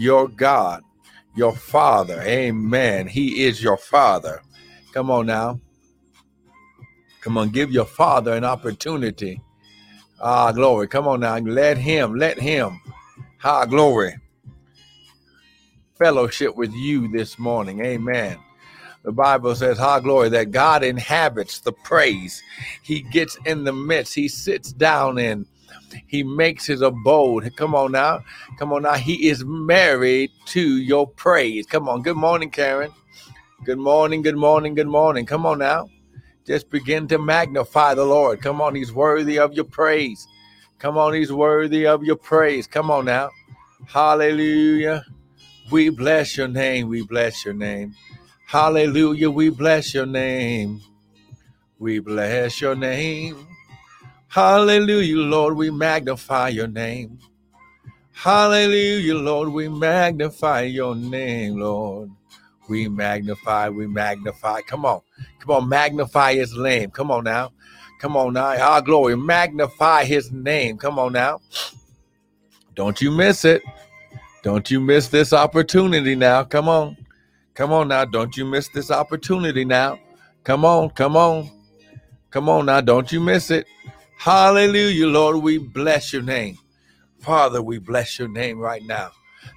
your 0.00 0.28
God, 0.28 0.82
your 1.36 1.54
Father. 1.54 2.22
Amen. 2.22 3.06
He 3.06 3.44
is 3.44 3.62
your 3.62 3.76
Father. 3.76 4.40
Come 4.94 5.10
on 5.10 5.26
now. 5.26 5.60
Come 7.20 7.36
on, 7.36 7.50
give 7.50 7.70
your 7.70 7.84
Father 7.84 8.32
an 8.32 8.44
opportunity. 8.44 9.42
Ah, 10.18 10.52
glory. 10.52 10.88
Come 10.88 11.06
on 11.06 11.20
now. 11.20 11.36
Let 11.36 11.76
Him, 11.76 12.14
let 12.14 12.38
Him. 12.38 12.80
Ah, 13.44 13.66
glory. 13.66 14.16
Fellowship 15.98 16.56
with 16.56 16.72
you 16.72 17.08
this 17.12 17.38
morning. 17.38 17.84
Amen. 17.84 18.38
The 19.02 19.12
Bible 19.12 19.54
says, 19.54 19.78
"Ha 19.78 20.00
glory!" 20.00 20.30
That 20.30 20.50
God 20.50 20.82
inhabits 20.82 21.60
the 21.60 21.72
praise. 21.72 22.42
He 22.82 23.00
gets 23.02 23.36
in 23.44 23.64
the 23.64 23.72
midst. 23.72 24.14
He 24.14 24.28
sits 24.28 24.72
down 24.72 25.18
in. 25.18 25.46
He 26.06 26.22
makes 26.22 26.66
his 26.66 26.82
abode. 26.82 27.54
Come 27.56 27.74
on 27.74 27.92
now. 27.92 28.22
Come 28.58 28.72
on 28.72 28.82
now. 28.82 28.94
He 28.94 29.28
is 29.28 29.44
married 29.44 30.30
to 30.46 30.60
your 30.78 31.06
praise. 31.08 31.66
Come 31.66 31.88
on. 31.88 32.02
Good 32.02 32.16
morning, 32.16 32.50
Karen. 32.50 32.92
Good 33.64 33.78
morning. 33.78 34.22
Good 34.22 34.36
morning. 34.36 34.74
Good 34.74 34.88
morning. 34.88 35.26
Come 35.26 35.46
on 35.46 35.58
now. 35.58 35.88
Just 36.46 36.70
begin 36.70 37.08
to 37.08 37.18
magnify 37.18 37.94
the 37.94 38.04
Lord. 38.04 38.42
Come 38.42 38.60
on. 38.60 38.74
He's 38.74 38.92
worthy 38.92 39.38
of 39.38 39.54
your 39.54 39.64
praise. 39.66 40.26
Come 40.78 40.98
on. 40.98 41.14
He's 41.14 41.32
worthy 41.32 41.86
of 41.86 42.04
your 42.04 42.16
praise. 42.16 42.66
Come 42.66 42.90
on 42.90 43.06
now. 43.06 43.30
Hallelujah. 43.86 45.04
We 45.70 45.90
bless 45.90 46.36
your 46.36 46.48
name. 46.48 46.88
We 46.88 47.02
bless 47.04 47.44
your 47.44 47.54
name. 47.54 47.94
Hallelujah. 48.46 49.30
We 49.30 49.50
bless 49.50 49.94
your 49.94 50.06
name. 50.06 50.80
We 51.78 52.00
bless 52.00 52.60
your 52.60 52.74
name. 52.74 53.46
Hallelujah, 54.30 55.16
Lord. 55.16 55.56
We 55.56 55.70
magnify 55.70 56.50
your 56.50 56.68
name. 56.68 57.18
Hallelujah, 58.12 59.16
Lord. 59.16 59.48
We 59.48 59.68
magnify 59.68 60.62
your 60.62 60.94
name, 60.94 61.58
Lord. 61.58 62.10
We 62.68 62.86
magnify, 62.86 63.70
we 63.70 63.88
magnify. 63.88 64.60
Come 64.68 64.84
on. 64.86 65.00
Come 65.40 65.50
on, 65.50 65.68
magnify 65.68 66.34
his 66.34 66.56
name. 66.56 66.92
Come 66.92 67.10
on 67.10 67.24
now. 67.24 67.50
Come 68.00 68.16
on 68.16 68.34
now. 68.34 68.56
Our 68.56 68.80
glory. 68.80 69.16
Magnify 69.16 70.04
his 70.04 70.30
name. 70.30 70.78
Come 70.78 71.00
on 71.00 71.12
now. 71.14 71.40
Don't 72.76 73.00
you 73.00 73.10
miss 73.10 73.44
it. 73.44 73.62
Don't 74.44 74.70
you 74.70 74.78
miss 74.80 75.08
this 75.08 75.32
opportunity 75.32 76.14
now. 76.14 76.44
Come 76.44 76.68
on. 76.68 76.96
Come 77.54 77.72
on 77.72 77.88
now. 77.88 78.04
Don't 78.04 78.36
you 78.36 78.44
miss 78.44 78.68
this 78.68 78.92
opportunity 78.92 79.64
now. 79.64 79.98
Come 80.44 80.64
on. 80.64 80.90
Come 80.90 81.16
on. 81.16 81.50
Come 82.30 82.48
on 82.48 82.66
now. 82.66 82.80
Don't 82.80 83.10
you 83.10 83.18
miss 83.18 83.50
it. 83.50 83.66
Hallelujah, 84.20 85.06
Lord. 85.06 85.38
We 85.38 85.56
bless 85.56 86.12
your 86.12 86.20
name. 86.20 86.58
Father, 87.20 87.62
we 87.62 87.78
bless 87.78 88.18
your 88.18 88.28
name 88.28 88.58
right 88.58 88.84
now. 88.84 89.12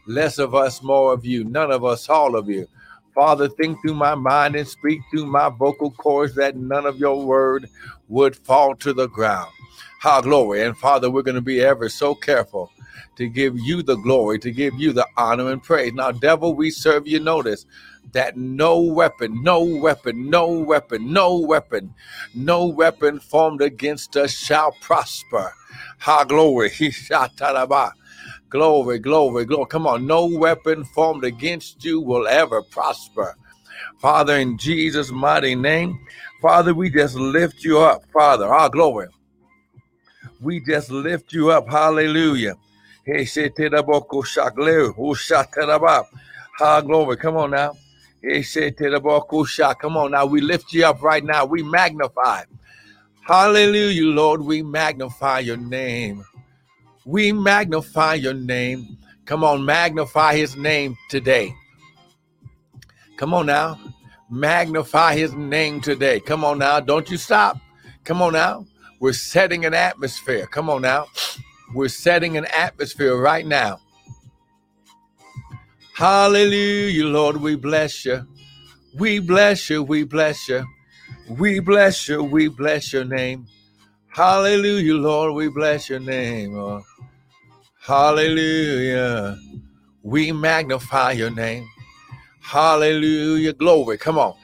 Less 0.07 0.37
of 0.39 0.55
us, 0.55 0.81
more 0.81 1.11
of 1.11 1.25
you. 1.25 1.43
None 1.43 1.69
of 1.69 1.83
us, 1.83 2.07
all 2.07 2.37
of 2.37 2.49
you. 2.49 2.65
Father, 3.13 3.49
think 3.49 3.77
through 3.81 3.95
my 3.95 4.15
mind 4.15 4.55
and 4.55 4.65
speak 4.65 5.01
through 5.11 5.25
my 5.25 5.49
vocal 5.49 5.91
cords 5.91 6.33
that 6.35 6.55
none 6.55 6.85
of 6.85 6.97
your 6.97 7.25
word 7.25 7.69
would 8.07 8.37
fall 8.37 8.73
to 8.77 8.93
the 8.93 9.09
ground. 9.09 9.51
How 9.99 10.21
glory. 10.21 10.63
And 10.63 10.77
Father, 10.77 11.11
we're 11.11 11.23
going 11.23 11.35
to 11.35 11.41
be 11.41 11.61
ever 11.61 11.89
so 11.89 12.15
careful 12.15 12.71
to 13.17 13.27
give 13.27 13.59
you 13.59 13.83
the 13.83 13.97
glory, 13.97 14.39
to 14.39 14.51
give 14.51 14.75
you 14.79 14.93
the 14.93 15.07
honor 15.17 15.51
and 15.51 15.61
praise. 15.61 15.91
Now, 15.93 16.13
devil, 16.13 16.55
we 16.55 16.71
serve 16.71 17.05
you. 17.05 17.19
Notice 17.19 17.65
that 18.11 18.37
no 18.37 18.79
weapon, 18.79 19.41
no 19.43 19.63
weapon, 19.63 20.29
no 20.29 20.47
weapon, 20.47 21.11
no 21.11 21.37
weapon, 21.37 21.93
no 22.35 22.65
weapon 22.67 23.19
formed 23.19 23.61
against 23.61 24.15
us 24.17 24.31
shall 24.31 24.71
prosper. 24.81 25.53
Ha 25.99 26.23
glory. 26.25 26.69
He 26.79 26.91
shot 26.91 27.31
Glory, 28.49 28.99
glory, 28.99 29.45
glory. 29.45 29.65
Come 29.67 29.87
on. 29.87 30.05
No 30.05 30.27
weapon 30.27 30.83
formed 30.83 31.23
against 31.23 31.83
you 31.83 31.99
will 31.99 32.27
ever 32.27 32.61
prosper. 32.61 33.35
Father, 33.99 34.37
in 34.37 34.57
Jesus' 34.57 35.11
mighty 35.11 35.55
name, 35.55 35.99
Father, 36.41 36.73
we 36.73 36.89
just 36.91 37.15
lift 37.15 37.63
you 37.63 37.79
up, 37.79 38.03
Father. 38.13 38.45
Our 38.53 38.69
glory. 38.69 39.07
We 40.41 40.59
just 40.59 40.91
lift 40.91 41.33
you 41.33 41.51
up. 41.51 41.67
Hallelujah. 41.69 42.55
Ha 46.59 46.81
glory. 46.81 47.17
Come 47.17 47.37
on 47.37 47.51
now. 47.51 47.73
Come 48.23 49.97
on 49.97 50.11
now. 50.11 50.25
We 50.25 50.41
lift 50.41 50.73
you 50.73 50.85
up 50.85 51.01
right 51.01 51.23
now. 51.23 51.45
We 51.45 51.63
magnify. 51.63 52.43
Hallelujah, 53.21 54.05
Lord. 54.05 54.41
We 54.41 54.63
magnify 54.63 55.39
your 55.39 55.57
name. 55.57 56.23
We 57.05 57.31
magnify 57.31 58.15
your 58.15 58.33
name. 58.33 58.97
Come 59.25 59.43
on, 59.43 59.65
magnify 59.65 60.35
his 60.35 60.55
name 60.55 60.97
today. 61.09 61.53
Come 63.17 63.33
on 63.33 63.45
now. 63.45 63.79
Magnify 64.29 65.15
his 65.15 65.33
name 65.33 65.81
today. 65.81 66.19
Come 66.19 66.43
on 66.43 66.59
now. 66.59 66.79
Don't 66.79 67.09
you 67.09 67.17
stop. 67.17 67.57
Come 68.03 68.21
on 68.21 68.33
now. 68.33 68.65
We're 68.99 69.13
setting 69.13 69.65
an 69.65 69.73
atmosphere. 69.73 70.47
Come 70.47 70.69
on 70.69 70.81
now. 70.81 71.07
We're 71.73 71.89
setting 71.89 72.37
an 72.37 72.45
atmosphere 72.45 73.17
right 73.17 73.45
now. 73.45 73.79
Hallelujah, 75.95 77.05
Lord. 77.05 77.37
We 77.37 77.55
bless 77.55 78.05
you. 78.05 78.27
We 78.95 79.19
bless 79.19 79.69
you. 79.69 79.83
We 79.83 80.03
bless 80.03 80.49
you. 80.49 80.65
We 81.29 81.59
bless 81.59 82.09
you. 82.09 82.23
We 82.23 82.47
bless 82.49 82.93
your 82.93 83.05
name. 83.05 83.47
Hallelujah, 84.09 84.95
Lord. 84.95 85.35
We 85.35 85.49
bless 85.49 85.89
your 85.89 85.99
name. 85.99 86.57
Oh, 86.57 86.83
hallelujah. 87.79 89.37
We 90.03 90.31
magnify 90.31 91.13
your 91.13 91.31
name. 91.31 91.67
Hallelujah. 92.41 93.53
Glory. 93.53 93.97
Come 93.97 94.17
on. 94.19 94.35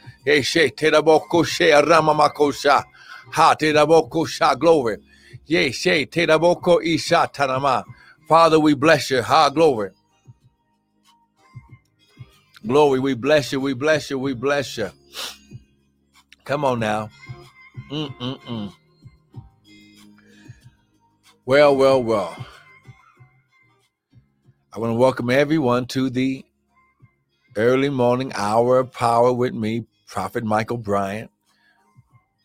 Glory. 4.59 4.97
Father, 8.27 8.59
we 8.59 8.73
bless 8.75 9.11
you. 9.11 9.21
Ha 9.23 9.49
glory. 9.49 9.89
Glory, 12.67 12.99
we 12.99 13.15
bless 13.15 13.51
you, 13.53 13.59
we 13.59 13.73
bless 13.73 14.09
you, 14.09 14.19
we 14.19 14.33
bless 14.33 14.77
you. 14.77 14.91
Come 16.45 16.65
on 16.65 16.79
now. 16.79 17.09
Mm-mm-mm. 17.91 18.73
Well, 21.45 21.75
well, 21.75 22.03
well. 22.03 22.45
I 24.73 24.79
want 24.79 24.91
to 24.91 24.95
welcome 24.95 25.29
everyone 25.29 25.87
to 25.87 26.09
the 26.09 26.45
early 27.57 27.89
morning 27.89 28.31
hour 28.35 28.79
of 28.79 28.91
power 28.93 29.33
with 29.33 29.53
me, 29.53 29.85
Prophet 30.07 30.43
Michael 30.43 30.77
Bryant, 30.77 31.31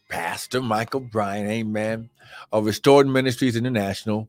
Pastor 0.08 0.62
Michael 0.62 1.00
Bryant, 1.00 1.48
amen, 1.48 2.10
of 2.52 2.66
Restored 2.66 3.06
Ministries 3.08 3.56
International, 3.56 4.28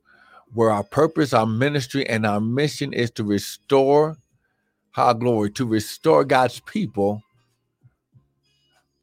where 0.53 0.71
our 0.71 0.83
purpose, 0.83 1.33
our 1.33 1.47
ministry, 1.47 2.07
and 2.09 2.25
our 2.25 2.41
mission 2.41 2.93
is 2.93 3.11
to 3.11 3.23
restore 3.23 4.17
how 4.95 5.11
glory 5.11 5.51
to 5.51 5.65
restore 5.65 6.23
God's 6.23 6.61
people 6.61 7.21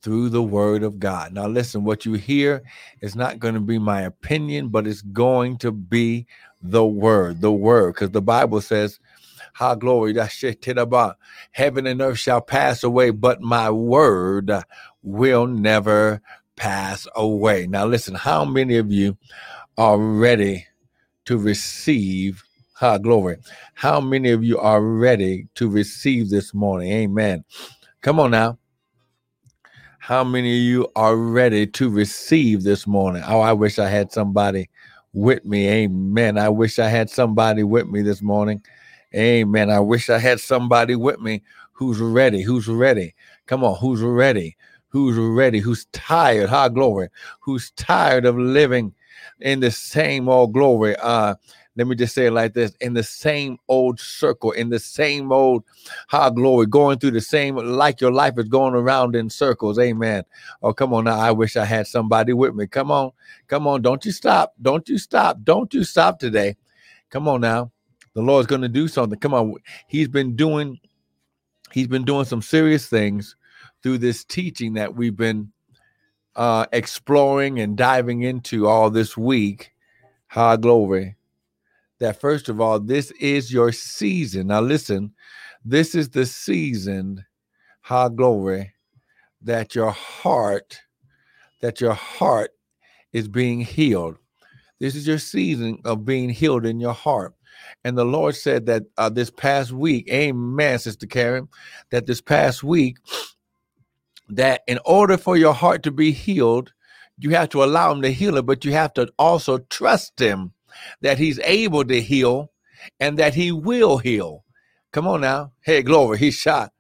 through 0.00 0.30
the 0.30 0.42
word 0.42 0.82
of 0.82 0.98
God. 0.98 1.34
Now, 1.34 1.46
listen, 1.46 1.84
what 1.84 2.06
you 2.06 2.14
hear 2.14 2.62
is 3.02 3.14
not 3.14 3.38
going 3.38 3.52
to 3.52 3.60
be 3.60 3.78
my 3.78 4.00
opinion, 4.00 4.70
but 4.70 4.86
it's 4.86 5.02
going 5.02 5.58
to 5.58 5.70
be 5.70 6.26
the 6.62 6.82
word, 6.86 7.42
the 7.42 7.52
word, 7.52 7.92
because 7.92 8.10
the 8.10 8.22
Bible 8.22 8.62
says, 8.62 8.98
High 9.52 9.74
glory, 9.74 10.14
that 10.14 10.30
about 10.78 11.18
heaven 11.50 11.86
and 11.86 12.00
earth 12.00 12.18
shall 12.18 12.40
pass 12.40 12.82
away, 12.82 13.10
but 13.10 13.42
my 13.42 13.68
word 13.68 14.50
will 15.02 15.46
never 15.46 16.22
pass 16.56 17.06
away. 17.14 17.66
Now, 17.66 17.84
listen, 17.84 18.14
how 18.14 18.46
many 18.46 18.78
of 18.78 18.90
you 18.90 19.18
are 19.76 19.98
ready 19.98 20.66
to 21.26 21.36
receive 21.36 22.44
Ha, 22.74 22.98
glory. 22.98 23.36
How 23.74 24.00
many 24.00 24.30
of 24.30 24.42
you 24.42 24.58
are 24.58 24.82
ready 24.82 25.46
to 25.56 25.68
receive 25.68 26.30
this 26.30 26.54
morning? 26.54 26.90
Amen. 26.92 27.44
Come 28.00 28.18
on 28.18 28.30
now. 28.30 28.58
How 29.98 30.24
many 30.24 30.50
of 30.50 30.62
you 30.64 30.88
are 30.96 31.14
ready 31.16 31.66
to 31.66 31.88
receive 31.88 32.64
this 32.64 32.86
morning? 32.86 33.22
Oh, 33.26 33.40
I 33.40 33.52
wish 33.52 33.78
I 33.78 33.88
had 33.88 34.10
somebody 34.10 34.68
with 35.12 35.44
me. 35.44 35.68
Amen. 35.68 36.38
I 36.38 36.48
wish 36.48 36.78
I 36.80 36.88
had 36.88 37.08
somebody 37.08 37.62
with 37.62 37.86
me 37.86 38.02
this 38.02 38.20
morning. 38.20 38.62
Amen. 39.14 39.70
I 39.70 39.78
wish 39.78 40.10
I 40.10 40.18
had 40.18 40.40
somebody 40.40 40.96
with 40.96 41.20
me 41.20 41.42
who's 41.72 42.00
ready. 42.00 42.42
Who's 42.42 42.66
ready? 42.66 43.14
Come 43.46 43.62
on. 43.62 43.76
Who's 43.76 44.00
ready? 44.02 44.56
Who's 44.88 45.16
ready? 45.16 45.60
Who's 45.60 45.84
tired? 45.92 46.48
High 46.48 46.70
glory. 46.70 47.08
Who's 47.40 47.70
tired 47.72 48.24
of 48.24 48.36
living 48.36 48.92
in 49.40 49.60
the 49.60 49.70
same 49.70 50.28
old 50.28 50.52
glory? 50.52 50.96
Uh, 50.96 51.36
let 51.76 51.86
me 51.86 51.96
just 51.96 52.14
say 52.14 52.26
it 52.26 52.32
like 52.32 52.52
this 52.52 52.72
in 52.80 52.92
the 52.92 53.02
same 53.02 53.58
old 53.68 53.98
circle, 53.98 54.50
in 54.52 54.68
the 54.68 54.78
same 54.78 55.32
old 55.32 55.64
high 56.08 56.28
glory, 56.30 56.66
going 56.66 56.98
through 56.98 57.12
the 57.12 57.20
same, 57.20 57.56
like 57.56 58.00
your 58.00 58.12
life 58.12 58.34
is 58.36 58.48
going 58.48 58.74
around 58.74 59.16
in 59.16 59.30
circles. 59.30 59.78
Amen. 59.78 60.24
Oh, 60.62 60.74
come 60.74 60.92
on 60.92 61.04
now. 61.04 61.18
I 61.18 61.30
wish 61.32 61.56
I 61.56 61.64
had 61.64 61.86
somebody 61.86 62.34
with 62.34 62.54
me. 62.54 62.66
Come 62.66 62.90
on. 62.90 63.12
Come 63.48 63.66
on. 63.66 63.80
Don't 63.80 64.04
you 64.04 64.12
stop. 64.12 64.52
Don't 64.60 64.86
you 64.88 64.98
stop. 64.98 65.38
Don't 65.44 65.72
you 65.72 65.82
stop 65.84 66.18
today. 66.18 66.56
Come 67.10 67.26
on 67.26 67.40
now. 67.40 67.72
The 68.14 68.20
Lord's 68.22 68.46
going 68.46 68.62
to 68.62 68.68
do 68.68 68.86
something. 68.86 69.18
Come 69.18 69.32
on. 69.32 69.54
He's 69.88 70.08
been 70.08 70.36
doing 70.36 70.78
he's 71.72 71.88
been 71.88 72.04
doing 72.04 72.26
some 72.26 72.42
serious 72.42 72.86
things 72.86 73.34
through 73.82 73.98
this 73.98 74.24
teaching 74.24 74.74
that 74.74 74.94
we've 74.94 75.16
been 75.16 75.52
uh 76.36 76.66
exploring 76.72 77.60
and 77.60 77.76
diving 77.76 78.22
into 78.22 78.66
all 78.66 78.90
this 78.90 79.16
week. 79.16 79.72
High 80.28 80.56
glory. 80.56 81.16
That 82.02 82.20
first 82.20 82.48
of 82.48 82.60
all, 82.60 82.80
this 82.80 83.12
is 83.12 83.52
your 83.52 83.70
season. 83.70 84.48
Now 84.48 84.60
listen, 84.60 85.12
this 85.64 85.94
is 85.94 86.08
the 86.08 86.26
season, 86.26 87.24
high 87.80 88.08
glory, 88.08 88.72
that 89.42 89.76
your 89.76 89.92
heart, 89.92 90.80
that 91.60 91.80
your 91.80 91.94
heart 91.94 92.50
is 93.12 93.28
being 93.28 93.60
healed. 93.60 94.16
This 94.80 94.96
is 94.96 95.06
your 95.06 95.18
season 95.18 95.78
of 95.84 96.04
being 96.04 96.28
healed 96.28 96.66
in 96.66 96.80
your 96.80 96.92
heart. 96.92 97.34
And 97.84 97.96
the 97.96 98.04
Lord 98.04 98.34
said 98.34 98.66
that 98.66 98.82
uh, 98.98 99.08
this 99.08 99.30
past 99.30 99.70
week, 99.70 100.08
amen, 100.10 100.80
Sister 100.80 101.06
Karen, 101.06 101.46
that 101.92 102.06
this 102.06 102.20
past 102.20 102.64
week, 102.64 102.96
that 104.28 104.62
in 104.66 104.80
order 104.84 105.16
for 105.16 105.36
your 105.36 105.54
heart 105.54 105.84
to 105.84 105.92
be 105.92 106.10
healed, 106.10 106.72
you 107.16 107.30
have 107.30 107.50
to 107.50 107.62
allow 107.62 107.92
him 107.92 108.02
to 108.02 108.12
heal 108.12 108.38
it, 108.38 108.46
but 108.46 108.64
you 108.64 108.72
have 108.72 108.92
to 108.94 109.08
also 109.20 109.58
trust 109.70 110.18
him 110.18 110.52
that 111.02 111.18
he's 111.18 111.38
able 111.40 111.84
to 111.84 112.00
heal 112.00 112.50
and 113.00 113.18
that 113.18 113.34
he 113.34 113.52
will 113.52 113.98
heal. 113.98 114.44
Come 114.92 115.06
on 115.08 115.22
now. 115.22 115.52
Hey, 115.62 115.82
glory. 115.82 116.18
He's 116.18 116.34
shot. 116.34 116.72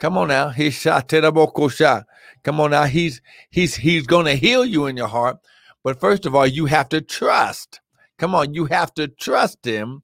Come 0.00 0.18
on 0.18 0.28
now. 0.28 0.50
He's 0.50 0.74
shot. 0.74 1.08
shot. 1.10 2.06
Come 2.44 2.60
on 2.60 2.70
now. 2.72 2.84
He's 2.84 3.22
he's 3.50 3.76
he's 3.76 4.06
gonna 4.06 4.34
heal 4.36 4.64
you 4.64 4.86
in 4.86 4.96
your 4.96 5.08
heart. 5.08 5.38
But 5.84 6.00
first 6.00 6.26
of 6.26 6.34
all, 6.34 6.46
you 6.46 6.66
have 6.66 6.88
to 6.90 7.00
trust. 7.00 7.80
Come 8.18 8.34
on, 8.34 8.54
you 8.54 8.66
have 8.66 8.94
to 8.94 9.08
trust 9.08 9.64
him 9.66 10.02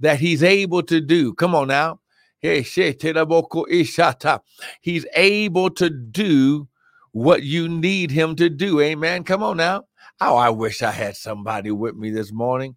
that 0.00 0.20
he's 0.20 0.42
able 0.42 0.82
to 0.84 1.00
do. 1.00 1.34
Come 1.34 1.54
on 1.54 1.68
now. 1.68 2.00
Hey, 2.40 2.62
He's 4.80 5.06
able 5.14 5.70
to 5.70 5.90
do 5.90 6.68
what 7.12 7.42
you 7.42 7.68
need 7.68 8.10
him 8.12 8.36
to 8.36 8.48
do. 8.50 8.80
Amen. 8.80 9.24
Come 9.24 9.42
on 9.42 9.56
now. 9.56 9.84
Oh, 10.20 10.36
I 10.36 10.50
wish 10.50 10.82
I 10.82 10.90
had 10.92 11.16
somebody 11.16 11.70
with 11.70 11.96
me 11.96 12.10
this 12.10 12.32
morning. 12.32 12.76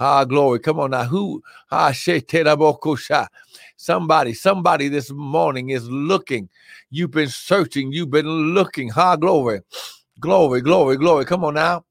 Ah, 0.00 0.24
glory. 0.24 0.60
Come 0.60 0.80
on 0.80 0.90
now. 0.92 1.04
Who? 1.04 1.42
Ah, 1.72 1.92
somebody, 3.76 4.34
somebody 4.34 4.88
this 4.88 5.10
morning 5.10 5.70
is 5.70 5.90
looking. 5.90 6.48
You've 6.90 7.12
been 7.12 7.28
searching. 7.30 7.92
You've 7.92 8.10
been 8.10 8.28
looking. 8.54 8.90
Ah, 8.96 9.16
glory. 9.16 9.62
Glory, 10.20 10.60
glory, 10.62 10.96
glory. 10.98 11.24
Come 11.24 11.44
on 11.44 11.54
now. 11.54 11.84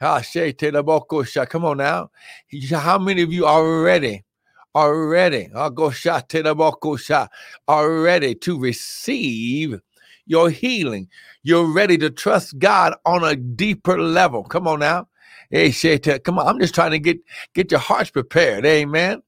Ah, 0.00 0.22
Come 1.50 1.64
on 1.64 1.78
now. 1.78 2.10
How 2.72 2.98
many 2.98 3.22
of 3.22 3.32
you 3.32 3.46
are 3.46 3.82
ready? 3.82 4.24
Are 4.74 5.06
ready? 5.08 5.50
Ah, 5.54 5.70
are 7.68 8.02
ready 8.02 8.34
to 8.36 8.58
receive 8.60 9.80
your 10.26 10.50
healing. 10.50 11.08
You're 11.42 11.72
ready 11.72 11.98
to 11.98 12.10
trust 12.10 12.58
God 12.58 12.94
on 13.06 13.24
a 13.24 13.36
deeper 13.36 14.00
level. 14.00 14.44
Come 14.44 14.68
on 14.68 14.80
now. 14.80 15.08
Hey, 15.50 15.70
Shayta, 15.70 16.22
come 16.22 16.38
on. 16.38 16.46
I'm 16.48 16.60
just 16.60 16.74
trying 16.74 16.90
to 16.92 16.98
get 16.98 17.18
get 17.54 17.70
your 17.70 17.80
hearts 17.80 18.10
prepared. 18.10 18.66
Amen. 18.66 19.22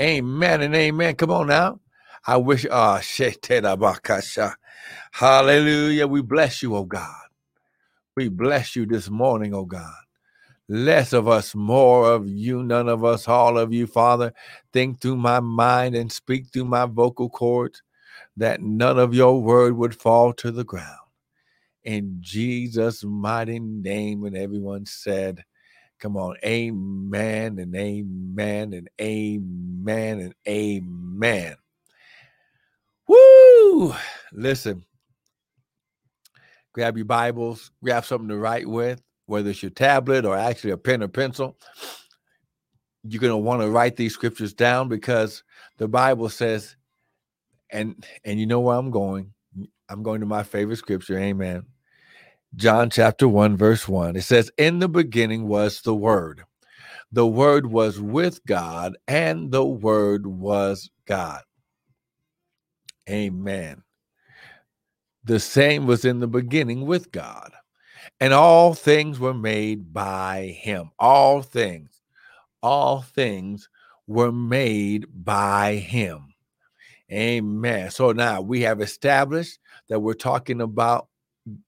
Amen 0.00 0.62
and 0.62 0.74
amen. 0.74 1.16
Come 1.16 1.30
on 1.30 1.48
now. 1.48 1.80
I 2.26 2.36
wish 2.38 2.66
ah 2.70 2.98
uh, 2.98 4.50
Hallelujah. 5.12 6.06
We 6.06 6.22
bless 6.22 6.62
you, 6.62 6.76
oh 6.76 6.84
God. 6.84 7.14
We 8.16 8.28
bless 8.28 8.76
you 8.76 8.86
this 8.86 9.10
morning, 9.10 9.54
oh 9.54 9.64
God. 9.64 9.94
Less 10.68 11.12
of 11.12 11.28
us, 11.28 11.54
more 11.54 12.12
of 12.12 12.28
you, 12.28 12.62
none 12.62 12.88
of 12.88 13.04
us, 13.04 13.28
all 13.28 13.58
of 13.58 13.72
you, 13.72 13.86
Father. 13.86 14.32
Think 14.72 15.00
through 15.00 15.16
my 15.16 15.40
mind 15.40 15.94
and 15.94 16.10
speak 16.10 16.46
through 16.52 16.64
my 16.66 16.86
vocal 16.86 17.30
cords 17.30 17.82
that 18.36 18.62
none 18.62 18.98
of 18.98 19.14
your 19.14 19.40
word 19.40 19.76
would 19.76 19.94
fall 19.94 20.32
to 20.34 20.50
the 20.50 20.64
ground 20.64 20.98
in 21.86 22.18
Jesus' 22.20 23.04
mighty 23.04 23.58
name. 23.58 24.24
And 24.24 24.36
everyone 24.36 24.84
said, 24.84 25.44
Come 25.98 26.18
on, 26.18 26.36
amen 26.44 27.58
and 27.58 27.74
amen 27.74 28.74
and 28.74 28.90
amen 29.00 30.20
and 30.20 30.34
amen. 30.46 31.56
Woo! 33.08 33.94
Listen, 34.32 34.84
grab 36.74 36.98
your 36.98 37.06
Bibles, 37.06 37.70
grab 37.82 38.04
something 38.04 38.28
to 38.28 38.36
write 38.36 38.68
with, 38.68 39.00
whether 39.24 39.48
it's 39.50 39.62
your 39.62 39.70
tablet 39.70 40.26
or 40.26 40.36
actually 40.36 40.72
a 40.72 40.76
pen 40.76 41.02
or 41.02 41.08
pencil. 41.08 41.56
You're 43.04 43.20
going 43.20 43.32
to 43.32 43.38
want 43.38 43.62
to 43.62 43.70
write 43.70 43.96
these 43.96 44.12
scriptures 44.12 44.52
down 44.52 44.88
because 44.88 45.44
the 45.78 45.88
Bible 45.88 46.28
says, 46.28 46.75
and 47.70 48.04
and 48.24 48.40
you 48.40 48.46
know 48.46 48.60
where 48.60 48.76
I'm 48.76 48.90
going. 48.90 49.32
I'm 49.88 50.02
going 50.02 50.20
to 50.20 50.26
my 50.26 50.42
favorite 50.42 50.78
scripture. 50.78 51.18
Amen. 51.18 51.64
John 52.56 52.90
chapter 52.90 53.28
1, 53.28 53.56
verse 53.56 53.86
1. 53.86 54.16
It 54.16 54.22
says, 54.22 54.50
In 54.56 54.78
the 54.78 54.88
beginning 54.88 55.46
was 55.46 55.82
the 55.82 55.94
Word. 55.94 56.42
The 57.12 57.26
Word 57.26 57.66
was 57.66 58.00
with 58.00 58.44
God, 58.46 58.96
and 59.06 59.52
the 59.52 59.64
Word 59.64 60.26
was 60.26 60.90
God. 61.06 61.42
Amen. 63.08 63.82
The 65.24 65.40
same 65.40 65.86
was 65.86 66.04
in 66.04 66.20
the 66.20 66.28
beginning 66.28 66.86
with 66.86 67.12
God. 67.12 67.52
And 68.20 68.32
all 68.32 68.74
things 68.74 69.18
were 69.18 69.34
made 69.34 69.92
by 69.92 70.56
him. 70.60 70.90
All 70.98 71.42
things, 71.42 72.00
all 72.62 73.02
things 73.02 73.68
were 74.06 74.32
made 74.32 75.06
by 75.12 75.76
him. 75.76 76.32
Amen. 77.12 77.90
So 77.90 78.12
now 78.12 78.40
we 78.40 78.62
have 78.62 78.80
established 78.80 79.58
that 79.88 80.00
we're 80.00 80.14
talking 80.14 80.60
about 80.60 81.08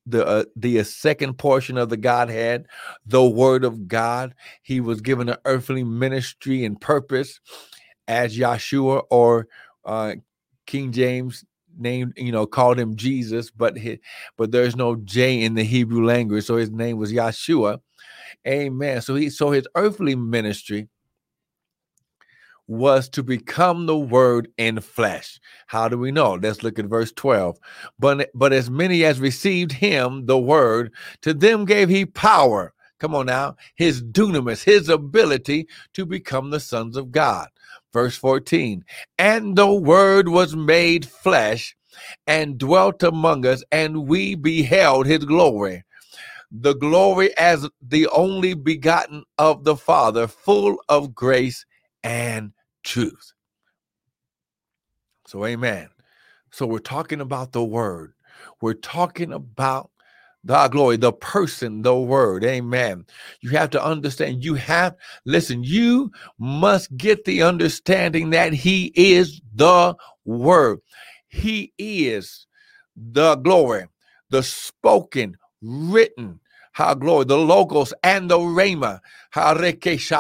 the 0.07 0.27
uh, 0.27 0.45
the 0.57 0.81
uh, 0.81 0.85
second 0.85 1.39
portion 1.39 1.79
of 1.79 1.89
the 1.89 1.97
Godhead, 1.97 2.67
the 3.07 3.25
Word 3.25 3.65
of 3.65 3.87
God. 3.87 4.35
He 4.63 4.81
was 4.81 5.01
given 5.01 5.29
an 5.29 5.37
earthly 5.45 5.85
ministry 5.85 6.65
and 6.65 6.81
purpose 6.81 7.41
as 8.09 8.37
Yeshua, 8.37 9.05
or 9.11 9.47
uh, 9.85 10.15
King 10.67 10.91
James 10.91 11.45
named 11.79 12.15
you 12.17 12.33
know 12.33 12.45
called 12.47 12.81
him 12.81 12.97
Jesus, 12.97 13.53
but 13.53 13.79
he, 13.79 14.01
but 14.37 14.51
there's 14.51 14.75
no 14.75 14.97
J 14.97 15.43
in 15.43 15.55
the 15.55 15.63
Hebrew 15.63 16.05
language, 16.05 16.45
so 16.45 16.57
his 16.57 16.73
name 16.73 16.97
was 16.97 17.13
Yeshua. 17.13 17.79
Amen. 18.47 19.03
So 19.03 19.15
he 19.15 19.31
so 19.31 19.53
his 19.53 19.69
earthly 19.77 20.17
ministry 20.17 20.89
was 22.69 23.09
to 23.09 23.23
become 23.23 23.87
the 23.87 23.99
word 23.99 24.49
in 24.59 24.81
flesh. 24.81 25.41
How 25.67 25.89
do 25.89 25.99
we 25.99 26.13
know? 26.13 26.35
Let's 26.35 26.63
look 26.63 26.79
at 26.79 26.85
verse 26.85 27.11
12. 27.13 27.59
But, 27.99 28.31
but 28.35 28.53
as 28.53 28.71
many 28.71 29.05
as 29.05 29.19
received 29.19 29.73
him, 29.73 30.27
the 30.27 30.39
word, 30.39 30.93
to 31.23 31.35
them 31.35 31.65
gave 31.65 31.89
he 31.89 32.07
power. 32.07 32.75
Come 33.01 33.15
on 33.15 33.27
now, 33.27 33.57
his 33.75 34.03
dunamis, 34.03 34.65
his 34.65 34.89
ability 34.89 35.67
to 35.95 36.05
become 36.05 36.51
the 36.51 36.61
sons 36.61 36.97
of 36.97 37.11
God. 37.11 37.49
Verse 37.93 38.17
14, 38.17 38.85
and 39.19 39.57
the 39.57 39.73
word 39.73 40.29
was 40.29 40.55
made 40.55 41.07
flesh 41.07 41.75
and 42.27 42.59
dwelt 42.59 43.03
among 43.03 43.47
us, 43.47 43.65
and 43.73 44.07
we 44.07 44.35
beheld 44.35 45.07
his 45.07 45.25
glory 45.25 45.85
the 46.51 46.75
glory 46.75 47.37
as 47.37 47.69
the 47.83 48.07
only 48.09 48.55
begotten 48.55 49.23
of 49.37 49.65
the 49.65 49.77
Father, 49.77 50.27
full 50.27 50.79
of 50.89 51.15
grace 51.15 51.67
and 52.03 52.53
truth. 52.89 53.33
So, 55.27 55.45
amen. 55.45 55.89
So, 56.51 56.67
we're 56.67 56.79
talking 56.79 57.21
about 57.21 57.53
the 57.53 57.65
word. 57.65 58.15
We're 58.61 58.75
talking 58.75 59.33
about 59.33 59.91
the 60.45 60.57
ah, 60.57 60.69
glory, 60.69 60.97
the 60.97 61.13
person, 61.13 61.83
the 61.83 61.97
word. 61.97 62.45
Amen. 62.45 63.05
You 63.41 63.51
have 63.51 63.71
to 63.71 63.85
understand, 63.85 64.45
you 64.45 64.55
have, 64.55 64.97
listen, 65.27 65.63
you 65.65 66.11
must 66.39 66.97
get 66.97 67.25
the 67.25 67.43
understanding 67.43 68.31
that 68.31 68.53
he 68.53 68.93
is 68.95 69.41
the 69.55 69.95
word. 70.25 70.81
He 71.29 71.73
is 71.79 72.47
the 72.97 73.37
glory, 73.37 73.87
the 74.31 74.43
spoken, 74.43 75.37
written, 75.61 76.41
how 76.79 76.95
glory, 76.95 77.25
the 77.27 77.37
logos 77.37 77.93
and 78.05 78.31
the 78.31 78.39
rhema. 78.39 79.01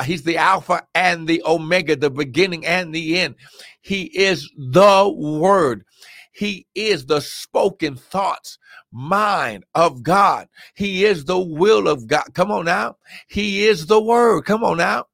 He's 0.05 0.25
the 0.25 0.37
Alpha 0.39 0.83
and 0.97 1.29
the 1.29 1.41
Omega, 1.47 1.97
the 1.97 2.11
beginning 2.11 2.67
and 2.67 2.93
the 2.93 3.21
end. 3.21 3.37
He 3.81 4.05
is 4.05 4.51
the 4.59 5.09
word. 5.17 5.85
He 6.33 6.67
is 6.75 7.07
the 7.07 7.21
spoken 7.21 7.95
thoughts, 7.97 8.59
mind 8.93 9.67
of 9.77 10.03
God. 10.03 10.49
He 10.75 11.05
is 11.05 11.27
the 11.27 11.39
will 11.39 11.89
of 11.89 12.09
God. 12.09 12.25
Come 12.35 12.51
on 12.51 12.65
now. 12.67 12.97
He 13.29 13.67
is 13.69 13.87
the 13.87 14.03
word. 14.03 14.43
Come 14.43 14.65
on 14.65 14.79
now. 14.79 15.07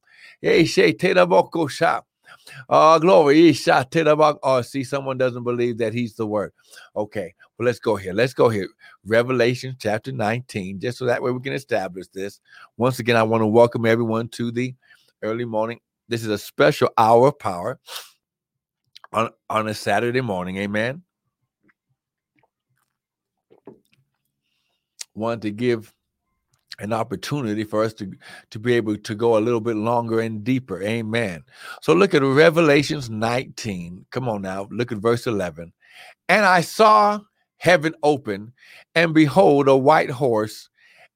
Oh, 2.68 2.98
glory. 3.00 3.54
Oh, 4.42 4.62
see, 4.62 4.84
someone 4.84 5.18
doesn't 5.18 5.44
believe 5.44 5.78
that 5.78 5.94
he's 5.94 6.14
the 6.16 6.26
word. 6.26 6.52
Okay. 6.96 7.34
Well, 7.58 7.66
let's 7.66 7.78
go 7.78 7.94
here. 7.94 8.12
Let's 8.12 8.34
go 8.34 8.48
here. 8.48 8.68
Revelation 9.06 9.76
chapter 9.78 10.10
19, 10.10 10.80
just 10.80 10.98
so 10.98 11.04
that 11.04 11.22
way 11.22 11.30
we 11.30 11.40
can 11.40 11.52
establish 11.52 12.08
this. 12.08 12.40
Once 12.76 12.98
again, 12.98 13.16
I 13.16 13.22
want 13.22 13.42
to 13.42 13.46
welcome 13.46 13.86
everyone 13.86 14.28
to 14.30 14.50
the 14.50 14.74
early 15.22 15.44
morning. 15.44 15.78
This 16.08 16.22
is 16.22 16.28
a 16.28 16.38
special 16.38 16.90
hour 16.98 17.28
of 17.28 17.38
power 17.38 17.78
on, 19.12 19.30
on 19.48 19.68
a 19.68 19.74
Saturday 19.74 20.20
morning. 20.20 20.56
Amen. 20.56 21.02
Want 25.14 25.42
to 25.42 25.52
give 25.52 25.94
an 26.80 26.92
opportunity 26.92 27.62
for 27.62 27.84
us 27.84 27.94
to, 27.94 28.10
to 28.50 28.58
be 28.58 28.74
able 28.74 28.96
to 28.96 29.14
go 29.14 29.38
a 29.38 29.40
little 29.40 29.60
bit 29.60 29.76
longer 29.76 30.18
and 30.18 30.42
deeper. 30.42 30.82
Amen. 30.82 31.44
So 31.82 31.94
look 31.94 32.14
at 32.14 32.22
Revelations 32.22 33.08
19. 33.08 34.06
Come 34.10 34.28
on 34.28 34.42
now. 34.42 34.66
Look 34.72 34.90
at 34.90 34.98
verse 34.98 35.28
11. 35.28 35.72
And 36.28 36.44
I 36.44 36.60
saw 36.60 37.20
heaven 37.64 37.94
open, 38.02 38.52
and 38.94 39.14
behold, 39.14 39.68
a 39.68 39.76
white 39.76 40.10
horse, 40.10 40.68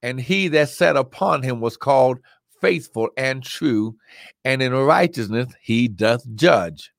and 0.03 0.19
he 0.19 0.49
that 0.49 0.71
sat 0.71 0.97
upon 0.97 1.43
him 1.43 1.61
was 1.61 1.77
called 1.77 2.19
faithful 2.63 3.11
and 3.19 3.43
true, 3.43 3.95
and 4.47 4.63
in 4.63 4.73
righteousness 4.73 5.53
he 5.61 5.89
doth 5.89 6.25
judge. 6.35 6.91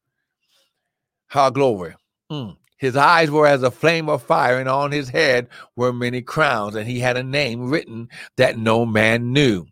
How 1.29 1.49
glory. 1.49 1.95
Mm. 2.31 2.57
His 2.77 2.95
eyes 2.95 3.31
were 3.31 3.47
as 3.47 3.63
a 3.63 3.71
flame 3.71 4.07
of 4.07 4.21
fire, 4.21 4.59
and 4.59 4.69
on 4.69 4.91
his 4.91 5.09
head 5.09 5.47
were 5.75 5.91
many 5.91 6.21
crowns, 6.21 6.75
and 6.75 6.87
he 6.87 6.99
had 6.99 7.17
a 7.17 7.23
name 7.23 7.71
written 7.71 8.07
that 8.37 8.55
no 8.59 8.85
man 8.85 9.33
knew. 9.33 9.65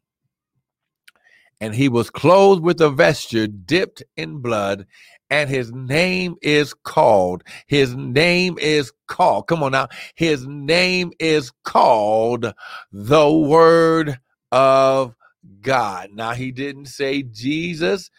And 1.62 1.75
he 1.75 1.88
was 1.88 2.10
clothed 2.10 2.63
with 2.63 2.81
a 2.81 2.89
vesture 2.89 3.46
dipped 3.46 4.01
in 4.15 4.39
blood, 4.39 4.88
and 5.29 5.50
his 5.50 5.72
name 5.74 6.36
is 6.41 6.74
called. 6.74 7.43
His 7.67 7.96
name 7.96 8.57
is 8.60 8.91
called. 9.07 9.48
Come 9.48 9.63
on 9.63 9.74
now. 9.74 9.88
His 10.15 10.46
name 10.48 11.12
is 11.19 11.51
called 11.63 12.53
the 12.91 13.31
Word 13.31 14.19
of 14.51 15.15
God. 15.62 16.10
Now, 16.13 16.31
he 16.31 16.51
didn't 16.51 16.86
say 16.86 17.24
Jesus 17.24 18.10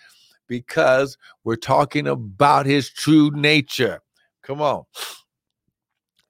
because 0.49 1.17
we're 1.45 1.57
talking 1.57 2.07
about 2.07 2.67
his 2.67 2.91
true 2.91 3.31
nature. 3.31 4.01
Come 4.43 4.61
on. 4.61 4.85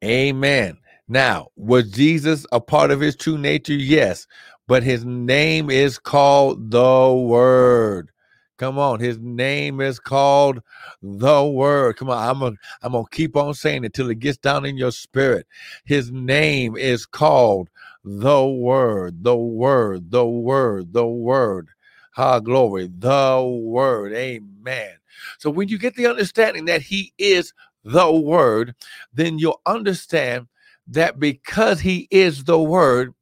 Amen. 0.04 0.78
Now, 1.08 1.49
was 1.56 1.90
Jesus 1.90 2.47
a 2.52 2.61
part 2.61 2.90
of 2.90 3.00
his 3.00 3.16
true 3.16 3.38
nature? 3.38 3.75
Yes, 3.75 4.26
but 4.66 4.82
his 4.82 5.04
name 5.04 5.70
is 5.70 5.99
called 5.99 6.70
the 6.70 7.12
Word. 7.12 8.11
Come 8.59 8.79
on, 8.79 9.00
his 9.00 9.19
name 9.19 9.81
is 9.81 9.99
called 9.99 10.61
the 11.03 11.45
Word. 11.45 11.97
Come 11.97 12.11
on, 12.11 12.29
I'm 12.29 12.41
gonna 12.41 12.57
I'm 12.83 12.93
gonna 12.93 13.05
keep 13.11 13.37
on 13.37 13.55
saying 13.55 13.85
it 13.85 13.95
till 13.95 14.11
it 14.11 14.19
gets 14.19 14.38
down 14.38 14.67
in 14.67 14.77
your 14.77 14.93
spirit. 14.93 15.47
His 15.85 16.12
name 16.12 16.77
is 16.77 17.07
called 17.07 17.71
the 18.05 18.47
Word, 18.47 19.25
the 19.25 19.37
Word, 19.37 20.11
the 20.11 20.27
Word, 20.27 20.93
the 20.93 21.07
Word. 21.07 21.69
Ha, 22.15 22.41
glory, 22.41 22.91
the 22.99 23.61
Word. 23.62 24.12
Amen. 24.12 24.93
So 25.38 25.50
when 25.50 25.69
you 25.69 25.79
get 25.79 25.95
the 25.95 26.07
understanding 26.07 26.67
that 26.67 26.83
He 26.83 27.12
is 27.19 27.53
the 27.85 28.12
word, 28.12 28.75
then 29.12 29.38
you'll 29.38 29.61
understand 29.67 30.47
that 30.88 31.19
because 31.19 31.81
he 31.81 32.09
is 32.11 32.45
the 32.45 32.59
word, 32.61 33.15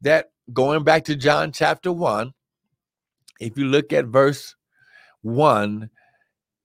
that 0.00 0.30
going 0.52 0.84
back 0.84 1.04
to 1.04 1.16
John 1.16 1.52
chapter 1.52 1.92
1, 1.92 2.32
if 3.40 3.56
you 3.56 3.66
look 3.66 3.92
at 3.92 4.06
verse 4.06 4.54
1, 5.22 5.90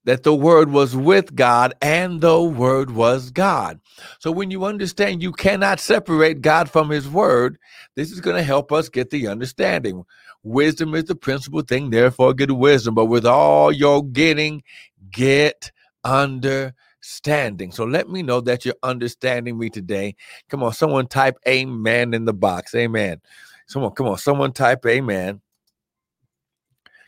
that 0.05 0.23
the 0.23 0.35
word 0.35 0.69
was 0.71 0.95
with 0.95 1.33
God 1.35 1.73
and 1.81 2.19
the 2.19 2.41
word 2.41 2.91
was 2.91 3.31
God. 3.31 3.79
So 4.19 4.31
when 4.31 4.51
you 4.51 4.65
understand 4.65 5.21
you 5.21 5.31
cannot 5.31 5.79
separate 5.79 6.41
God 6.41 6.69
from 6.69 6.89
his 6.89 7.07
word, 7.07 7.57
this 7.95 8.11
is 8.11 8.19
going 8.19 8.35
to 8.35 8.43
help 8.43 8.71
us 8.71 8.89
get 8.89 9.09
the 9.11 9.27
understanding. 9.27 10.03
Wisdom 10.43 10.93
is 10.93 11.05
the 11.05 11.15
principal 11.15 11.61
thing, 11.61 11.89
therefore 11.89 12.33
get 12.33 12.51
wisdom. 12.51 12.95
But 12.95 13.05
with 13.05 13.25
all 13.25 13.71
your 13.71 14.03
getting, 14.03 14.63
get 15.09 15.71
understanding. 16.03 17.71
So 17.71 17.85
let 17.85 18.09
me 18.09 18.23
know 18.23 18.41
that 18.41 18.65
you're 18.65 18.75
understanding 18.83 19.57
me 19.57 19.69
today. 19.69 20.15
Come 20.49 20.63
on, 20.63 20.73
someone 20.73 21.07
type 21.07 21.37
amen 21.47 22.13
in 22.13 22.25
the 22.25 22.33
box. 22.33 22.75
Amen. 22.75 23.21
Someone, 23.67 23.91
come 23.91 24.07
on, 24.07 24.17
someone 24.17 24.51
type 24.51 24.85
amen. 24.85 25.39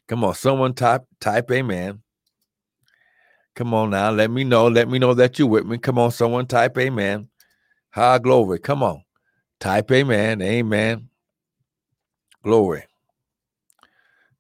Come 0.08 0.24
on, 0.26 0.36
someone 0.36 0.74
type 0.74 1.04
type 1.22 1.52
amen. 1.52 2.02
Come 3.56 3.74
on 3.74 3.92
now, 3.92 4.12
let 4.12 4.32
me 4.32 4.44
know. 4.46 4.68
Let 4.68 4.90
me 4.90 5.00
know 5.00 5.14
that 5.16 5.40
you're 5.40 5.48
with 5.50 5.66
me. 5.66 5.78
Come 5.80 6.00
on, 6.00 6.12
someone 6.12 6.48
type 6.48 6.78
amen. 6.78 7.30
High 7.92 8.20
glory. 8.20 8.60
Come 8.60 8.84
on. 8.84 9.04
Type 9.60 9.92
amen. 9.92 10.42
Amen. 10.42 11.10
Glory. 12.44 12.86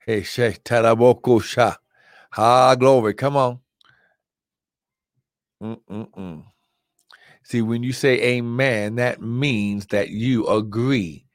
Hey, 0.05 0.23
Sheikh 0.23 0.63
Taraboko 0.63 1.41
Shah. 1.43 1.75
High 2.31 2.75
glory. 2.75 3.13
Come 3.15 3.37
on. 3.37 3.59
Mm-mm-mm. 5.63 6.43
See, 7.43 7.61
when 7.63 7.83
you 7.83 7.93
say 7.93 8.21
amen, 8.37 8.95
that 8.97 9.21
means 9.21 9.87
that 9.87 10.09
you 10.09 10.47
agree. 10.47 11.25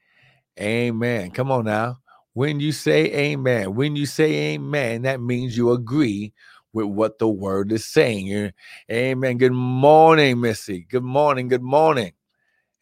Amen. 0.59 1.31
Come 1.31 1.51
on 1.51 1.65
now. 1.65 2.00
When 2.33 2.59
you 2.61 2.71
say 2.71 3.05
amen, 3.13 3.75
when 3.75 3.95
you 3.97 4.05
say 4.05 4.53
amen, 4.53 5.03
that 5.03 5.21
means 5.21 5.57
you 5.57 5.71
agree 5.71 6.33
with 6.73 6.87
what 6.87 7.19
the 7.19 7.27
word 7.27 7.71
is 7.73 7.85
saying. 7.85 8.53
Amen. 8.91 9.37
Good 9.37 9.53
morning, 9.53 10.41
Missy. 10.41 10.87
Good 10.89 11.03
morning. 11.03 11.49
Good 11.49 11.63
morning. 11.63 12.13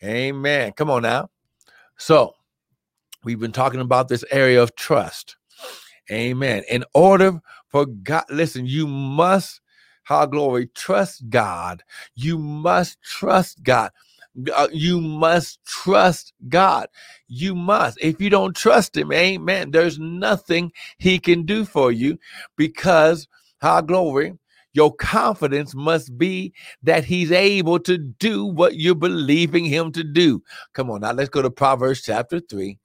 Amen. 0.03 0.73
Come 0.73 0.91
on 0.91 1.03
now. 1.03 1.29
So, 1.97 2.35
we've 3.23 3.39
been 3.39 3.51
talking 3.51 3.81
about 3.81 4.07
this 4.09 4.25
area 4.31 4.61
of 4.61 4.75
trust. 4.75 5.37
Amen. 6.11 6.63
In 6.69 6.83
order 6.93 7.41
for 7.69 7.85
God, 7.85 8.25
listen, 8.29 8.65
you 8.67 8.87
must 8.87 9.61
how 10.03 10.25
glory. 10.25 10.67
Trust 10.75 11.29
God. 11.29 11.83
You 12.15 12.37
must 12.39 13.01
trust 13.01 13.63
God. 13.63 13.91
Uh, 14.53 14.67
you 14.71 15.01
must 15.01 15.63
trust 15.65 16.33
God. 16.49 16.87
You 17.27 17.55
must. 17.55 17.97
If 18.01 18.21
you 18.21 18.29
don't 18.29 18.55
trust 18.55 18.95
Him, 18.95 19.11
amen, 19.11 19.71
there's 19.71 19.99
nothing 19.99 20.71
He 20.97 21.19
can 21.19 21.43
do 21.45 21.65
for 21.65 21.91
you 21.91 22.19
because, 22.55 23.27
how 23.59 23.81
glory, 23.81 24.37
your 24.73 24.93
confidence 24.95 25.75
must 25.75 26.17
be 26.17 26.53
that 26.83 27.05
He's 27.05 27.31
able 27.31 27.79
to 27.79 27.97
do 27.97 28.45
what 28.45 28.75
you're 28.75 28.95
believing 28.95 29.65
Him 29.65 29.91
to 29.93 30.03
do. 30.03 30.43
Come 30.73 30.91
on 30.91 31.01
now, 31.01 31.11
let's 31.13 31.29
go 31.29 31.41
to 31.41 31.51
Proverbs 31.51 32.01
chapter 32.01 32.39
3. 32.39 32.77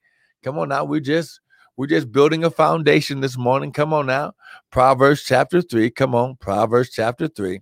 Come 0.43 0.59
on 0.59 0.69
now, 0.69 0.85
we're 0.85 0.99
just 0.99 1.39
we're 1.77 1.87
just 1.87 2.11
building 2.11 2.43
a 2.43 2.49
foundation 2.49 3.19
this 3.19 3.37
morning. 3.37 3.73
Come 3.73 3.93
on 3.93 4.05
now. 4.05 4.33
Proverbs 4.71 5.23
chapter 5.23 5.61
3. 5.61 5.91
Come 5.91 6.15
on. 6.15 6.37
Proverbs 6.37 6.89
chapter 6.91 7.27
3. 7.27 7.61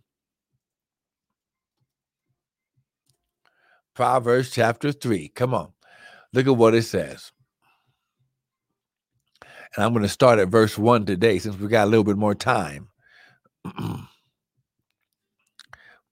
Proverbs 3.95 4.49
chapter 4.51 4.91
3. 4.91 5.29
Come 5.29 5.53
on. 5.53 5.73
Look 6.33 6.47
at 6.47 6.57
what 6.57 6.73
it 6.73 6.83
says. 6.83 7.31
And 9.75 9.83
I'm 9.83 9.93
going 9.93 10.03
to 10.03 10.09
start 10.09 10.39
at 10.39 10.49
verse 10.49 10.77
1 10.77 11.05
today 11.05 11.39
since 11.39 11.57
we 11.57 11.67
got 11.67 11.85
a 11.85 11.89
little 11.89 12.03
bit 12.03 12.17
more 12.17 12.35
time. 12.35 12.89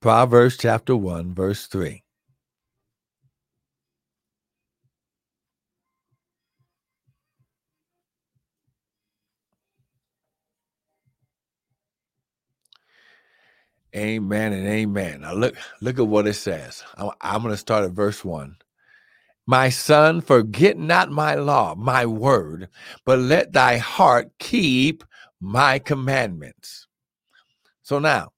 Proverbs 0.01 0.57
chapter 0.57 0.95
1, 0.95 1.33
verse 1.35 1.67
3. 1.67 2.03
Amen 13.95 14.53
and 14.53 14.67
amen. 14.67 15.21
Now 15.21 15.33
look, 15.33 15.55
look 15.81 15.99
at 15.99 16.07
what 16.07 16.27
it 16.27 16.33
says. 16.33 16.83
I'm, 16.95 17.11
I'm 17.21 17.41
going 17.41 17.53
to 17.53 17.57
start 17.57 17.83
at 17.83 17.91
verse 17.91 18.23
one. 18.23 18.55
My 19.47 19.69
son, 19.69 20.21
forget 20.21 20.77
not 20.77 21.11
my 21.11 21.35
law, 21.35 21.75
my 21.75 22.05
word, 22.05 22.69
but 23.05 23.19
let 23.19 23.53
thy 23.53 23.77
heart 23.77 24.29
keep 24.39 25.03
my 25.41 25.79
commandments. 25.79 26.87
So 27.81 27.99
now, 27.99 28.31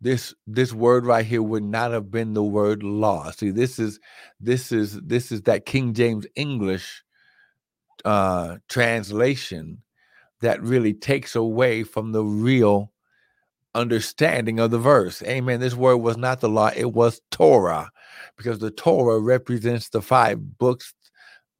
this 0.00 0.34
this 0.46 0.72
word 0.72 1.06
right 1.06 1.26
here 1.26 1.42
would 1.42 1.64
not 1.64 1.90
have 1.92 2.10
been 2.10 2.34
the 2.34 2.42
word 2.42 2.82
law. 2.82 3.30
See, 3.32 3.50
this 3.50 3.78
is 3.78 4.00
this 4.40 4.72
is 4.72 5.00
this 5.00 5.32
is 5.32 5.42
that 5.42 5.66
King 5.66 5.94
James 5.94 6.26
English 6.36 7.02
uh 8.04 8.58
translation 8.68 9.82
that 10.40 10.62
really 10.62 10.94
takes 10.94 11.36
away 11.36 11.82
from 11.84 12.12
the 12.12 12.24
real 12.24 12.92
understanding 13.74 14.60
of 14.60 14.70
the 14.70 14.78
verse. 14.78 15.22
Amen. 15.22 15.60
This 15.60 15.74
word 15.74 15.98
was 15.98 16.16
not 16.16 16.40
the 16.40 16.48
law, 16.48 16.70
it 16.76 16.92
was 16.92 17.20
Torah, 17.30 17.90
because 18.36 18.58
the 18.58 18.70
Torah 18.70 19.20
represents 19.20 19.88
the 19.90 20.02
five 20.02 20.58
books, 20.58 20.94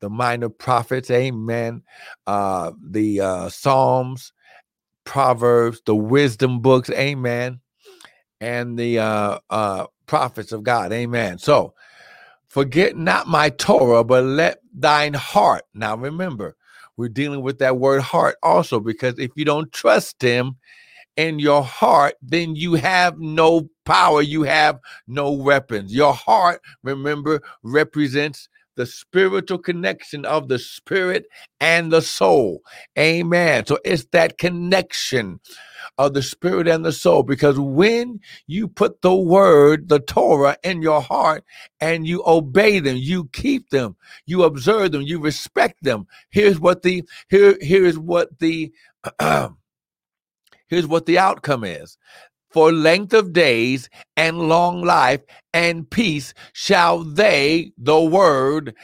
the 0.00 0.10
minor 0.10 0.48
prophets, 0.48 1.10
amen, 1.10 1.82
uh, 2.26 2.72
the 2.90 3.20
uh, 3.20 3.48
Psalms, 3.48 4.32
Proverbs, 5.04 5.82
the 5.86 5.94
wisdom 5.94 6.60
books, 6.60 6.90
amen, 6.90 7.60
and 8.40 8.78
the 8.78 8.98
uh, 9.00 9.38
uh, 9.50 9.86
prophets 10.06 10.52
of 10.52 10.62
God, 10.62 10.92
amen. 10.92 11.38
So, 11.38 11.74
forget 12.48 12.96
not 12.96 13.26
my 13.28 13.50
Torah, 13.50 14.04
but 14.04 14.24
let 14.24 14.60
thine 14.74 15.14
heart. 15.14 15.64
Now, 15.74 15.96
remember, 15.96 16.56
We're 16.96 17.08
dealing 17.08 17.42
with 17.42 17.58
that 17.58 17.78
word 17.78 18.02
heart 18.02 18.36
also 18.42 18.80
because 18.80 19.18
if 19.18 19.32
you 19.36 19.44
don't 19.44 19.72
trust 19.72 20.22
him 20.22 20.56
in 21.16 21.38
your 21.38 21.62
heart, 21.62 22.14
then 22.22 22.56
you 22.56 22.74
have 22.74 23.18
no 23.18 23.68
power, 23.84 24.22
you 24.22 24.42
have 24.42 24.78
no 25.06 25.30
weapons. 25.32 25.94
Your 25.94 26.14
heart, 26.14 26.60
remember, 26.82 27.40
represents 27.62 28.48
the 28.76 28.86
spiritual 28.86 29.58
connection 29.58 30.24
of 30.24 30.48
the 30.48 30.58
spirit 30.58 31.26
and 31.60 31.92
the 31.92 32.02
soul. 32.02 32.60
Amen. 32.98 33.66
So 33.66 33.78
it's 33.84 34.06
that 34.12 34.38
connection 34.38 35.40
of 35.98 36.14
the 36.14 36.22
spirit 36.22 36.66
and 36.68 36.84
the 36.84 36.92
soul 36.92 37.22
because 37.22 37.58
when 37.58 38.20
you 38.46 38.68
put 38.68 39.02
the 39.02 39.14
word, 39.14 39.88
the 39.88 40.00
Torah, 40.00 40.56
in 40.64 40.82
your 40.82 41.00
heart 41.00 41.44
and 41.80 42.06
you 42.06 42.22
obey 42.26 42.80
them, 42.80 42.96
you 42.96 43.28
keep 43.32 43.70
them, 43.70 43.96
you 44.26 44.42
observe 44.42 44.92
them, 44.92 45.02
you 45.02 45.20
respect 45.20 45.82
them. 45.82 46.06
Here's 46.30 46.58
what 46.58 46.82
the 46.82 47.04
here 47.28 47.56
here 47.60 47.84
is 47.84 47.98
what 47.98 48.38
the 48.40 48.72
here's 50.74 50.88
what 50.88 51.06
the 51.06 51.18
outcome 51.18 51.64
is 51.64 51.98
for 52.52 52.72
length 52.72 53.14
of 53.14 53.32
days 53.32 53.88
and 54.16 54.48
long 54.48 54.82
life 54.82 55.20
and 55.54 55.90
peace 55.90 56.34
shall 56.54 57.00
they, 57.04 57.72
the 57.78 58.00
word, 58.00 58.74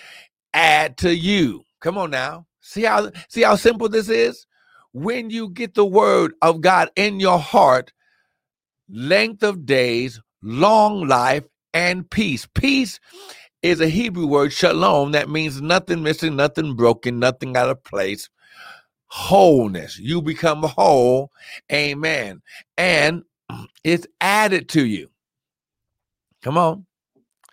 add 0.54 0.97
to 0.99 1.14
you. 1.14 1.62
Come 1.80 1.99
on 1.99 2.11
now. 2.11 2.47
See 2.61 2.82
how 2.85 3.11
see 3.28 3.42
how 3.42 3.56
simple 3.56 3.88
this 3.88 4.09
is? 4.09 4.47
When 4.92 5.30
you 5.30 5.50
get 5.50 5.75
the 5.75 5.87
word 5.87 6.35
of 6.42 6.61
God 6.62 6.90
in 6.97 7.20
your 7.20 7.38
heart, 7.38 7.92
length 8.90 9.42
of 9.42 9.66
days, 9.66 10.20
long 10.42 11.09
life, 11.09 11.44
and 11.75 12.11
peace. 12.11 12.47
Peace 12.54 13.00
is 13.62 13.80
a 13.80 13.88
Hebrew 13.88 14.26
word, 14.26 14.52
shalom, 14.52 15.12
that 15.12 15.30
means 15.30 15.62
nothing 15.62 16.02
missing, 16.02 16.37
nothing 16.37 16.76
broken, 16.76 17.18
nothing 17.20 17.56
out 17.56 17.70
of 17.70 17.85
place. 17.85 18.28
Wholeness. 19.10 19.98
You 19.98 20.22
become 20.22 20.62
whole. 20.62 21.30
Amen. 21.72 22.42
And 22.78 23.24
it's 23.84 24.06
added 24.20 24.68
to 24.70 24.84
you. 24.84 25.10
Come 26.42 26.56
on. 26.56 26.86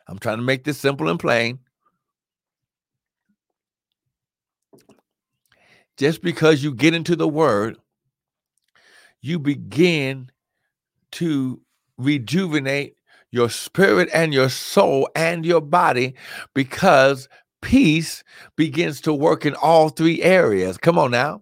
I'm 0.08 0.20
trying 0.20 0.38
to 0.38 0.44
make 0.44 0.64
this 0.64 0.78
simple 0.78 1.10
and 1.10 1.20
plain. 1.20 1.60
Just 5.98 6.22
because 6.22 6.64
you 6.64 6.74
get 6.74 6.94
into 6.94 7.16
the 7.16 7.28
word, 7.28 7.78
you 9.22 9.40
begin 9.40 10.30
to 11.14 11.60
rejuvenate 11.98 12.96
your 13.32 13.50
spirit 13.50 14.08
and 14.14 14.34
your 14.34 14.50
soul 14.50 15.10
and 15.16 15.46
your 15.46 15.62
body 15.62 16.14
because 16.54 17.28
peace 17.62 18.24
begins 18.56 19.02
to 19.02 19.14
work 19.14 19.46
in 19.46 19.56
all 19.56 19.90
three 19.90 20.22
areas. 20.22 20.78
Come 20.78 20.98
on 20.98 21.12
now. 21.12 21.42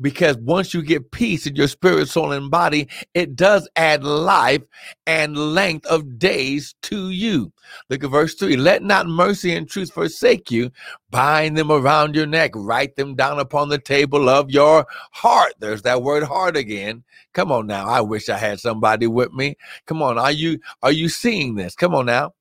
Because 0.00 0.36
once 0.38 0.74
you 0.74 0.82
get 0.82 1.12
peace 1.12 1.46
in 1.46 1.54
your 1.54 1.68
spirit, 1.68 2.08
soul, 2.08 2.32
and 2.32 2.50
body, 2.50 2.88
it 3.14 3.36
does 3.36 3.68
add 3.76 4.02
life 4.02 4.62
and 5.06 5.36
length 5.36 5.86
of 5.86 6.18
days 6.18 6.74
to 6.82 7.10
you. 7.10 7.52
Look 7.88 8.02
at 8.02 8.10
verse 8.10 8.34
3 8.34 8.56
Let 8.56 8.82
not 8.82 9.06
mercy 9.06 9.54
and 9.54 9.68
truth 9.68 9.92
forsake 9.92 10.50
you. 10.50 10.70
Bind 11.10 11.56
them 11.56 11.70
around 11.70 12.16
your 12.16 12.26
neck, 12.26 12.50
write 12.54 12.96
them 12.96 13.14
down 13.14 13.38
upon 13.38 13.68
the 13.68 13.78
table 13.78 14.28
of 14.28 14.50
your 14.50 14.84
heart. 15.12 15.54
There's 15.60 15.82
that 15.82 16.02
word 16.02 16.24
heart 16.24 16.56
again. 16.56 17.04
Come 17.32 17.52
on 17.52 17.66
now. 17.66 17.86
I 17.86 18.00
wish 18.00 18.28
I 18.28 18.38
had 18.38 18.60
somebody 18.60 19.06
with 19.06 19.32
me. 19.32 19.56
Come 19.86 20.02
on. 20.02 20.18
Are 20.18 20.32
you 20.32 20.58
are 20.82 20.92
you 20.92 21.08
seeing 21.08 21.54
this? 21.54 21.74
Come 21.76 21.94
on 21.94 22.06
now. 22.06 22.32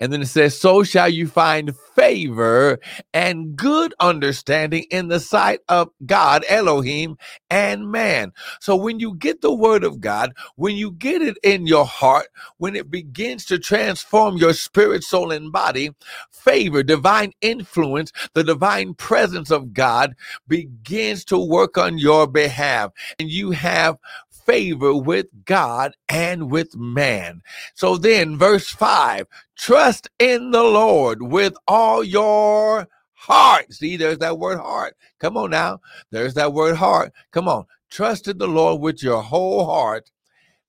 And 0.00 0.12
then 0.12 0.22
it 0.22 0.26
says, 0.26 0.58
So 0.58 0.84
shall 0.84 1.08
you 1.08 1.28
find 1.28 1.76
favor 1.94 2.78
and 3.14 3.56
good 3.56 3.94
understanding 4.00 4.86
in 4.90 5.08
the 5.08 5.20
sight 5.20 5.60
of 5.68 5.90
God, 6.06 6.44
Elohim, 6.48 7.16
and 7.50 7.90
man. 7.90 8.32
So 8.60 8.76
when 8.76 9.00
you 9.00 9.14
get 9.16 9.40
the 9.40 9.54
word 9.54 9.84
of 9.84 10.00
God, 10.00 10.32
when 10.56 10.76
you 10.76 10.92
get 10.92 11.22
it 11.22 11.38
in 11.42 11.66
your 11.66 11.86
heart, 11.86 12.26
when 12.58 12.76
it 12.76 12.90
begins 12.90 13.44
to 13.46 13.58
transform 13.58 14.36
your 14.36 14.54
spirit, 14.54 15.04
soul, 15.04 15.32
and 15.32 15.52
body, 15.52 15.90
favor, 16.32 16.82
divine 16.82 17.32
influence, 17.40 18.12
the 18.34 18.44
divine 18.44 18.94
presence 18.94 19.50
of 19.50 19.72
God 19.74 20.14
begins 20.48 21.24
to 21.26 21.38
work 21.38 21.78
on 21.78 21.98
your 21.98 22.26
behalf. 22.26 22.92
And 23.18 23.30
you 23.30 23.52
have 23.52 23.98
favor 24.46 24.94
with 24.94 25.26
God 25.44 25.96
and 26.08 26.50
with 26.50 26.76
man. 26.76 27.42
So 27.74 27.96
then, 27.96 28.38
verse 28.38 28.68
5 28.68 29.26
trust 29.56 30.08
in 30.18 30.50
the 30.50 30.62
Lord 30.62 31.22
with 31.22 31.54
all 31.68 32.04
your 32.04 32.88
heart. 33.14 33.72
See, 33.72 33.96
there's 33.96 34.18
that 34.18 34.38
word 34.38 34.58
heart. 34.58 34.96
Come 35.20 35.36
on 35.36 35.50
now. 35.50 35.80
There's 36.10 36.34
that 36.34 36.52
word 36.52 36.76
heart. 36.76 37.12
Come 37.32 37.48
on. 37.48 37.66
Trust 37.90 38.28
in 38.28 38.38
the 38.38 38.48
Lord 38.48 38.80
with 38.80 39.02
your 39.02 39.22
whole 39.22 39.66
heart 39.66 40.10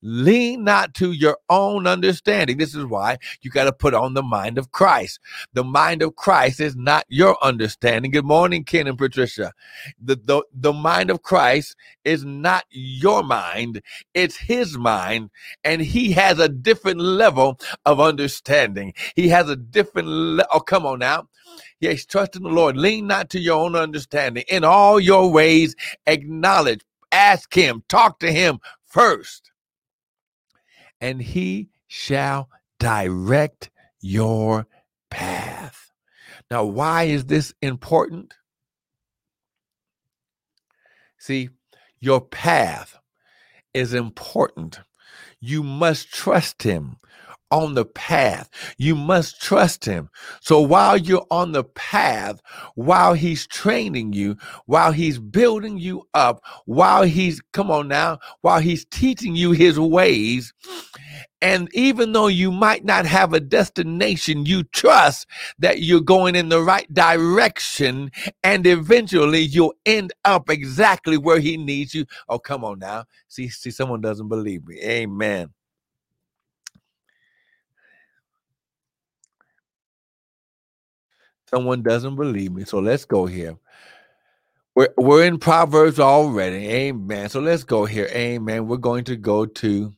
Lean 0.01 0.63
not 0.63 0.93
to 0.95 1.11
your 1.11 1.37
own 1.49 1.87
understanding. 1.87 2.57
This 2.57 2.75
is 2.75 2.85
why 2.85 3.17
you 3.41 3.51
got 3.51 3.65
to 3.65 3.73
put 3.73 3.93
on 3.93 4.13
the 4.13 4.23
mind 4.23 4.57
of 4.57 4.71
Christ. 4.71 5.19
The 5.53 5.63
mind 5.63 6.01
of 6.01 6.15
Christ 6.15 6.59
is 6.59 6.75
not 6.75 7.05
your 7.09 7.37
understanding. 7.43 8.11
Good 8.11 8.25
morning, 8.25 8.63
Ken 8.63 8.87
and 8.87 8.97
Patricia. 8.97 9.53
The, 10.01 10.17
the, 10.23 10.43
the 10.53 10.73
mind 10.73 11.09
of 11.09 11.23
Christ 11.23 11.75
is 12.05 12.23
not 12.25 12.65
your 12.69 13.23
mind, 13.23 13.81
it's 14.13 14.37
his 14.37 14.77
mind, 14.77 15.31
and 15.63 15.81
he 15.81 16.11
has 16.13 16.39
a 16.39 16.49
different 16.49 16.99
level 17.01 17.59
of 17.85 17.99
understanding. 17.99 18.93
He 19.15 19.29
has 19.29 19.49
a 19.49 19.55
different 19.55 20.07
le- 20.07 20.47
oh, 20.53 20.59
come 20.61 20.85
on 20.85 20.99
now. 20.99 21.29
Yes, 21.79 22.05
trust 22.05 22.35
in 22.35 22.43
the 22.43 22.49
Lord. 22.49 22.77
Lean 22.77 23.07
not 23.07 23.29
to 23.31 23.39
your 23.39 23.59
own 23.59 23.75
understanding. 23.75 24.43
In 24.49 24.63
all 24.63 24.99
your 24.99 25.31
ways, 25.31 25.75
acknowledge, 26.07 26.81
ask 27.11 27.53
him, 27.53 27.83
talk 27.87 28.19
to 28.19 28.31
him 28.31 28.59
first 28.85 29.51
and 31.05 31.21
he 31.21 31.69
shall 31.85 32.49
direct 32.79 33.69
your 34.01 34.65
path. 35.11 35.91
Now, 36.49 36.63
why 36.63 37.03
is 37.03 37.25
this 37.25 37.53
important? 37.61 38.33
See, 41.19 41.49
your 41.99 42.21
path 42.21 42.97
is 43.71 43.93
important. 43.93 44.79
You 45.39 45.61
must 45.61 46.11
trust 46.11 46.63
him 46.63 46.97
on 47.51 47.73
the 47.75 47.85
path. 47.85 48.49
You 48.77 48.95
must 48.95 49.41
trust 49.41 49.85
him. 49.85 50.09
So 50.41 50.59
while 50.61 50.97
you're 50.97 51.25
on 51.31 51.51
the 51.51 51.63
path, 51.63 52.41
while 52.75 53.13
he's 53.13 53.47
training 53.47 54.13
you, 54.13 54.37
while 54.65 54.91
he's 54.91 55.19
building 55.19 55.77
you 55.77 56.07
up, 56.13 56.43
while 56.65 57.03
he's, 57.03 57.41
come 57.53 57.71
on 57.71 57.87
now, 57.87 58.19
while 58.41 58.59
he's 58.59 58.85
teaching 58.85 59.35
you 59.35 59.51
his 59.51 59.79
ways, 59.79 60.53
and 61.41 61.69
even 61.73 62.13
though 62.13 62.27
you 62.27 62.51
might 62.51 62.85
not 62.85 63.05
have 63.05 63.33
a 63.33 63.39
destination, 63.39 64.45
you 64.45 64.63
trust 64.63 65.27
that 65.59 65.81
you're 65.81 66.01
going 66.01 66.35
in 66.35 66.49
the 66.49 66.61
right 66.61 66.91
direction 66.93 68.09
and 68.43 68.65
eventually 68.65 69.41
you'll 69.41 69.75
end 69.85 70.11
up 70.23 70.49
exactly 70.49 71.17
where 71.17 71.39
he 71.39 71.57
needs 71.57 71.93
you. 71.93 72.05
Oh, 72.29 72.39
come 72.39 72.63
on 72.63 72.79
now. 72.79 73.05
See, 73.27 73.49
see, 73.49 73.71
someone 73.71 74.01
doesn't 74.01 74.27
believe 74.29 74.65
me. 74.67 74.79
Amen. 74.81 75.53
Someone 81.49 81.83
doesn't 81.83 82.15
believe 82.15 82.51
me. 82.51 82.65
So 82.65 82.79
let's 82.79 83.05
go 83.05 83.25
here. 83.25 83.57
We're, 84.75 84.93
we're 84.97 85.25
in 85.25 85.39
Proverbs 85.39 85.99
already. 85.99 86.67
Amen. 86.69 87.29
So 87.29 87.39
let's 87.39 87.63
go 87.63 87.85
here. 87.85 88.07
Amen. 88.11 88.67
We're 88.67 88.77
going 88.77 89.05
to 89.05 89.15
go 89.15 89.45
to 89.45 89.93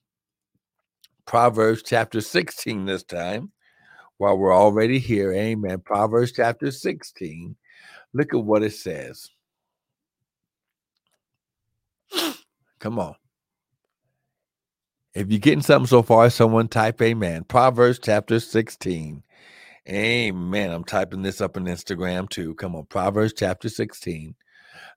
Proverbs 1.25 1.83
chapter 1.83 2.21
16 2.21 2.85
this 2.85 3.03
time 3.03 3.51
while 4.17 4.37
we're 4.37 4.55
already 4.55 4.99
here. 4.99 5.33
Amen. 5.33 5.79
Proverbs 5.79 6.31
chapter 6.31 6.71
16. 6.71 7.55
Look 8.13 8.33
at 8.33 8.43
what 8.43 8.63
it 8.63 8.73
says. 8.73 9.29
Come 12.79 12.99
on. 12.99 13.15
If 15.13 15.31
you're 15.31 15.39
getting 15.39 15.61
something 15.63 15.87
so 15.87 16.03
far, 16.03 16.29
someone 16.29 16.67
type 16.67 17.01
amen. 17.01 17.43
Proverbs 17.45 17.99
chapter 17.99 18.39
16. 18.39 19.23
Amen. 19.89 20.71
I'm 20.71 20.83
typing 20.83 21.21
this 21.21 21.41
up 21.41 21.57
on 21.57 21.65
Instagram 21.65 22.29
too. 22.29 22.55
Come 22.55 22.75
on. 22.75 22.85
Proverbs 22.85 23.33
chapter 23.35 23.69
16. 23.69 24.35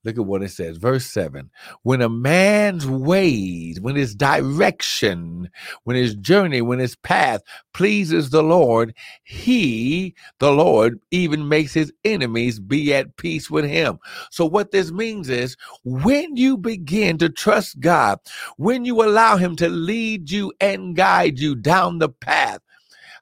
Look 0.04 0.16
at 0.16 0.24
what 0.24 0.42
it 0.42 0.50
says. 0.50 0.78
Verse 0.78 1.06
7 1.06 1.50
When 1.82 2.00
a 2.00 2.08
man's 2.08 2.86
ways, 2.86 3.80
when 3.80 3.96
his 3.96 4.14
direction, 4.14 5.50
when 5.84 5.96
his 5.96 6.14
journey, 6.14 6.62
when 6.62 6.78
his 6.78 6.96
path 6.96 7.42
pleases 7.74 8.30
the 8.30 8.42
Lord, 8.42 8.94
he, 9.24 10.14
the 10.38 10.52
Lord, 10.52 10.98
even 11.10 11.48
makes 11.48 11.74
his 11.74 11.92
enemies 12.04 12.58
be 12.58 12.94
at 12.94 13.16
peace 13.16 13.50
with 13.50 13.66
him. 13.66 13.98
So, 14.30 14.46
what 14.46 14.70
this 14.70 14.90
means 14.90 15.28
is 15.28 15.56
when 15.84 16.36
you 16.36 16.56
begin 16.56 17.18
to 17.18 17.28
trust 17.28 17.78
God, 17.80 18.18
when 18.56 18.84
you 18.84 19.02
allow 19.02 19.36
him 19.36 19.54
to 19.56 19.68
lead 19.68 20.30
you 20.30 20.52
and 20.60 20.96
guide 20.96 21.38
you 21.38 21.54
down 21.54 21.98
the 21.98 22.08
path, 22.08 22.60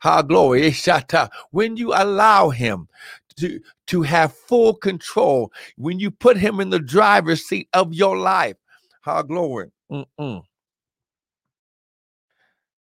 Ha 0.02 0.22
glory, 0.22 0.64
eh, 0.66 0.70
Ishata. 0.70 1.30
When 1.50 1.76
you 1.76 1.92
allow 1.94 2.50
him 2.50 2.88
to, 3.38 3.60
to 3.88 4.02
have 4.02 4.34
full 4.34 4.74
control, 4.74 5.52
when 5.76 5.98
you 6.00 6.10
put 6.10 6.36
him 6.36 6.60
in 6.60 6.70
the 6.70 6.80
driver's 6.80 7.44
seat 7.46 7.68
of 7.72 7.94
your 7.94 8.16
life. 8.18 8.56
How 9.02 9.22
glory. 9.22 9.70
Mm-mm. 9.90 10.42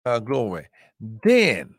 How 0.04 0.18
glory. 0.20 0.66
Then, 1.22 1.74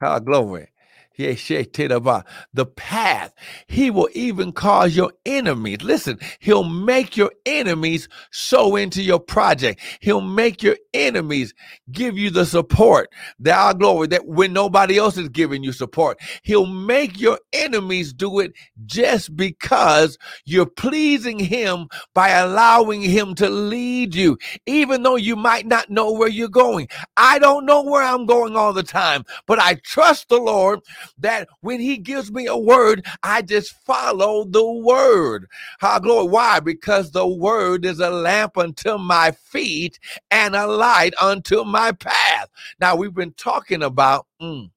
how 0.00 0.18
glory 0.20 0.68
the 1.16 2.66
path. 2.76 3.34
He 3.66 3.90
will 3.90 4.08
even 4.14 4.52
cause 4.52 4.96
your 4.96 5.12
enemies. 5.26 5.82
Listen, 5.82 6.18
he'll 6.40 6.64
make 6.64 7.16
your 7.16 7.32
enemies 7.46 8.08
sow 8.30 8.76
into 8.76 9.02
your 9.02 9.20
project. 9.20 9.80
He'll 10.00 10.20
make 10.20 10.62
your 10.62 10.76
enemies 10.92 11.54
give 11.92 12.18
you 12.18 12.30
the 12.30 12.46
support, 12.46 13.10
the 13.38 13.52
our 13.52 13.74
glory, 13.74 14.08
that 14.08 14.26
when 14.26 14.52
nobody 14.52 14.98
else 14.98 15.16
is 15.16 15.28
giving 15.28 15.62
you 15.62 15.72
support. 15.72 16.18
He'll 16.42 16.66
make 16.66 17.20
your 17.20 17.38
enemies 17.52 18.12
do 18.12 18.40
it 18.40 18.52
just 18.86 19.36
because 19.36 20.18
you're 20.44 20.66
pleasing 20.66 21.38
him 21.38 21.88
by 22.14 22.30
allowing 22.30 23.02
him 23.02 23.34
to 23.36 23.48
lead 23.48 24.14
you, 24.14 24.38
even 24.66 25.02
though 25.02 25.16
you 25.16 25.36
might 25.36 25.66
not 25.66 25.90
know 25.90 26.12
where 26.12 26.28
you're 26.28 26.48
going. 26.48 26.88
I 27.16 27.38
don't 27.38 27.66
know 27.66 27.82
where 27.82 28.02
I'm 28.02 28.26
going 28.26 28.56
all 28.56 28.72
the 28.72 28.82
time, 28.82 29.24
but 29.46 29.58
I 29.58 29.74
trust 29.74 30.28
the 30.28 30.38
Lord 30.38 30.80
that 31.18 31.48
when 31.60 31.80
he 31.80 31.98
gives 31.98 32.32
me 32.32 32.46
a 32.46 32.56
word, 32.56 33.06
I 33.22 33.42
just 33.42 33.72
follow 33.84 34.44
the 34.44 34.64
word. 34.64 35.46
How 35.78 35.98
glory. 35.98 36.28
Why? 36.28 36.60
Because 36.60 37.10
the 37.10 37.26
word 37.26 37.84
is 37.84 38.00
a 38.00 38.10
lamp 38.10 38.58
unto 38.58 38.98
my 38.98 39.32
feet 39.32 39.98
and 40.30 40.54
a 40.56 40.66
light 40.66 41.14
unto 41.20 41.64
my 41.64 41.92
path. 41.92 42.48
Now 42.80 42.96
we've 42.96 43.14
been 43.14 43.34
talking 43.34 43.82
about 43.82 44.26
mm, 44.40 44.70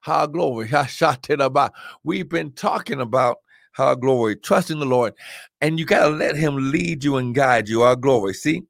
how 0.00 0.26
glory. 0.26 0.70
about. 1.28 1.72
We've 2.04 2.28
been 2.28 2.52
talking 2.52 3.00
about 3.00 3.38
how 3.72 3.94
glory, 3.94 4.36
trusting 4.36 4.78
the 4.80 4.86
Lord, 4.86 5.14
and 5.60 5.78
you 5.78 5.84
got 5.84 6.04
to 6.04 6.10
let 6.10 6.36
him 6.36 6.72
lead 6.72 7.04
you 7.04 7.16
and 7.16 7.34
guide 7.34 7.68
you. 7.68 7.82
Our 7.82 7.96
glory. 7.96 8.34
See? 8.34 8.62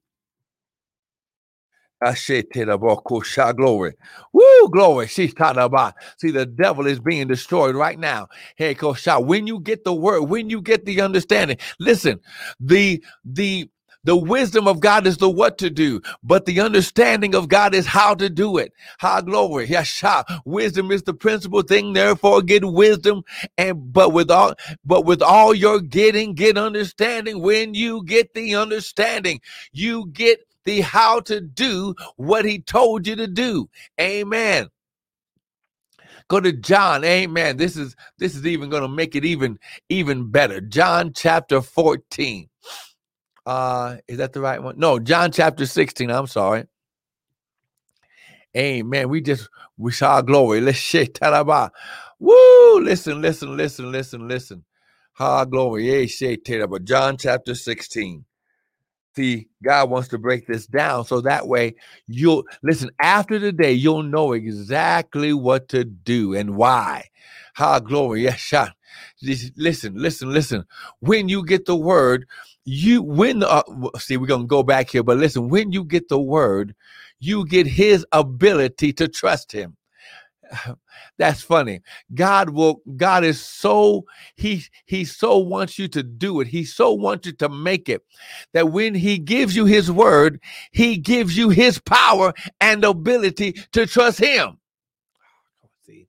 Glory. 2.02 3.94
Woo, 4.32 4.70
glory. 4.70 5.08
She's 5.08 5.34
talking 5.34 5.62
about. 5.62 5.94
See, 6.18 6.32
the 6.32 6.46
devil 6.46 6.86
is 6.86 7.00
being 7.00 7.28
destroyed 7.28 7.76
right 7.76 7.98
now. 7.98 8.28
Hey, 8.56 8.74
Kosha. 8.74 9.24
When 9.24 9.46
you 9.48 9.60
get 9.60 9.84
the 9.84 9.94
word, 9.94 10.22
when 10.24 10.50
you 10.50 10.62
get 10.62 10.86
the 10.86 11.02
understanding, 11.02 11.58
listen, 11.80 12.20
the 12.60 13.04
the 13.24 13.70
the 14.04 14.16
wisdom 14.16 14.68
of 14.68 14.80
God 14.80 15.06
is 15.06 15.18
the 15.18 15.30
what 15.30 15.58
to 15.58 15.70
do, 15.70 16.00
but 16.24 16.46
the 16.46 16.60
understanding 16.60 17.34
of 17.36 17.48
God 17.48 17.74
is 17.74 17.86
how 17.86 18.14
to 18.14 18.30
do 18.30 18.58
it. 18.58 18.72
How 18.98 19.20
glory. 19.20 19.66
Yasha. 19.68 20.24
Wisdom 20.46 20.92
is 20.92 21.04
the 21.04 21.14
principal 21.14 21.62
thing. 21.62 21.92
Therefore, 21.94 22.42
get 22.42 22.64
wisdom. 22.64 23.24
And 23.58 23.92
but 23.92 24.14
with 24.14 24.30
all 24.30 24.54
but 24.86 25.04
with 25.04 25.22
all 25.22 25.54
your 25.54 25.80
getting, 25.82 26.34
get 26.34 26.58
understanding. 26.58 27.42
When 27.42 27.74
you 27.74 28.04
get 28.04 28.34
the 28.34 28.56
understanding, 28.56 29.40
you 29.72 30.08
get 30.12 30.40
the 30.68 30.82
how 30.82 31.20
to 31.22 31.40
do 31.40 31.94
what 32.16 32.44
he 32.46 32.60
told 32.60 33.06
you 33.08 33.16
to 33.16 33.28
do. 33.28 33.70
Amen. 34.00 34.68
Go 36.28 36.40
to 36.40 36.52
John. 36.52 37.04
Amen. 37.04 37.58
This 37.58 37.76
is 37.76 37.96
this 38.18 38.36
is 38.36 38.46
even 38.46 38.70
going 38.70 38.82
to 38.82 38.88
make 38.88 39.16
it 39.16 39.24
even 39.24 39.58
even 39.90 40.30
better. 40.30 40.60
John 40.60 41.12
chapter 41.14 41.62
14. 41.62 42.48
Uh 43.46 43.96
is 44.08 44.18
that 44.18 44.32
the 44.34 44.40
right 44.42 44.62
one? 44.62 44.78
No, 44.78 44.98
John 45.00 45.32
chapter 45.32 45.66
16. 45.66 46.10
I'm 46.10 46.28
sorry. 46.28 46.64
Amen. 48.56 49.08
We 49.10 49.22
just 49.22 49.48
we 49.78 49.92
saw 49.92 50.22
glory. 50.22 50.60
Let's 50.62 50.78
shake 50.78 51.14
talaba. 51.14 51.70
Woo! 52.20 52.80
Listen, 52.82 53.22
listen, 53.22 53.56
listen, 53.56 53.92
listen, 53.92 54.28
listen. 54.28 54.64
Ha 55.14 55.46
glory. 55.46 56.00
Yeah, 56.02 56.06
shake 56.06 56.44
John 56.84 57.16
chapter 57.18 57.54
16 57.56 58.24
see 59.16 59.48
god 59.64 59.90
wants 59.90 60.08
to 60.08 60.18
break 60.18 60.46
this 60.46 60.66
down 60.66 61.04
so 61.04 61.20
that 61.20 61.48
way 61.48 61.74
you'll 62.08 62.44
listen 62.62 62.90
after 63.00 63.38
the 63.38 63.52
day 63.52 63.72
you'll 63.72 64.02
know 64.04 64.32
exactly 64.32 65.32
what 65.32 65.68
to 65.68 65.84
do 65.84 66.34
and 66.34 66.56
why. 66.56 67.04
How 67.54 67.80
glory 67.80 68.24
yes 68.24 68.38
shot 68.40 68.74
listen 69.22 69.94
listen 69.96 70.32
listen. 70.32 70.64
When 71.00 71.28
you 71.28 71.44
get 71.44 71.66
the 71.66 71.76
word 71.76 72.26
you 72.64 73.02
when 73.02 73.42
uh, 73.44 73.62
see 73.98 74.18
we're 74.18 74.26
gonna 74.26 74.46
go 74.46 74.62
back 74.62 74.90
here 74.90 75.02
but 75.04 75.18
listen 75.18 75.48
when 75.48 75.72
you 75.72 75.84
get 75.84 76.08
the 76.08 76.20
word 76.20 76.74
you 77.20 77.46
get 77.46 77.66
his 77.66 78.06
ability 78.12 78.92
to 78.94 79.08
trust 79.08 79.52
him 79.52 79.77
that's 81.18 81.42
funny. 81.42 81.80
God 82.14 82.50
will, 82.50 82.82
God 82.96 83.24
is 83.24 83.40
so, 83.40 84.04
he, 84.36 84.64
he 84.86 85.04
so 85.04 85.38
wants 85.38 85.78
you 85.78 85.88
to 85.88 86.02
do 86.02 86.40
it. 86.40 86.48
He 86.48 86.64
so 86.64 86.92
wants 86.92 87.26
you 87.26 87.32
to 87.34 87.48
make 87.48 87.88
it 87.88 88.02
that 88.52 88.70
when 88.70 88.94
he 88.94 89.18
gives 89.18 89.54
you 89.54 89.64
his 89.64 89.90
word, 89.90 90.40
he 90.72 90.96
gives 90.96 91.36
you 91.36 91.50
his 91.50 91.78
power 91.78 92.32
and 92.60 92.84
ability 92.84 93.52
to 93.72 93.86
trust 93.86 94.18
him. 94.18 94.58
Ah, 95.22 95.68
see, 95.84 96.08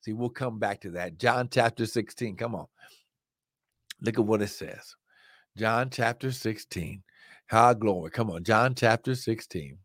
see, 0.00 0.12
we'll 0.12 0.30
come 0.30 0.58
back 0.58 0.80
to 0.82 0.90
that. 0.92 1.18
John 1.18 1.48
chapter 1.50 1.86
16. 1.86 2.36
Come 2.36 2.54
on. 2.54 2.66
Look 4.00 4.18
at 4.18 4.24
what 4.24 4.42
it 4.42 4.48
says. 4.48 4.94
John 5.56 5.88
chapter 5.90 6.30
16. 6.32 7.02
How 7.46 7.72
glory. 7.74 8.10
Come 8.10 8.30
on. 8.30 8.44
John 8.44 8.74
chapter 8.74 9.14
16. 9.14 9.78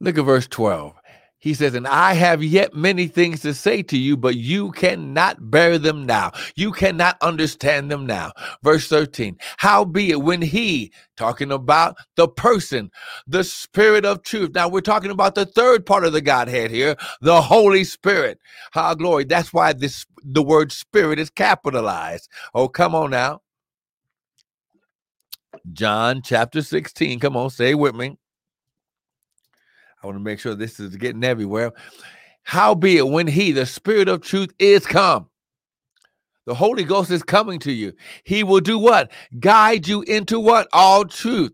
Look 0.00 0.18
at 0.18 0.24
verse 0.26 0.48
12. 0.48 0.94
He 1.40 1.54
says, 1.54 1.74
And 1.74 1.88
I 1.88 2.14
have 2.14 2.42
yet 2.42 2.74
many 2.74 3.08
things 3.08 3.40
to 3.42 3.54
say 3.54 3.82
to 3.84 3.98
you, 3.98 4.16
but 4.16 4.36
you 4.36 4.72
cannot 4.72 5.50
bear 5.52 5.78
them 5.78 6.04
now. 6.06 6.32
You 6.56 6.72
cannot 6.72 7.16
understand 7.22 7.90
them 7.90 8.06
now. 8.06 8.32
Verse 8.64 8.88
13. 8.88 9.38
Howbeit, 9.58 10.22
when 10.22 10.42
he, 10.42 10.92
talking 11.16 11.52
about 11.52 11.96
the 12.16 12.28
person, 12.28 12.90
the 13.26 13.44
spirit 13.44 14.04
of 14.06 14.24
truth. 14.24 14.52
Now 14.54 14.68
we're 14.68 14.82
talking 14.82 15.12
about 15.12 15.36
the 15.36 15.46
third 15.46 15.86
part 15.86 16.04
of 16.04 16.14
the 16.14 16.22
Godhead 16.22 16.72
here, 16.72 16.96
the 17.22 17.42
Holy 17.42 17.84
Spirit. 17.84 18.38
How 18.72 18.94
glory. 18.94 19.24
That's 19.24 19.54
why 19.54 19.74
this 19.74 20.06
the 20.24 20.44
word 20.44 20.72
spirit 20.72 21.20
is 21.20 21.30
capitalized. 21.30 22.28
Oh, 22.54 22.68
come 22.68 22.94
on 22.96 23.12
now. 23.12 23.42
John 25.72 26.22
chapter 26.24 26.62
16. 26.62 27.20
Come 27.20 27.36
on, 27.36 27.50
say 27.50 27.74
with 27.74 27.96
me. 27.96 28.19
I 30.02 30.06
want 30.06 30.16
to 30.16 30.24
make 30.24 30.40
sure 30.40 30.54
this 30.54 30.80
is 30.80 30.96
getting 30.96 31.24
everywhere. 31.24 31.72
Howbeit, 32.42 33.06
when 33.06 33.26
he, 33.26 33.52
the 33.52 33.66
spirit 33.66 34.08
of 34.08 34.22
truth, 34.22 34.52
is 34.58 34.86
come, 34.86 35.28
the 36.46 36.54
Holy 36.54 36.84
Ghost 36.84 37.10
is 37.10 37.22
coming 37.22 37.58
to 37.60 37.72
you. 37.72 37.92
He 38.24 38.42
will 38.42 38.60
do 38.60 38.78
what? 38.78 39.12
Guide 39.38 39.86
you 39.86 40.02
into 40.02 40.40
what? 40.40 40.68
All 40.72 41.04
truth. 41.04 41.52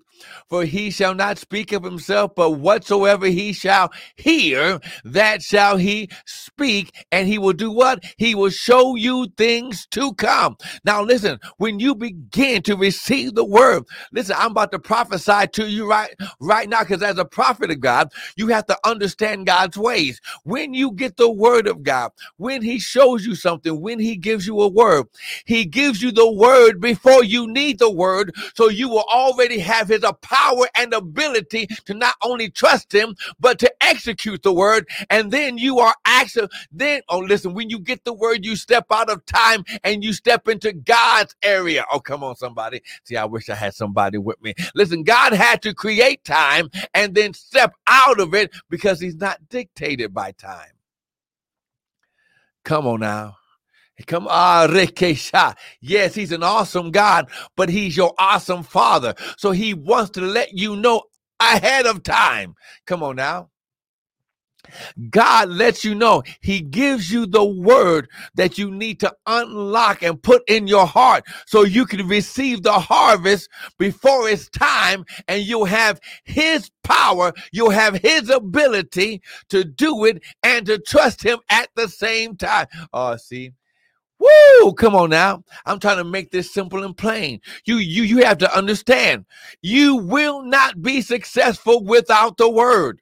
For 0.49 0.65
he 0.65 0.91
shall 0.91 1.15
not 1.15 1.39
speak 1.39 1.73
of 1.73 1.85
himself, 1.85 2.35
but 2.37 2.53
whatsoever 2.53 3.27
he 3.27 3.53
shall 3.53 3.93
hear, 4.17 4.81
that 5.05 5.43
shall 5.43 5.77
he 5.77 6.11
speak. 6.27 7.07
And 7.13 7.29
he 7.29 7.39
will 7.39 7.53
do 7.55 7.71
what? 7.71 8.05
He 8.19 8.35
will 8.35 8.51
show 8.51 8.97
you 8.97 9.29
things 9.37 9.87
to 9.93 10.15
come. 10.15 10.57
Now, 10.85 11.03
listen, 11.03 11.41
when 11.59 11.81
you 11.81 11.95
begin 11.95 12.63
to 12.63 12.77
receive 12.77 13.35
the 13.35 13.45
word, 13.45 13.85
listen, 14.13 14.37
I'm 14.39 14.53
about 14.53 14.73
to 14.73 14.79
prophesy 14.79 15.49
to 15.55 15.69
you 15.69 15.89
right, 15.89 16.15
right 16.41 16.69
now, 16.69 16.81
because 16.81 17.03
as 17.03 17.19
a 17.19 17.25
prophet 17.25 17.71
of 17.71 17.81
God, 17.81 18.13
you 18.37 18.49
have 18.49 18.67
to 18.67 18.79
understand 18.85 19.47
God's 19.47 19.79
ways. 19.79 20.21
When 20.45 20.75
you 20.75 20.93
get 20.93 21.17
the 21.17 21.31
word 21.31 21.69
of 21.69 21.83
God, 21.83 22.13
when 22.37 22.63
he 22.63 22.79
shows 22.79 23.27
you 23.27 23.35
something, 23.35 23.81
when 23.81 23.99
he 23.99 24.17
gives 24.17 24.47
you 24.47 24.61
a 24.61 24.69
word, 24.69 25.07
he 25.47 25.65
gives 25.65 26.03
you 26.03 26.13
the 26.13 26.31
word 26.31 26.81
before 26.81 27.25
you 27.25 27.47
need 27.49 27.79
the 27.79 27.91
word. 27.91 28.35
So 28.55 28.69
you 28.69 28.89
will 28.89 29.05
already 29.13 29.59
have 29.61 29.89
his 29.89 30.05
power 30.17 30.67
and 30.77 30.93
ability 30.93 31.67
to 31.85 31.95
not 31.95 32.15
only 32.23 32.51
trust 32.51 32.93
him, 32.93 33.15
but 33.39 33.59
to 33.61 33.73
execute 33.81 34.43
the 34.43 34.53
word. 34.53 34.89
And 35.11 35.31
then 35.31 35.59
you 35.59 35.79
are 35.79 35.95
actually, 36.05 36.49
then, 36.73 37.03
oh, 37.09 37.19
listen, 37.19 37.55
when 37.55 37.71
you 37.71 37.79
get 37.79 38.05
the 38.05 38.13
word, 38.13 38.45
you 38.45 38.57
step 38.57 38.87
out 38.91 39.11
of 39.11 39.25
time 39.27 39.65
and 39.85 40.03
you 40.03 40.13
step 40.13 40.49
into 40.49 40.73
God's 40.73 41.35
area. 41.43 41.85
Oh, 41.93 42.01
come 42.01 42.23
on, 42.25 42.37
somebody. 42.37 42.83
See, 43.05 43.17
I 43.17 43.25
wish 43.25 43.49
I 43.49 43.55
had 43.55 43.75
somebody 43.75 44.19
with 44.19 44.41
me. 44.43 44.55
Listen, 44.75 45.03
God 45.03 45.33
had 45.33 45.63
to 45.63 45.75
create 45.75 46.25
time 46.25 46.71
and 46.95 47.15
then 47.15 47.33
step 47.35 47.75
out 47.87 48.21
of 48.21 48.35
it 48.35 48.51
because 48.71 49.01
he's 49.01 49.17
not 49.17 49.49
dictated 49.49 50.13
by 50.13 50.33
time. 50.33 50.71
Come 52.65 52.87
on 52.87 53.01
now. 53.01 53.37
Come 54.07 54.29
on, 54.29 54.71
Rekesha. 54.71 55.57
Yes, 55.81 56.15
he's 56.15 56.33
an 56.33 56.43
awesome 56.43 56.91
God, 56.91 57.31
but 57.57 57.69
he's 57.71 57.97
your 57.97 58.15
awesome 58.19 58.63
father. 58.63 59.15
So 59.39 59.53
he 59.53 59.75
wants 59.75 60.11
to 60.13 60.21
let 60.21 60.53
you 60.53 60.77
know 60.77 61.03
ahead 61.41 61.87
of 61.87 62.03
time. 62.03 62.55
Come 62.87 63.03
on 63.03 63.17
now. 63.17 63.51
God 65.11 65.49
lets 65.51 65.85
you 65.85 65.95
know. 65.95 66.23
He 66.41 66.61
gives 66.61 67.13
you 67.13 67.27
the 67.27 67.45
word 67.45 68.09
that 68.35 68.59
you 68.59 68.71
need 68.71 69.01
to 69.01 69.15
unlock 69.27 70.03
and 70.03 70.23
put 70.23 70.43
in 70.49 70.67
your 70.67 70.87
heart 70.87 71.25
so 71.47 71.65
you 71.65 71.87
can 71.87 72.07
receive 72.09 72.63
the 72.63 72.73
harvest 72.73 73.49
before 73.79 74.29
it's 74.29 74.49
time 74.51 75.05
and 75.29 75.43
you'll 75.43 75.67
have 75.67 76.01
His 76.25 76.71
power, 76.85 77.33
you'll 77.53 77.71
have 77.71 77.97
His 77.97 78.31
ability 78.31 79.23
to 79.51 79.65
do 79.65 80.05
it 80.05 80.23
and 80.43 80.67
to 80.67 80.79
trust 80.79 81.23
Him 81.23 81.39
at 81.51 81.69
the 81.77 81.89
same 81.89 82.37
time. 82.37 82.67
Oh, 82.93 83.17
see. 83.17 83.53
Woo! 84.21 84.73
Come 84.75 84.97
on 84.97 85.11
now. 85.11 85.45
I'm 85.67 85.81
trying 85.81 85.99
to 85.99 86.05
make 86.05 86.31
this 86.31 86.53
simple 86.53 86.85
and 86.85 86.97
plain. 86.97 87.41
You 87.67 87.77
you 87.79 88.05
you 88.05 88.25
have 88.25 88.39
to 88.39 88.57
understand. 88.57 89.27
You 89.63 89.97
will 89.97 90.43
not 90.43 90.83
be 90.83 91.03
successful 91.03 91.85
without 91.85 92.39
the 92.39 92.51
word. 92.51 93.01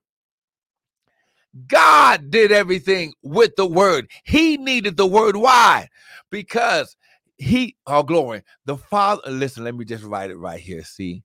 God 1.68 2.30
did 2.30 2.52
everything 2.52 3.14
with 3.22 3.56
the 3.56 3.66
word. 3.66 4.10
He 4.24 4.56
needed 4.58 4.96
the 4.96 5.06
word. 5.06 5.36
Why? 5.36 5.88
Because 6.30 6.96
he, 7.38 7.76
oh, 7.86 8.02
glory. 8.04 8.42
The 8.66 8.76
Father, 8.78 9.22
listen, 9.30 9.64
let 9.64 9.76
me 9.76 9.84
just 9.84 10.04
write 10.04 10.30
it 10.30 10.36
right 10.36 10.60
here. 10.60 10.84
See? 10.84 11.24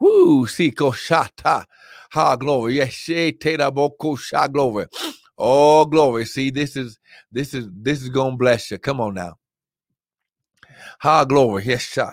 Woo, 0.00 0.46
see, 0.46 0.70
koshata. 0.72 1.66
Ha, 2.12 2.36
glory. 2.36 2.76
Yes, 2.76 2.92
she, 2.92 3.32
glory. 4.52 4.86
Oh, 5.38 5.86
glory. 5.86 6.26
See, 6.26 6.50
this 6.50 6.76
is, 6.76 6.98
this 7.32 7.54
is, 7.54 7.68
this 7.74 8.02
is 8.02 8.10
to 8.32 8.38
bless 8.38 8.70
you. 8.70 8.78
Come 8.78 9.00
on 9.00 9.14
now. 9.14 9.36
Ha, 11.00 11.24
glory. 11.24 11.64
Yes, 11.66 11.82
sha, 11.82 12.12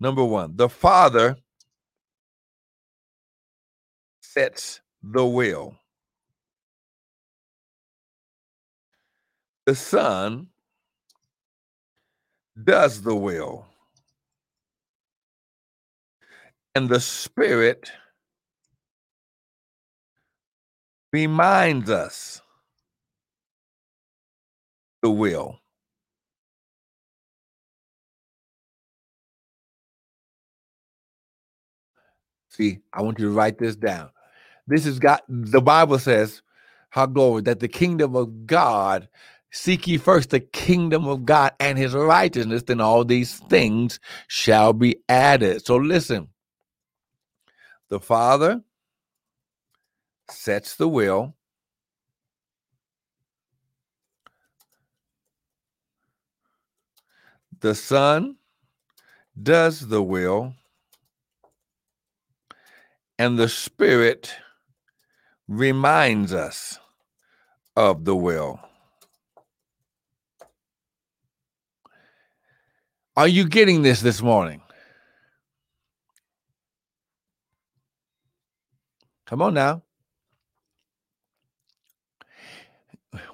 Number 0.00 0.24
one, 0.24 0.56
the 0.56 0.68
Father 0.68 1.36
sets 4.22 4.80
the 5.02 5.26
will. 5.26 5.74
the 9.66 9.74
Son 9.74 10.48
does 12.62 13.02
the 13.02 13.14
will, 13.16 13.66
and 16.74 16.88
the 16.88 17.00
Spirit 17.00 17.92
reminds 21.16 21.90
us 21.90 22.42
the 25.02 25.10
will. 25.10 25.60
See, 32.50 32.80
I 32.92 33.02
want 33.02 33.18
you 33.20 33.26
to 33.26 33.32
write 33.32 33.58
this 33.58 33.76
down. 33.76 34.10
This 34.68 34.86
is 34.86 34.98
God. 34.98 35.20
The 35.28 35.62
Bible 35.62 35.98
says, 35.98 36.42
how 36.90 37.06
glory, 37.06 37.42
that 37.42 37.60
the 37.60 37.68
kingdom 37.68 38.16
of 38.16 38.46
God 38.46 39.08
Seek 39.52 39.88
ye 39.88 39.98
first 39.98 40.30
the 40.30 40.40
kingdom 40.40 41.08
of 41.08 41.24
God 41.26 41.52
and 41.60 41.78
his 41.78 41.94
righteousness, 41.94 42.64
then 42.64 42.82
all 42.82 43.04
these 43.04 43.38
things 43.50 44.00
shall 44.28 44.74
be 44.74 44.98
added. 45.08 45.64
So 45.66 45.76
listen, 45.76 46.28
the 47.90 48.00
Father 48.00 48.62
sets 50.30 50.76
the 50.76 50.88
will. 50.88 51.34
The 57.60 57.74
Son 57.74 58.36
does 59.42 59.88
the 59.88 60.02
will, 60.02 60.54
and 63.18 63.38
the 63.38 63.48
Spirit 63.48 64.34
reminds 65.48 66.34
us 66.34 66.78
of 67.76 68.04
the 68.04 68.16
will. 68.16 68.60
Are 73.16 73.28
you 73.28 73.48
getting 73.48 73.82
this 73.82 74.00
this 74.00 74.20
morning? 74.20 74.60
Come 79.26 79.40
on 79.40 79.54
now. 79.54 79.82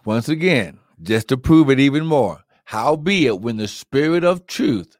Once 0.04 0.28
again, 0.28 0.78
just 1.02 1.28
to 1.28 1.36
prove 1.36 1.70
it 1.70 1.80
even 1.80 2.06
more, 2.06 2.40
howbeit 2.64 3.40
when 3.40 3.56
the 3.58 3.68
spirit 3.68 4.24
of 4.24 4.46
truth 4.46 4.96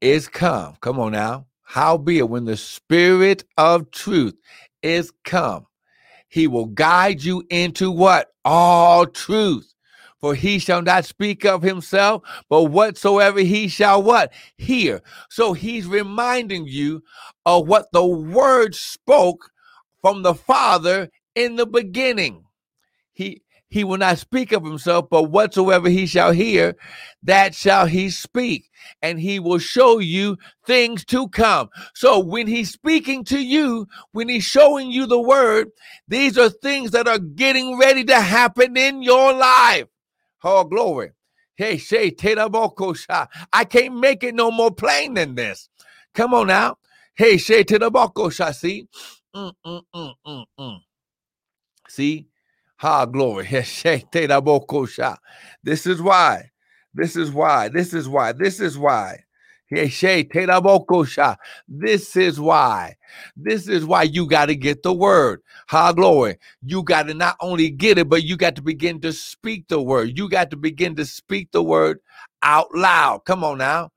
is 0.00 0.28
come, 0.28 0.76
come 0.80 1.00
on 1.00 1.12
now, 1.12 1.46
howbeit 1.62 2.28
when 2.28 2.44
the 2.44 2.56
spirit 2.56 3.44
of 3.58 3.90
truth 3.90 4.34
is 4.82 5.12
come, 5.24 5.66
he 6.28 6.46
will 6.46 6.66
guide 6.66 7.22
you 7.22 7.44
into 7.50 7.90
what? 7.90 8.28
All 8.44 9.06
truth 9.06 9.74
for 10.20 10.34
he 10.34 10.58
shall 10.58 10.80
not 10.80 11.04
speak 11.04 11.44
of 11.44 11.62
himself, 11.62 12.22
but 12.48 12.64
whatsoever 12.64 13.40
he 13.40 13.68
shall 13.68 14.02
what? 14.02 14.32
Hear. 14.56 15.02
So 15.28 15.52
he's 15.52 15.86
reminding 15.86 16.66
you 16.66 17.02
of 17.44 17.68
what 17.68 17.92
the 17.92 18.06
word 18.06 18.74
spoke 18.74 19.50
from 20.00 20.22
the 20.22 20.34
Father 20.34 21.10
in 21.34 21.56
the 21.56 21.66
beginning. 21.66 22.44
He 23.12 23.42
he 23.74 23.82
will 23.82 23.98
not 23.98 24.18
speak 24.18 24.52
of 24.52 24.64
himself, 24.64 25.10
but 25.10 25.24
whatsoever 25.32 25.88
he 25.88 26.06
shall 26.06 26.30
hear, 26.30 26.76
that 27.24 27.56
shall 27.56 27.86
he 27.86 28.08
speak. 28.08 28.70
And 29.02 29.18
he 29.18 29.40
will 29.40 29.58
show 29.58 29.98
you 29.98 30.38
things 30.64 31.04
to 31.06 31.28
come. 31.28 31.70
So 31.92 32.20
when 32.20 32.46
he's 32.46 32.70
speaking 32.72 33.24
to 33.24 33.40
you, 33.44 33.88
when 34.12 34.28
he's 34.28 34.44
showing 34.44 34.92
you 34.92 35.06
the 35.06 35.20
word, 35.20 35.70
these 36.06 36.38
are 36.38 36.50
things 36.50 36.92
that 36.92 37.08
are 37.08 37.18
getting 37.18 37.76
ready 37.76 38.04
to 38.04 38.20
happen 38.20 38.76
in 38.76 39.02
your 39.02 39.32
life. 39.34 39.86
Oh, 40.44 40.62
glory. 40.62 41.10
Hey, 41.56 41.76
Shay. 41.78 42.14
I 43.52 43.64
can't 43.64 43.96
make 43.96 44.22
it 44.22 44.36
no 44.36 44.52
more 44.52 44.70
plain 44.70 45.14
than 45.14 45.34
this. 45.34 45.68
Come 46.14 46.32
on 46.32 46.46
now. 46.46 46.78
Hey, 47.16 47.38
Shay. 47.38 47.64
See? 47.64 48.88
Mm, 49.34 49.52
mm, 49.66 49.82
mm, 49.96 50.14
mm, 50.28 50.44
mm. 50.60 50.78
See? 51.88 52.28
Ha, 52.78 53.06
glory. 53.06 53.46
This 55.64 55.86
is 55.86 56.02
why. 56.02 56.50
This 56.94 57.16
is 57.16 57.30
why. 57.32 57.68
This 57.68 57.94
is 57.94 58.08
why. 58.08 58.32
This 58.32 58.62
is 58.64 58.78
why. 58.78 59.22
This 61.68 62.16
is 62.16 62.40
why. 62.40 62.96
This 63.36 63.68
is 63.68 63.86
why 63.86 64.04
you 64.04 64.26
got 64.28 64.46
to 64.46 64.56
get 64.56 64.82
the 64.84 64.92
word. 64.94 65.42
Ha 65.68 65.92
glory. 65.92 66.38
You 66.64 66.82
got 66.84 67.04
to 67.08 67.14
not 67.14 67.36
only 67.40 67.70
get 67.70 67.98
it, 67.98 68.08
but 68.08 68.24
you 68.24 68.36
got 68.36 68.56
to 68.56 68.62
begin 68.62 69.00
to 69.02 69.12
speak 69.12 69.68
the 69.68 69.82
word. 69.82 70.18
You 70.18 70.28
got 70.30 70.50
to 70.52 70.56
begin 70.58 70.96
to 70.96 71.06
speak 71.06 71.52
the 71.52 71.62
word 71.62 72.00
out 72.42 72.68
loud. 72.74 73.24
Come 73.26 73.44
on 73.44 73.58
now. 73.58 73.90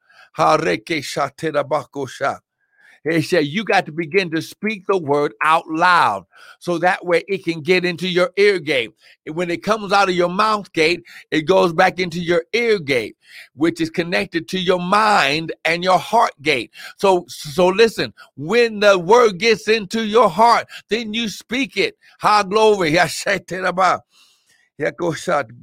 He 3.10 3.22
said, 3.22 3.48
You 3.48 3.64
got 3.64 3.86
to 3.86 3.92
begin 3.92 4.32
to 4.32 4.42
speak 4.42 4.86
the 4.88 4.98
word 4.98 5.34
out 5.44 5.68
loud 5.70 6.26
so 6.60 6.78
that 6.80 7.06
way 7.06 7.24
it 7.28 7.44
can 7.46 7.62
get 7.62 7.86
into 7.86 8.08
your 8.08 8.32
ear 8.38 8.60
gate. 8.60 8.92
And 9.26 9.36
when 9.36 9.50
it 9.50 9.64
comes 9.64 9.92
out 9.94 10.10
of 10.10 10.16
your 10.16 10.30
mouth 10.30 10.72
gate, 10.74 11.04
it 11.32 11.42
goes 11.44 11.74
back 11.74 12.00
into 12.00 12.20
your 12.20 12.44
ear 12.54 12.80
gate, 12.80 13.16
which 13.56 13.80
is 13.82 13.90
connected 13.90 14.48
to 14.50 14.60
your 14.60 14.80
mind 14.80 15.54
and 15.66 15.84
your 15.84 16.00
heart 16.00 16.32
gate. 16.42 16.72
So, 16.98 17.26
so 17.28 17.68
listen, 17.68 18.14
when 18.36 18.80
the 18.80 18.98
word 19.00 19.40
gets 19.40 19.68
into 19.68 20.06
your 20.06 20.30
heart, 20.30 20.68
then 20.90 21.14
you 21.14 21.30
speak 21.30 21.78
it. 21.78 21.98
Ha 22.20 22.44
glory. 22.44 22.98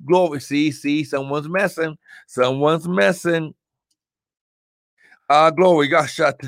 Glory. 0.07 0.41
See, 0.41 0.73
see, 0.73 1.05
someone's 1.05 1.49
messing. 1.49 1.97
Someone's 2.27 2.89
messing. 2.89 3.55
Ah, 5.29 5.51
glory. 5.51 5.89
Got 5.89 6.11
shot. 6.11 6.41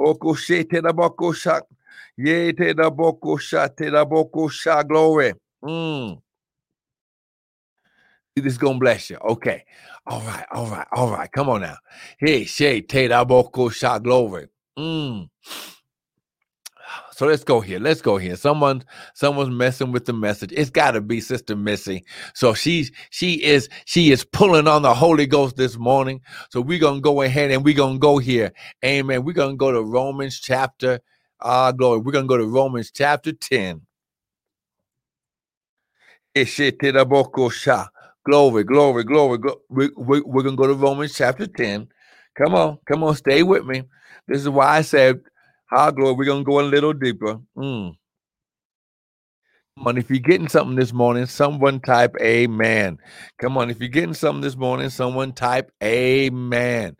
Okoshete 0.00 0.82
da 0.82 0.92
bokosha. 0.92 1.62
Yete 2.18 2.74
da 2.76 2.90
bokosha 2.90 3.68
te 3.76 3.90
da 3.90 4.04
bokosha. 4.06 4.86
Glory. 4.88 5.34
Mm. 5.64 6.20
This 8.36 8.46
is 8.54 8.58
gonna 8.58 8.78
bless 8.78 9.10
you. 9.10 9.18
Okay. 9.18 9.64
All 10.06 10.20
right, 10.22 10.46
all 10.52 10.66
right, 10.66 10.86
all 10.92 11.10
right. 11.10 11.30
Come 11.32 11.50
on 11.50 11.62
now. 11.62 11.76
Hey, 12.18 12.44
Shay, 12.44 12.82
te 12.82 13.08
da 13.08 13.24
bokosha. 13.24 14.02
Glory. 14.02 14.48
Mm. 14.78 15.28
So 17.12 17.26
let's 17.26 17.44
go 17.44 17.60
here. 17.60 17.78
Let's 17.78 18.02
go 18.02 18.18
here. 18.18 18.36
Someone, 18.36 18.84
someone's 19.14 19.54
messing 19.54 19.92
with 19.92 20.06
the 20.06 20.12
message. 20.12 20.52
It's 20.52 20.70
got 20.70 20.92
to 20.92 21.00
be 21.00 21.20
Sister 21.20 21.56
Missy. 21.56 22.04
So 22.34 22.54
she's 22.54 22.90
she 23.10 23.42
is 23.44 23.68
she 23.84 24.12
is 24.12 24.24
pulling 24.24 24.68
on 24.68 24.82
the 24.82 24.94
Holy 24.94 25.26
Ghost 25.26 25.56
this 25.56 25.76
morning. 25.78 26.20
So 26.50 26.60
we're 26.60 26.78
gonna 26.80 27.00
go 27.00 27.22
ahead 27.22 27.50
and 27.50 27.64
we're 27.64 27.74
gonna 27.76 27.98
go 27.98 28.18
here. 28.18 28.52
Amen. 28.84 29.24
We're 29.24 29.32
gonna 29.32 29.56
go 29.56 29.72
to 29.72 29.82
Romans 29.82 30.40
chapter. 30.40 31.00
Ah, 31.42 31.66
uh, 31.66 31.72
glory. 31.72 32.00
We're 32.00 32.12
gonna 32.12 32.26
go 32.26 32.36
to 32.36 32.46
Romans 32.46 32.90
chapter 32.92 33.32
10. 33.32 33.82
Glory, 38.26 38.64
glory, 38.64 39.04
glory. 39.04 39.38
We, 39.68 39.90
we're 39.96 40.42
going 40.42 40.56
to 40.56 40.62
go 40.62 40.66
to 40.66 40.74
Romans 40.74 41.14
chapter 41.14 41.46
10. 41.46 41.88
Come 42.36 42.54
on, 42.54 42.78
come 42.86 43.02
on, 43.02 43.14
stay 43.16 43.42
with 43.42 43.64
me. 43.64 43.82
This 44.28 44.42
is 44.42 44.48
why 44.48 44.78
I 44.78 44.82
said 44.82 45.20
how 45.70 45.90
glory, 45.92 46.14
we're 46.14 46.24
gonna 46.26 46.44
go 46.44 46.60
a 46.60 46.62
little 46.62 46.92
deeper. 46.92 47.40
Mm. 47.56 47.94
Come 49.78 49.86
on, 49.88 49.98
if 49.98 50.10
you're 50.10 50.18
getting 50.20 50.48
something 50.48 50.76
this 50.76 50.92
morning, 50.92 51.26
someone 51.26 51.80
type 51.80 52.14
amen. 52.20 52.98
Come 53.38 53.56
on, 53.58 53.70
if 53.70 53.80
you're 53.80 53.88
getting 53.88 54.14
something 54.14 54.42
this 54.42 54.56
morning, 54.56 54.90
someone 54.90 55.32
type 55.32 55.72
amen. 55.82 56.96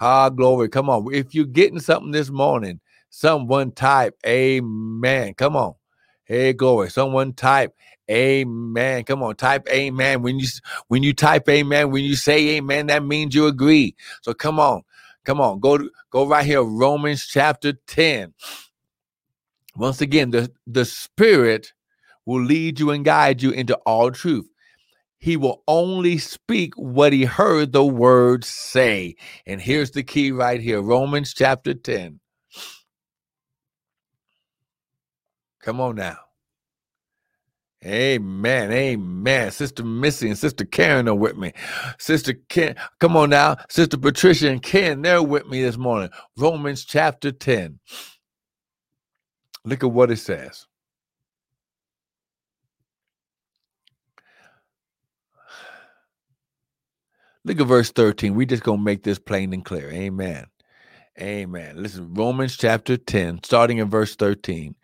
Ah, 0.00 0.28
glory. 0.30 0.68
Come 0.68 0.90
on. 0.90 1.06
If 1.14 1.34
you're 1.34 1.44
getting 1.46 1.78
something 1.80 2.10
this 2.12 2.30
morning, 2.30 2.80
someone 3.10 3.72
type 3.72 4.16
amen. 4.26 5.34
Come 5.34 5.56
on. 5.56 5.74
Hey, 6.24 6.52
glory. 6.54 6.90
Someone 6.90 7.34
type 7.34 7.74
amen. 8.10 9.04
Come 9.04 9.22
on, 9.22 9.36
type 9.36 9.68
amen. 9.70 10.22
When 10.22 10.38
you 10.38 10.48
when 10.88 11.02
you 11.02 11.12
type 11.12 11.48
amen, 11.48 11.90
when 11.90 12.04
you 12.04 12.16
say 12.16 12.56
amen, 12.56 12.86
that 12.88 13.04
means 13.04 13.34
you 13.34 13.46
agree. 13.46 13.94
So 14.22 14.34
come 14.34 14.58
on. 14.58 14.82
Come 15.24 15.40
on. 15.40 15.60
Go 15.60 15.78
go 16.10 16.26
right 16.26 16.46
here 16.46 16.62
Romans 16.62 17.26
chapter 17.26 17.74
10. 17.88 18.34
Once 19.76 20.00
again, 20.00 20.30
the 20.30 20.52
the 20.66 20.84
spirit 20.84 21.72
will 22.26 22.42
lead 22.42 22.80
you 22.80 22.90
and 22.90 23.04
guide 23.04 23.42
you 23.42 23.50
into 23.50 23.76
all 23.86 24.10
truth. 24.10 24.48
He 25.18 25.36
will 25.36 25.62
only 25.68 26.18
speak 26.18 26.74
what 26.76 27.12
he 27.12 27.24
heard 27.24 27.72
the 27.72 27.84
word 27.84 28.44
say. 28.44 29.16
And 29.46 29.60
here's 29.60 29.92
the 29.92 30.02
key 30.04 30.32
right 30.32 30.60
here 30.60 30.82
Romans 30.82 31.34
chapter 31.34 31.74
10. 31.74 32.20
Come 35.62 35.80
on 35.80 35.96
now. 35.96 36.18
Amen. 37.86 38.72
Amen. 38.72 39.50
Sister 39.52 39.84
Missy 39.84 40.28
and 40.28 40.38
Sister 40.38 40.64
Karen 40.66 41.08
are 41.08 41.14
with 41.14 41.36
me. 41.36 41.52
Sister 41.98 42.34
Ken, 42.50 42.76
come 43.00 43.16
on 43.16 43.30
now. 43.30 43.56
Sister 43.70 43.98
Patricia 43.98 44.50
and 44.50 44.62
Ken, 44.62 45.02
they're 45.02 45.22
with 45.22 45.46
me 45.48 45.62
this 45.62 45.78
morning. 45.78 46.10
Romans 46.36 46.84
chapter 46.84 47.32
10. 47.32 47.80
Look 49.64 49.84
at 49.84 49.92
what 49.92 50.10
it 50.10 50.18
says. 50.18 50.66
Look 57.44 57.60
at 57.60 57.66
verse 57.68 57.92
13. 57.92 58.34
We're 58.36 58.46
just 58.46 58.64
gonna 58.64 58.82
make 58.82 59.04
this 59.04 59.18
plain 59.18 59.54
and 59.54 59.64
clear. 59.64 59.90
Amen. 59.90 60.46
Amen. 61.20 61.76
Listen, 61.80 62.12
Romans 62.14 62.56
chapter 62.56 62.96
10, 62.96 63.42
starting 63.44 63.78
in 63.78 63.88
verse 63.90 64.16
13. 64.16 64.74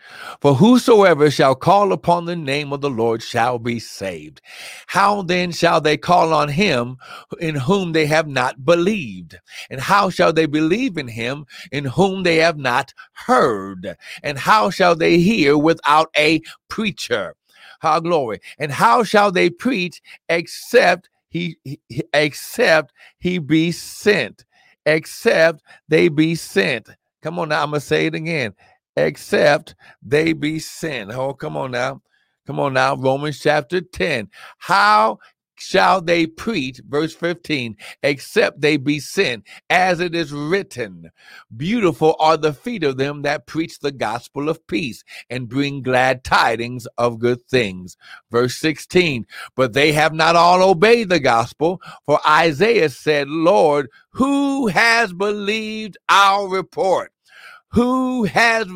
For 0.42 0.54
whosoever 0.54 1.32
shall 1.32 1.56
call 1.56 1.92
upon 1.92 2.26
the 2.26 2.36
name 2.36 2.72
of 2.72 2.82
the 2.82 2.90
Lord 2.90 3.24
shall 3.24 3.58
be 3.58 3.80
saved. 3.80 4.40
How 4.86 5.24
then 5.24 5.52
shall 5.52 5.80
they 5.80 5.96
call 5.96 6.32
on 6.34 6.50
him 6.50 6.98
in 7.40 7.56
whom 7.56 7.94
they 7.94 8.06
have 8.06 8.28
not 8.28 8.64
believed? 8.64 9.40
And 9.72 9.80
how 9.80 10.10
shall 10.10 10.32
they 10.32 10.46
believe 10.46 10.98
in 10.98 11.08
him 11.08 11.46
in 11.72 11.86
whom 11.86 12.22
they 12.22 12.36
have 12.36 12.58
not 12.58 12.94
heard? 13.14 13.96
And 14.22 14.38
how 14.38 14.70
shall 14.70 14.96
they 14.96 15.18
hear 15.18 15.58
without 15.58 16.10
a 16.16 16.42
preacher? 16.68 17.34
How 17.80 18.00
glory. 18.00 18.40
And 18.60 18.72
how 18.72 19.02
shall 19.02 19.32
they 19.32 19.50
preach 19.50 20.02
except 20.28 21.10
he, 21.30 21.58
he 21.64 21.80
except 22.14 22.92
he 23.18 23.38
be 23.40 23.72
sent? 23.72 24.44
Except 24.88 25.62
they 25.88 26.08
be 26.08 26.34
sent. 26.34 26.88
Come 27.22 27.38
on 27.38 27.50
now, 27.50 27.62
I'm 27.62 27.70
gonna 27.70 27.80
say 27.80 28.06
it 28.06 28.14
again. 28.14 28.54
Except 28.96 29.74
they 30.02 30.32
be 30.32 30.58
sent. 30.58 31.12
Oh, 31.12 31.34
come 31.34 31.56
on 31.56 31.70
now. 31.70 32.02
Come 32.46 32.58
on 32.60 32.72
now, 32.72 32.96
Romans 32.96 33.38
chapter 33.38 33.80
10. 33.80 34.28
How 34.58 35.18
shall 35.58 36.00
they 36.00 36.26
preach, 36.26 36.80
verse 36.88 37.14
15, 37.14 37.76
except 38.02 38.60
they 38.60 38.76
be 38.76 39.00
sent, 39.00 39.46
as 39.70 40.00
it 40.00 40.14
is 40.14 40.32
written. 40.32 41.10
Beautiful 41.56 42.16
are 42.18 42.36
the 42.36 42.52
feet 42.52 42.84
of 42.84 42.96
them 42.96 43.22
that 43.22 43.46
preach 43.46 43.78
the 43.78 43.92
gospel 43.92 44.48
of 44.48 44.66
peace 44.66 45.04
and 45.30 45.48
bring 45.48 45.82
glad 45.82 46.24
tidings 46.24 46.86
of 46.98 47.18
good 47.18 47.42
things. 47.48 47.96
Verse 48.30 48.56
16, 48.56 49.26
but 49.56 49.72
they 49.72 49.92
have 49.92 50.12
not 50.12 50.36
all 50.36 50.62
obeyed 50.62 51.08
the 51.08 51.20
gospel, 51.20 51.80
for 52.06 52.20
Isaiah 52.26 52.90
said, 52.90 53.28
Lord, 53.28 53.88
who 54.10 54.68
has 54.68 55.12
believed 55.12 55.96
our 56.08 56.48
report? 56.48 57.12
Who 57.72 58.24
has 58.24 58.66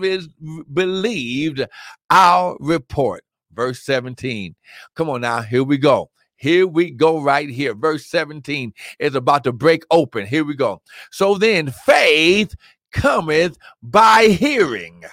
believed 0.72 1.64
our 2.10 2.56
report? 2.60 3.24
Verse 3.52 3.82
17. 3.82 4.54
Come 4.94 5.10
on 5.10 5.22
now, 5.22 5.42
here 5.42 5.64
we 5.64 5.78
go. 5.78 6.10
Here 6.42 6.66
we 6.66 6.90
go, 6.90 7.20
right 7.20 7.48
here. 7.48 7.72
Verse 7.72 8.04
17 8.06 8.74
is 8.98 9.14
about 9.14 9.44
to 9.44 9.52
break 9.52 9.84
open. 9.92 10.26
Here 10.26 10.44
we 10.44 10.56
go. 10.56 10.82
So 11.12 11.38
then, 11.38 11.70
faith 11.70 12.56
cometh 12.90 13.56
by 13.80 14.24
hearing, 14.24 15.04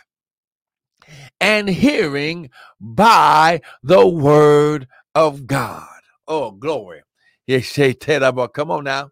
and 1.40 1.70
hearing 1.70 2.50
by 2.82 3.62
the 3.84 4.08
word 4.08 4.88
of 5.14 5.46
God. 5.46 5.86
Oh, 6.28 6.50
glory. 6.50 7.04
Come 7.48 8.72
on 8.72 8.84
now. 8.84 9.12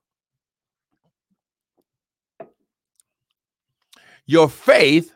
Your 4.26 4.50
faith 4.50 5.14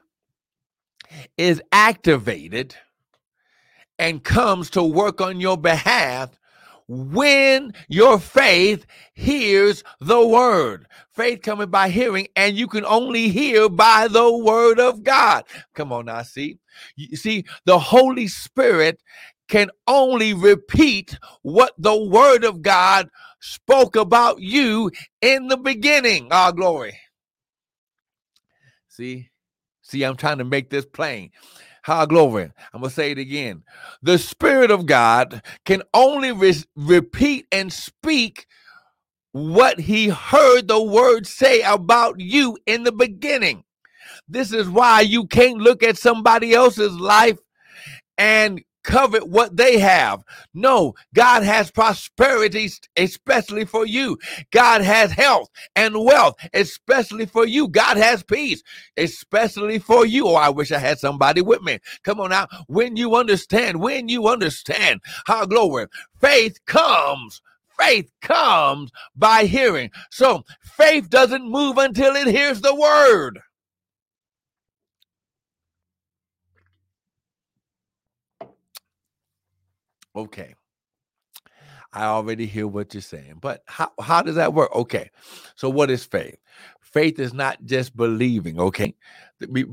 is 1.35 1.63
activated 1.71 2.75
and 3.97 4.23
comes 4.23 4.69
to 4.69 4.83
work 4.83 5.19
on 5.19 5.41
your 5.41 5.57
behalf 5.57 6.29
when 6.87 7.73
your 7.87 8.19
faith 8.19 8.85
hears 9.13 9.83
the 9.99 10.25
word. 10.25 10.87
Faith 11.11 11.41
coming 11.41 11.69
by 11.69 11.89
hearing, 11.89 12.27
and 12.35 12.57
you 12.57 12.67
can 12.67 12.85
only 12.85 13.29
hear 13.29 13.69
by 13.69 14.07
the 14.07 14.37
word 14.37 14.79
of 14.79 15.03
God. 15.03 15.45
Come 15.73 15.91
on 15.91 16.05
now, 16.05 16.21
see? 16.23 16.57
You 16.95 17.17
see, 17.17 17.45
the 17.65 17.79
Holy 17.79 18.27
Spirit 18.27 19.01
can 19.47 19.69
only 19.87 20.33
repeat 20.33 21.17
what 21.41 21.73
the 21.77 21.95
word 21.95 22.45
of 22.45 22.61
God 22.61 23.09
spoke 23.41 23.95
about 23.95 24.39
you 24.39 24.91
in 25.21 25.47
the 25.47 25.57
beginning. 25.57 26.31
Our 26.31 26.53
glory. 26.53 26.97
See? 28.87 29.29
See, 29.81 30.03
I'm 30.03 30.15
trying 30.15 30.37
to 30.37 30.45
make 30.45 30.69
this 30.69 30.85
plain. 30.85 31.31
How 31.83 32.05
glory. 32.05 32.51
I'm 32.73 32.81
going 32.81 32.89
to 32.89 32.95
say 32.95 33.11
it 33.11 33.19
again. 33.19 33.63
The 34.03 34.19
Spirit 34.19 34.71
of 34.71 34.85
God 34.85 35.43
can 35.65 35.83
only 35.93 36.31
re- 36.33 36.63
repeat 36.75 37.47
and 37.51 37.73
speak 37.73 38.47
what 39.33 39.79
he 39.81 40.09
heard 40.09 40.67
the 40.67 40.81
word 40.81 41.27
say 41.27 41.61
about 41.61 42.19
you 42.19 42.57
in 42.67 42.83
the 42.83 42.91
beginning. 42.91 43.63
This 44.29 44.53
is 44.53 44.69
why 44.69 45.01
you 45.01 45.27
can't 45.27 45.59
look 45.59 45.83
at 45.83 45.97
somebody 45.97 46.53
else's 46.53 46.93
life 46.95 47.39
and 48.17 48.63
covet 48.83 49.27
what 49.29 49.57
they 49.57 49.79
have. 49.79 50.23
No, 50.53 50.95
God 51.13 51.43
has 51.43 51.71
prosperity, 51.71 52.69
especially 52.97 53.65
for 53.65 53.85
you. 53.85 54.17
God 54.51 54.81
has 54.81 55.11
health 55.11 55.49
and 55.75 55.95
wealth, 56.05 56.35
especially 56.53 57.25
for 57.25 57.45
you. 57.45 57.67
God 57.67 57.97
has 57.97 58.23
peace, 58.23 58.63
especially 58.97 59.79
for 59.79 60.05
you. 60.05 60.27
Oh, 60.27 60.35
I 60.35 60.49
wish 60.49 60.71
I 60.71 60.79
had 60.79 60.99
somebody 60.99 61.41
with 61.41 61.61
me. 61.61 61.79
Come 62.03 62.21
on 62.21 62.31
now. 62.31 62.47
When 62.67 62.95
you 62.97 63.15
understand, 63.15 63.81
when 63.81 64.09
you 64.09 64.27
understand 64.27 65.01
how 65.25 65.45
glory, 65.45 65.87
faith 66.19 66.59
comes. 66.65 67.41
Faith 67.79 68.11
comes 68.21 68.91
by 69.15 69.45
hearing. 69.45 69.91
So 70.11 70.43
faith 70.63 71.09
doesn't 71.09 71.49
move 71.49 71.77
until 71.77 72.15
it 72.15 72.27
hears 72.27 72.61
the 72.61 72.75
word. 72.75 73.39
Okay. 80.15 80.55
I 81.93 82.05
already 82.05 82.45
hear 82.45 82.67
what 82.67 82.93
you're 82.93 83.01
saying. 83.01 83.39
But 83.41 83.63
how, 83.67 83.91
how 83.99 84.21
does 84.21 84.35
that 84.35 84.53
work? 84.53 84.73
Okay. 84.75 85.09
So, 85.55 85.69
what 85.69 85.91
is 85.91 86.05
faith? 86.05 86.37
Faith 86.81 87.19
is 87.19 87.33
not 87.33 87.63
just 87.65 87.95
believing, 87.95 88.59
okay? 88.59 88.93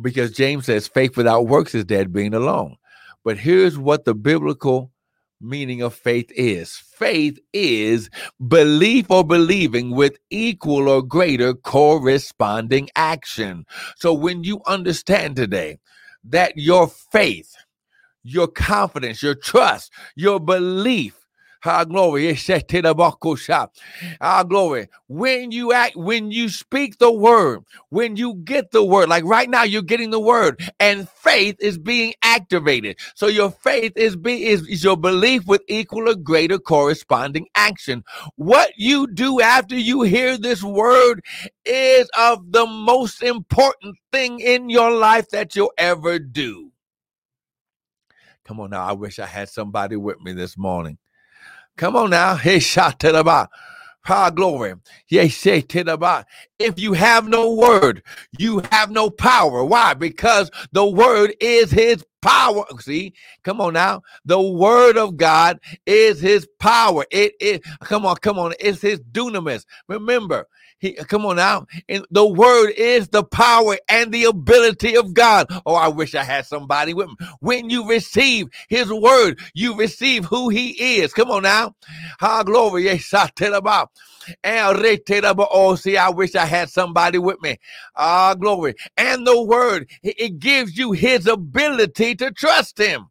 Because 0.01 0.33
James 0.33 0.67
says 0.67 0.89
faith 0.89 1.17
without 1.17 1.47
works 1.47 1.75
is 1.75 1.85
dead, 1.85 2.13
being 2.13 2.35
alone. 2.35 2.77
But 3.25 3.39
here's 3.39 3.79
what 3.79 4.05
the 4.05 4.15
biblical 4.15 4.93
meaning 5.41 5.83
of 5.83 5.95
faith 5.95 6.31
is 6.35 6.77
faith 6.77 7.39
is 7.53 8.11
belief 8.49 9.11
or 9.11 9.25
believing 9.25 9.91
with 9.91 10.19
equal 10.31 10.89
or 10.89 11.03
greater 11.03 11.55
corresponding 11.55 12.89
action. 12.97 13.65
So, 13.97 14.13
when 14.15 14.45
you 14.45 14.61
understand 14.67 15.37
today 15.37 15.79
that 16.25 16.57
your 16.57 16.89
faith, 16.89 17.55
your 18.29 18.49
confidence, 18.49 19.23
your 19.23 19.35
trust, 19.35 19.93
your 20.17 20.41
belief. 20.41 21.15
Our 21.65 21.85
glory. 21.85 22.39
Our 24.21 24.45
glory. 24.45 24.89
When 25.09 25.51
you 25.51 25.73
act, 25.73 25.97
when 25.97 26.31
you 26.31 26.49
speak 26.51 26.99
the 26.99 27.11
word, 27.11 27.65
when 27.89 28.15
you 28.17 28.35
get 28.45 28.71
the 28.71 28.85
word, 28.85 29.09
like 29.09 29.25
right 29.25 29.51
now, 29.51 29.65
you're 29.65 29.83
getting 29.83 30.11
the 30.11 30.21
word, 30.21 30.61
and 30.79 31.09
faith 31.09 31.57
is 31.59 31.77
being 31.77 32.15
activated. 32.23 32.99
So 33.17 33.27
your 33.27 33.51
faith 33.51 33.93
is 33.97 34.15
be 34.15 34.47
is, 34.47 34.69
is 34.69 34.85
your 34.85 34.97
belief 34.97 35.47
with 35.47 35.63
equal 35.69 36.09
or 36.09 36.15
greater 36.15 36.59
corresponding 36.59 37.49
action. 37.57 38.05
What 38.37 38.71
you 38.77 39.09
do 39.09 39.41
after 39.41 39.77
you 39.77 40.03
hear 40.03 40.39
this 40.39 40.63
word 40.63 41.23
is 41.65 42.09
of 42.17 42.53
the 42.53 42.67
most 42.67 43.21
important 43.21 43.97
thing 44.13 44.39
in 44.39 44.71
your 44.71 44.93
life 44.93 45.29
that 45.31 45.57
you'll 45.57 45.73
ever 45.77 46.21
do. 46.21 46.71
Come 48.49 48.61
on 48.61 48.71
now. 48.71 48.83
I 48.83 48.93
wish 48.93 49.19
I 49.19 49.27
had 49.27 49.51
somebody 49.51 49.97
with 49.97 50.23
me 50.23 50.33
this 50.33 50.57
morning. 50.57 50.97
Come 51.77 51.97
on 51.97 52.09
now. 52.11 52.35
Hey, 52.39 52.61
shot 52.61 52.99
to 53.01 53.13
the 53.13 53.23
bar. 53.23 53.51
Ha 54.05 54.31
glory. 54.31 54.73
Yes, 55.11 55.35
say 55.35 55.61
to 55.61 55.85
the 55.85 55.99
bar. 55.99 56.25
If 56.59 56.79
you 56.79 56.95
have 56.95 57.29
no 57.29 57.53
word, 57.53 58.03
you 58.39 58.63
have 58.71 58.91
no 58.91 59.11
power. 59.11 59.63
Why? 59.65 59.93
Because 59.93 60.51
the 60.73 60.87
word 60.87 61.35
is 61.41 61.71
his 61.71 62.03
power. 62.23 62.65
See, 62.81 63.13
come 63.45 63.61
on 63.61 63.75
now. 63.75 64.01
The 64.25 64.41
word 64.41 64.97
of 64.97 65.19
God 65.19 65.61
is 65.85 66.19
his 66.23 66.49
power. 66.59 67.05
It 67.11 67.35
is, 67.39 67.61
come 67.83 68.07
on, 68.07 68.17
come 68.17 68.39
on. 68.39 68.55
It's 68.61 68.81
his 68.81 69.01
dunamis. 69.01 69.67
Remember, 69.89 70.47
he 70.79 70.93
come 70.93 71.27
on 71.27 71.37
now. 71.37 71.67
And 71.89 72.07
the 72.11 72.27
word 72.27 72.71
is 72.77 73.09
the 73.09 73.25
power 73.25 73.77
and 73.89 74.13
the 74.13 74.25
ability 74.25 74.97
of 74.97 75.15
God. 75.15 75.47
Oh, 75.67 75.75
I 75.75 75.89
wish 75.89 76.15
I 76.15 76.23
had 76.25 76.47
somebody 76.47 76.95
with 76.95 77.09
me. 77.09 77.15
When 77.41 77.71
you 77.71 77.89
receive 77.89 78.49
his 78.69 78.93
word, 78.93 79.41
you 79.55 79.77
receive 79.77 80.25
who 80.25 80.49
he 80.49 81.01
is. 81.01 81.13
Come 81.13 81.31
on 81.31 81.43
now. 81.43 81.75
Ha 82.21 82.43
glory. 82.45 82.85
Yes, 82.85 83.13
I 83.13 83.29
tell 83.35 83.55
about. 83.55 83.91
Oh, 84.45 85.75
see, 85.77 85.97
I 85.97 86.11
wish 86.11 86.35
I 86.35 86.45
had 86.45 86.71
somebody 86.71 87.19
with 87.19 87.41
me. 87.41 87.59
Ah, 87.97 88.35
glory. 88.35 88.75
And 88.97 89.27
the 89.27 89.43
word, 89.43 89.89
it 90.03 90.39
gives 90.39 90.77
you 90.77 90.93
his 90.93 91.27
ability 91.27 92.15
to 92.17 92.31
trust 92.31 92.79
him. 92.79 93.07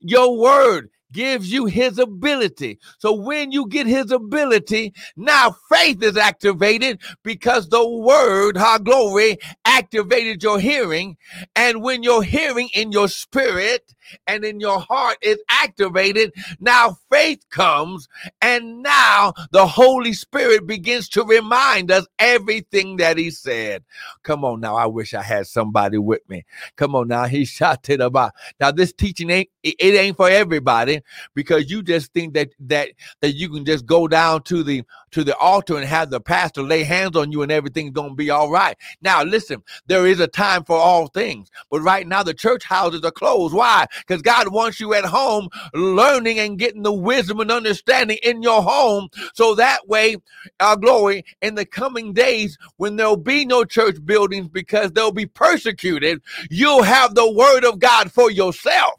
Your 0.00 0.38
word 0.38 0.90
gives 1.12 1.52
you 1.52 1.66
his 1.66 1.98
ability. 1.98 2.78
So 2.98 3.12
when 3.14 3.52
you 3.52 3.68
get 3.68 3.86
his 3.86 4.10
ability, 4.12 4.94
now 5.16 5.56
faith 5.70 6.02
is 6.02 6.16
activated 6.16 7.00
because 7.24 7.68
the 7.68 7.88
word, 7.88 8.56
our 8.58 8.78
glory, 8.78 9.38
activated 9.64 10.42
your 10.42 10.60
hearing. 10.60 11.16
And 11.56 11.82
when 11.82 12.02
your 12.02 12.22
hearing 12.22 12.70
in 12.74 12.92
your 12.92 13.08
spirit 13.08 13.94
and 14.26 14.44
in 14.44 14.60
your 14.60 14.80
heart 14.80 15.18
is 15.22 15.38
activated, 15.50 16.32
now 16.60 16.96
faith 17.10 17.44
comes. 17.50 18.08
And 18.40 18.82
now 18.82 19.32
the 19.52 19.66
Holy 19.66 20.12
Spirit 20.12 20.66
begins 20.66 21.08
to 21.10 21.24
remind 21.24 21.90
us 21.90 22.06
everything 22.18 22.96
that 22.98 23.18
he 23.18 23.30
said. 23.30 23.84
Come 24.22 24.44
on 24.44 24.60
now. 24.60 24.76
I 24.76 24.86
wish 24.86 25.14
I 25.14 25.22
had 25.22 25.46
somebody 25.46 25.98
with 25.98 26.28
me. 26.28 26.44
Come 26.76 26.94
on 26.94 27.08
now. 27.08 27.24
He 27.30 27.44
shot 27.44 27.88
it 27.88 28.00
about. 28.00 28.32
Now 28.58 28.72
this 28.72 28.92
teaching 28.92 29.30
ain't, 29.30 29.48
it 29.62 29.94
ain't 29.94 30.16
for 30.16 30.28
everybody 30.28 31.00
because 31.34 31.70
you 31.70 31.82
just 31.82 32.12
think 32.12 32.34
that, 32.34 32.48
that, 32.60 32.90
that 33.20 33.32
you 33.32 33.48
can 33.48 33.64
just 33.64 33.86
go 33.86 34.08
down 34.08 34.42
to 34.44 34.62
the, 34.62 34.82
to 35.12 35.24
the 35.24 35.36
altar 35.36 35.76
and 35.76 35.84
have 35.84 36.10
the 36.10 36.20
pastor 36.20 36.62
lay 36.62 36.84
hands 36.84 37.16
on 37.16 37.32
you 37.32 37.42
and 37.42 37.52
everything's 37.52 37.92
going 37.92 38.10
to 38.10 38.14
be 38.14 38.30
all 38.30 38.50
right. 38.50 38.76
Now 39.02 39.22
listen, 39.22 39.62
there 39.86 40.06
is 40.06 40.20
a 40.20 40.26
time 40.28 40.64
for 40.64 40.76
all 40.76 41.08
things, 41.08 41.50
but 41.70 41.80
right 41.80 42.06
now 42.06 42.22
the 42.22 42.34
church 42.34 42.64
houses 42.64 43.02
are 43.04 43.10
closed. 43.10 43.54
Why? 43.54 43.86
because 44.10 44.22
God 44.22 44.48
wants 44.48 44.80
you 44.80 44.94
at 44.94 45.04
home 45.04 45.48
learning 45.74 46.38
and 46.38 46.58
getting 46.58 46.82
the 46.82 46.92
wisdom 46.92 47.40
and 47.40 47.50
understanding 47.50 48.18
in 48.22 48.42
your 48.42 48.62
home. 48.62 49.08
So 49.34 49.54
that 49.54 49.86
way, 49.88 50.16
our 50.58 50.76
glory 50.76 51.24
in 51.42 51.54
the 51.54 51.64
coming 51.64 52.12
days, 52.12 52.58
when 52.76 52.96
there'll 52.96 53.16
be 53.16 53.44
no 53.44 53.64
church 53.64 54.04
buildings 54.04 54.48
because 54.48 54.92
they'll 54.92 55.12
be 55.12 55.26
persecuted, 55.26 56.20
you'll 56.50 56.82
have 56.82 57.14
the 57.14 57.30
word 57.30 57.64
of 57.64 57.78
God 57.78 58.10
for 58.10 58.30
yourself. 58.30 58.94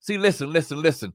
See, 0.00 0.18
listen, 0.18 0.52
listen, 0.52 0.80
listen. 0.80 1.12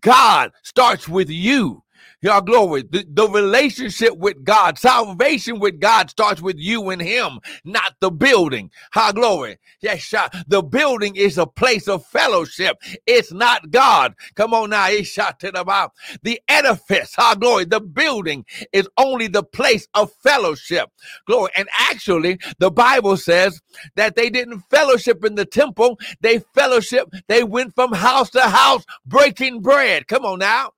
God 0.00 0.52
starts 0.62 1.08
with 1.08 1.28
you. 1.28 1.82
Y'all 2.22 2.42
glory. 2.42 2.82
The, 2.82 3.06
the, 3.08 3.28
relationship 3.28 4.16
with 4.18 4.44
God, 4.44 4.78
salvation 4.78 5.58
with 5.58 5.80
God 5.80 6.10
starts 6.10 6.42
with 6.42 6.56
you 6.58 6.90
and 6.90 7.00
Him, 7.00 7.40
not 7.64 7.94
the 8.00 8.10
building. 8.10 8.70
High 8.92 9.12
glory. 9.12 9.58
Yes, 9.80 10.02
the 10.46 10.62
building 10.62 11.16
is 11.16 11.38
a 11.38 11.46
place 11.46 11.88
of 11.88 12.04
fellowship. 12.06 12.76
It's 13.06 13.32
not 13.32 13.70
God. 13.70 14.14
Come 14.34 14.52
on 14.52 14.70
now. 14.70 14.88
It's 14.90 15.08
shot 15.08 15.40
to 15.40 15.50
the. 15.50 15.90
The 16.22 16.40
edifice, 16.48 17.14
high 17.14 17.36
glory. 17.36 17.64
The 17.64 17.80
building 17.80 18.44
is 18.72 18.88
only 18.98 19.28
the 19.28 19.44
place 19.44 19.88
of 19.94 20.12
fellowship. 20.22 20.90
Glory. 21.26 21.52
And 21.56 21.68
actually, 21.78 22.38
the 22.58 22.70
Bible 22.70 23.16
says 23.16 23.62
that 23.96 24.16
they 24.16 24.28
didn't 24.28 24.60
fellowship 24.70 25.24
in 25.24 25.36
the 25.36 25.46
temple. 25.46 25.98
They 26.20 26.40
fellowship. 26.54 27.08
They 27.28 27.44
went 27.44 27.74
from 27.74 27.92
house 27.92 28.30
to 28.30 28.42
house 28.42 28.84
breaking 29.06 29.62
bread. 29.62 30.06
Come 30.08 30.26
on 30.26 30.40
now. 30.40 30.72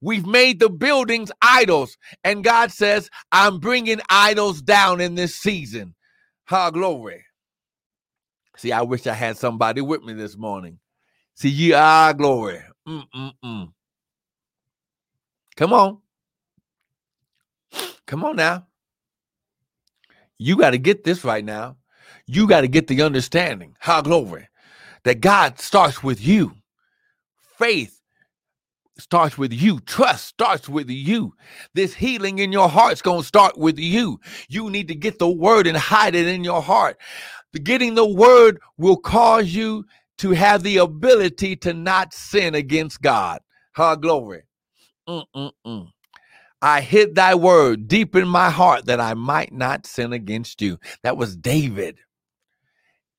We've 0.00 0.26
made 0.26 0.60
the 0.60 0.70
buildings 0.70 1.30
idols. 1.42 1.96
And 2.24 2.44
God 2.44 2.72
says, 2.72 3.10
I'm 3.32 3.58
bringing 3.58 4.00
idols 4.08 4.62
down 4.62 5.00
in 5.00 5.14
this 5.14 5.34
season. 5.34 5.94
Ha, 6.46 6.70
glory. 6.70 7.24
See, 8.56 8.72
I 8.72 8.82
wish 8.82 9.06
I 9.06 9.14
had 9.14 9.36
somebody 9.36 9.80
with 9.80 10.02
me 10.02 10.12
this 10.12 10.36
morning. 10.36 10.78
See, 11.34 11.48
you 11.48 11.74
are 11.74 12.10
ah, 12.10 12.12
glory. 12.12 12.60
Mm-mm-mm. 12.86 13.72
Come 15.56 15.72
on. 15.72 15.98
Come 18.06 18.24
on 18.24 18.36
now. 18.36 18.66
You 20.38 20.56
got 20.56 20.70
to 20.70 20.78
get 20.78 21.04
this 21.04 21.24
right 21.24 21.44
now. 21.44 21.76
You 22.26 22.46
got 22.46 22.62
to 22.62 22.68
get 22.68 22.86
the 22.86 23.02
understanding. 23.02 23.76
How 23.78 24.00
glory. 24.02 24.48
That 25.04 25.20
God 25.20 25.58
starts 25.58 26.02
with 26.02 26.20
you. 26.20 26.54
Faith 27.58 27.99
starts 29.02 29.38
with 29.38 29.52
you. 29.52 29.80
Trust 29.80 30.26
starts 30.26 30.68
with 30.68 30.90
you. 30.90 31.34
This 31.74 31.94
healing 31.94 32.38
in 32.38 32.52
your 32.52 32.68
heart's 32.68 33.02
going 33.02 33.20
to 33.22 33.26
start 33.26 33.58
with 33.58 33.78
you. 33.78 34.20
You 34.48 34.70
need 34.70 34.88
to 34.88 34.94
get 34.94 35.18
the 35.18 35.30
word 35.30 35.66
and 35.66 35.76
hide 35.76 36.14
it 36.14 36.26
in 36.26 36.44
your 36.44 36.62
heart. 36.62 36.98
The 37.52 37.58
Getting 37.58 37.94
the 37.94 38.06
word 38.06 38.60
will 38.78 38.96
cause 38.96 39.54
you 39.54 39.84
to 40.18 40.30
have 40.32 40.62
the 40.62 40.78
ability 40.78 41.56
to 41.56 41.72
not 41.72 42.14
sin 42.14 42.54
against 42.54 43.02
God. 43.02 43.40
Her 43.74 43.96
glory. 43.96 44.42
Mm-mm-mm. 45.08 45.88
I 46.62 46.82
hid 46.82 47.14
thy 47.14 47.34
word 47.34 47.88
deep 47.88 48.14
in 48.14 48.28
my 48.28 48.50
heart 48.50 48.84
that 48.86 49.00
I 49.00 49.14
might 49.14 49.52
not 49.52 49.86
sin 49.86 50.12
against 50.12 50.60
you. 50.60 50.78
That 51.02 51.16
was 51.16 51.36
David. 51.36 51.98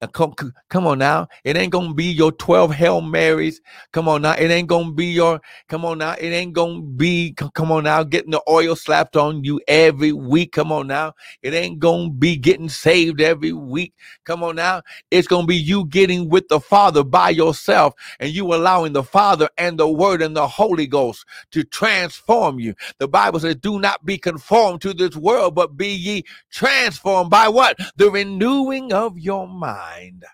Uh, 0.01 0.07
come, 0.07 0.33
come 0.69 0.87
on 0.87 0.99
now. 0.99 1.27
It 1.43 1.57
ain't 1.57 1.71
gonna 1.73 1.93
be 1.93 2.05
your 2.05 2.31
12 2.31 2.73
Hail 2.73 3.01
Marys. 3.01 3.61
Come 3.93 4.07
on 4.09 4.23
now. 4.23 4.33
It 4.33 4.49
ain't 4.51 4.69
gonna 4.69 4.93
be 4.93 5.07
your, 5.07 5.41
come 5.69 5.85
on 5.85 5.99
now. 5.99 6.13
It 6.13 6.29
ain't 6.29 6.53
gonna 6.53 6.81
be, 6.81 7.33
come 7.33 7.71
on 7.71 7.83
now, 7.83 8.03
getting 8.03 8.31
the 8.31 8.41
oil 8.49 8.75
slapped 8.77 9.17
on 9.17 9.43
you 9.43 9.61
every 9.67 10.13
week. 10.13 10.53
Come 10.53 10.71
on 10.71 10.87
now. 10.87 11.13
It 11.43 11.53
ain't 11.53 11.79
gonna 11.79 12.09
be 12.11 12.37
getting 12.37 12.69
saved 12.69 13.21
every 13.21 13.53
week. 13.53 13.93
Come 14.25 14.43
on 14.43 14.55
now. 14.57 14.83
It's 15.11 15.27
gonna 15.27 15.47
be 15.47 15.57
you 15.57 15.85
getting 15.85 16.29
with 16.29 16.47
the 16.49 16.61
Father 16.61 17.03
by 17.03 17.31
yourself 17.31 17.93
and 18.19 18.31
you 18.31 18.53
allowing 18.55 18.93
the 18.93 19.03
Father 19.03 19.49
and 19.57 19.77
the 19.79 19.89
Word 19.89 20.21
and 20.21 20.35
the 20.35 20.47
Holy 20.47 20.87
Ghost 20.87 21.25
to 21.51 21.63
transform 21.63 22.59
you. 22.59 22.75
The 22.99 23.07
Bible 23.09 23.41
says, 23.41 23.57
do 23.57 23.79
not 23.79 24.05
be 24.05 24.17
conformed 24.17 24.81
to 24.81 24.93
this 24.93 25.15
world, 25.15 25.55
but 25.55 25.77
be 25.77 25.89
ye 25.89 26.23
transformed 26.51 27.29
by 27.29 27.49
what? 27.49 27.77
The 27.97 28.09
renewing 28.11 28.93
of 28.93 29.19
your 29.19 29.47
mind 29.47 29.90
mind. 29.91 30.25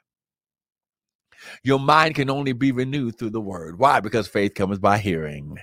Your 1.64 1.80
mind 1.80 2.16
can 2.16 2.30
only 2.30 2.54
be 2.54 2.72
renewed 2.72 3.18
through 3.18 3.32
the 3.32 3.42
word. 3.42 3.80
Why? 3.80 4.00
Because 4.00 4.28
faith 4.28 4.54
comes 4.56 4.80
by 4.80 4.98
hearing. 4.98 5.58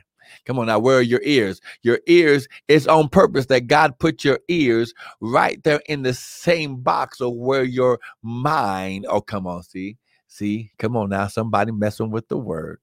Come 0.46 0.58
on 0.58 0.66
now, 0.66 0.78
where 0.78 0.98
are 0.98 1.02
your 1.02 1.22
ears? 1.24 1.60
Your 1.82 2.00
ears 2.06 2.48
is 2.68 2.86
on 2.88 3.08
purpose 3.08 3.46
that 3.46 3.66
God 3.68 3.98
put 3.98 4.24
your 4.24 4.40
ears 4.48 4.92
right 5.20 5.62
there 5.64 5.80
in 5.86 6.02
the 6.02 6.14
same 6.14 6.76
box 6.76 7.20
of 7.20 7.34
where 7.34 7.64
your 7.64 7.98
mind. 8.22 9.06
Oh, 9.08 9.20
come 9.22 9.46
on, 9.46 9.62
see, 9.62 9.98
see, 10.28 10.72
come 10.78 10.96
on 10.96 11.10
now, 11.10 11.28
somebody 11.28 11.72
messing 11.72 12.10
with 12.10 12.28
the 12.28 12.38
word. 12.38 12.78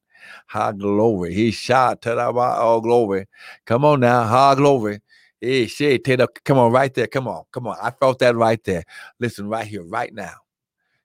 Ha 0.47 0.71
glory. 0.71 1.33
He 1.33 1.51
shot 1.51 2.01
the 2.01 2.15
oh 2.19 2.81
glory. 2.81 3.27
Come 3.65 3.85
on 3.85 4.01
now, 4.01 4.23
ha 4.25 4.55
glory. 4.55 5.01
Hey, 5.41 5.67
shit, 5.67 6.05
come 6.45 6.57
on, 6.57 6.71
right 6.71 6.93
there. 6.93 7.07
Come 7.07 7.27
on, 7.27 7.43
come 7.51 7.67
on. 7.67 7.77
I 7.81 7.91
felt 7.91 8.19
that 8.19 8.35
right 8.35 8.63
there. 8.63 8.85
Listen, 9.19 9.49
right 9.49 9.67
here, 9.67 9.83
right 9.83 10.13
now. 10.13 10.40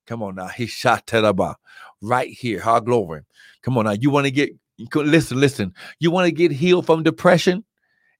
Come 0.06 0.22
on 0.22 0.36
now. 0.36 0.48
He 0.56 0.66
shot 0.66 1.10
right 2.02 2.30
here. 2.30 2.60
How 2.60 2.80
glory. 2.80 3.22
Come 3.62 3.78
on 3.78 3.86
now. 3.86 3.92
You 3.92 4.10
want 4.10 4.26
to 4.26 4.30
get, 4.30 4.50
listen, 4.94 5.40
listen. 5.40 5.74
You 6.00 6.10
want 6.10 6.26
to 6.26 6.32
get 6.32 6.52
healed 6.52 6.86
from 6.86 7.02
depression? 7.02 7.64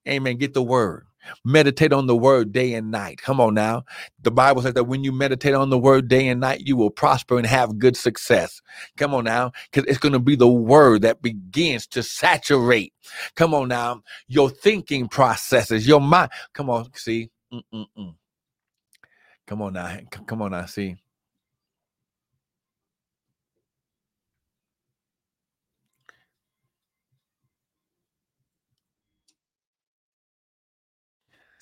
Amen. 0.07 0.37
Get 0.37 0.53
the 0.53 0.63
word. 0.63 1.05
Meditate 1.45 1.93
on 1.93 2.07
the 2.07 2.15
word 2.17 2.53
day 2.53 2.73
and 2.73 2.91
night. 2.91 3.21
Come 3.21 3.41
on 3.41 3.53
now. 3.53 3.83
The 4.23 4.31
Bible 4.31 4.61
says 4.61 4.75
that 4.75 4.85
when 4.85 5.03
you 5.03 5.11
meditate 5.11 5.53
on 5.53 5.69
the 5.69 5.77
word 5.77 6.07
day 6.09 6.27
and 6.29 6.41
night, 6.41 6.61
you 6.65 6.77
will 6.77 6.89
prosper 6.89 7.37
and 7.37 7.47
have 7.47 7.79
good 7.79 7.97
success. 7.97 8.61
Come 8.97 9.13
on 9.13 9.25
now, 9.25 9.51
because 9.71 9.89
it's 9.89 9.99
going 9.99 10.13
to 10.13 10.19
be 10.19 10.35
the 10.35 10.47
word 10.47 11.03
that 11.03 11.21
begins 11.21 11.87
to 11.87 12.03
saturate. 12.03 12.93
Come 13.35 13.53
on 13.53 13.69
now, 13.69 14.03
your 14.27 14.49
thinking 14.49 15.09
processes, 15.09 15.87
your 15.87 16.01
mind. 16.01 16.31
Come 16.53 16.69
on, 16.69 16.87
see. 16.95 17.29
Mm-mm-mm. 17.53 18.15
Come 19.47 19.61
on 19.61 19.73
now. 19.73 19.97
Come 20.27 20.41
on 20.41 20.51
now, 20.51 20.65
see. 20.65 20.95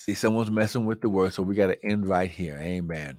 See, 0.06 0.14
someone's 0.14 0.52
messing 0.52 0.86
with 0.86 1.00
the 1.00 1.08
word, 1.08 1.34
so 1.34 1.42
we 1.42 1.56
got 1.56 1.66
to 1.66 1.84
end 1.84 2.06
right 2.06 2.30
here. 2.30 2.56
Amen. 2.60 3.18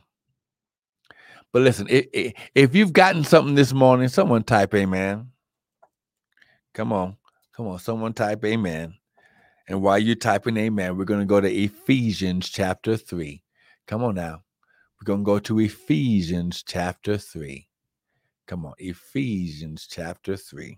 But 1.51 1.63
listen, 1.63 1.85
if, 1.89 2.33
if 2.55 2.73
you've 2.73 2.93
gotten 2.93 3.25
something 3.25 3.55
this 3.55 3.73
morning, 3.73 4.07
someone 4.07 4.43
type 4.43 4.73
amen. 4.73 5.31
Come 6.73 6.93
on. 6.93 7.17
Come 7.57 7.67
on. 7.67 7.79
Someone 7.79 8.13
type 8.13 8.45
amen. 8.45 8.93
And 9.67 9.81
while 9.81 9.99
you're 9.99 10.15
typing 10.15 10.55
amen, 10.55 10.97
we're 10.97 11.03
going 11.03 11.19
to 11.19 11.25
go 11.25 11.41
to 11.41 11.51
Ephesians 11.51 12.47
chapter 12.47 12.95
3. 12.95 13.43
Come 13.85 14.01
on 14.01 14.15
now. 14.15 14.43
We're 15.01 15.07
going 15.07 15.19
to 15.19 15.25
go 15.25 15.39
to 15.39 15.59
Ephesians 15.59 16.63
chapter 16.65 17.17
3. 17.17 17.67
Come 18.47 18.65
on. 18.65 18.75
Ephesians 18.77 19.87
chapter 19.89 20.37
3. 20.37 20.77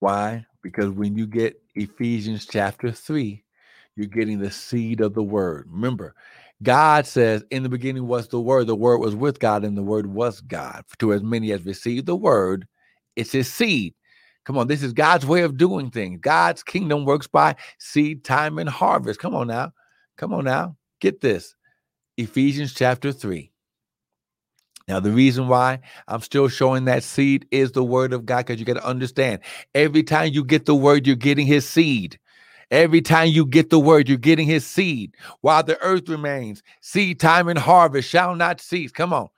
Why? 0.00 0.46
Because 0.62 0.90
when 0.90 1.16
you 1.16 1.26
get 1.26 1.62
Ephesians 1.76 2.46
chapter 2.46 2.92
3, 2.92 3.44
you're 3.96 4.06
getting 4.06 4.40
the 4.40 4.50
seed 4.50 5.00
of 5.00 5.14
the 5.14 5.22
word. 5.22 5.68
Remember, 5.70 6.14
God 6.62 7.06
says, 7.06 7.44
In 7.50 7.62
the 7.62 7.70
beginning 7.70 8.06
was 8.06 8.28
the 8.28 8.40
word, 8.40 8.66
the 8.66 8.76
word 8.76 8.98
was 8.98 9.16
with 9.16 9.40
God, 9.40 9.64
and 9.64 9.76
the 9.76 9.82
word 9.82 10.06
was 10.06 10.40
God. 10.42 10.84
To 11.00 11.12
as 11.12 11.22
many 11.22 11.52
as 11.52 11.64
received 11.66 12.06
the 12.06 12.16
word, 12.16 12.66
it's 13.16 13.32
his 13.32 13.52
seed. 13.52 13.94
Come 14.44 14.58
on, 14.58 14.68
this 14.68 14.82
is 14.82 14.92
God's 14.92 15.26
way 15.26 15.42
of 15.42 15.58
doing 15.58 15.90
things. 15.90 16.20
God's 16.22 16.62
kingdom 16.62 17.04
works 17.04 17.26
by 17.26 17.56
seed 17.78 18.24
time 18.24 18.58
and 18.58 18.68
harvest. 18.68 19.20
Come 19.20 19.34
on 19.34 19.48
now. 19.48 19.72
Come 20.16 20.32
on 20.34 20.44
now. 20.44 20.76
Get 21.00 21.20
this. 21.20 21.54
Ephesians 22.16 22.74
chapter 22.74 23.12
3. 23.12 23.49
Now, 24.88 25.00
the 25.00 25.12
reason 25.12 25.48
why 25.48 25.80
I'm 26.08 26.20
still 26.20 26.48
showing 26.48 26.84
that 26.86 27.04
seed 27.04 27.46
is 27.50 27.72
the 27.72 27.84
word 27.84 28.12
of 28.12 28.26
God, 28.26 28.46
because 28.46 28.58
you 28.58 28.66
got 28.66 28.74
to 28.74 28.86
understand 28.86 29.40
every 29.74 30.02
time 30.02 30.32
you 30.32 30.44
get 30.44 30.66
the 30.66 30.74
word, 30.74 31.06
you're 31.06 31.16
getting 31.16 31.46
his 31.46 31.68
seed. 31.68 32.18
Every 32.70 33.00
time 33.02 33.28
you 33.28 33.46
get 33.46 33.70
the 33.70 33.80
word, 33.80 34.08
you're 34.08 34.18
getting 34.18 34.46
his 34.46 34.64
seed. 34.66 35.16
While 35.40 35.62
the 35.64 35.80
earth 35.82 36.08
remains, 36.08 36.62
seed 36.80 37.18
time 37.20 37.48
and 37.48 37.58
harvest 37.58 38.08
shall 38.08 38.36
not 38.36 38.60
cease. 38.60 38.92
Come 38.92 39.12
on. 39.12 39.28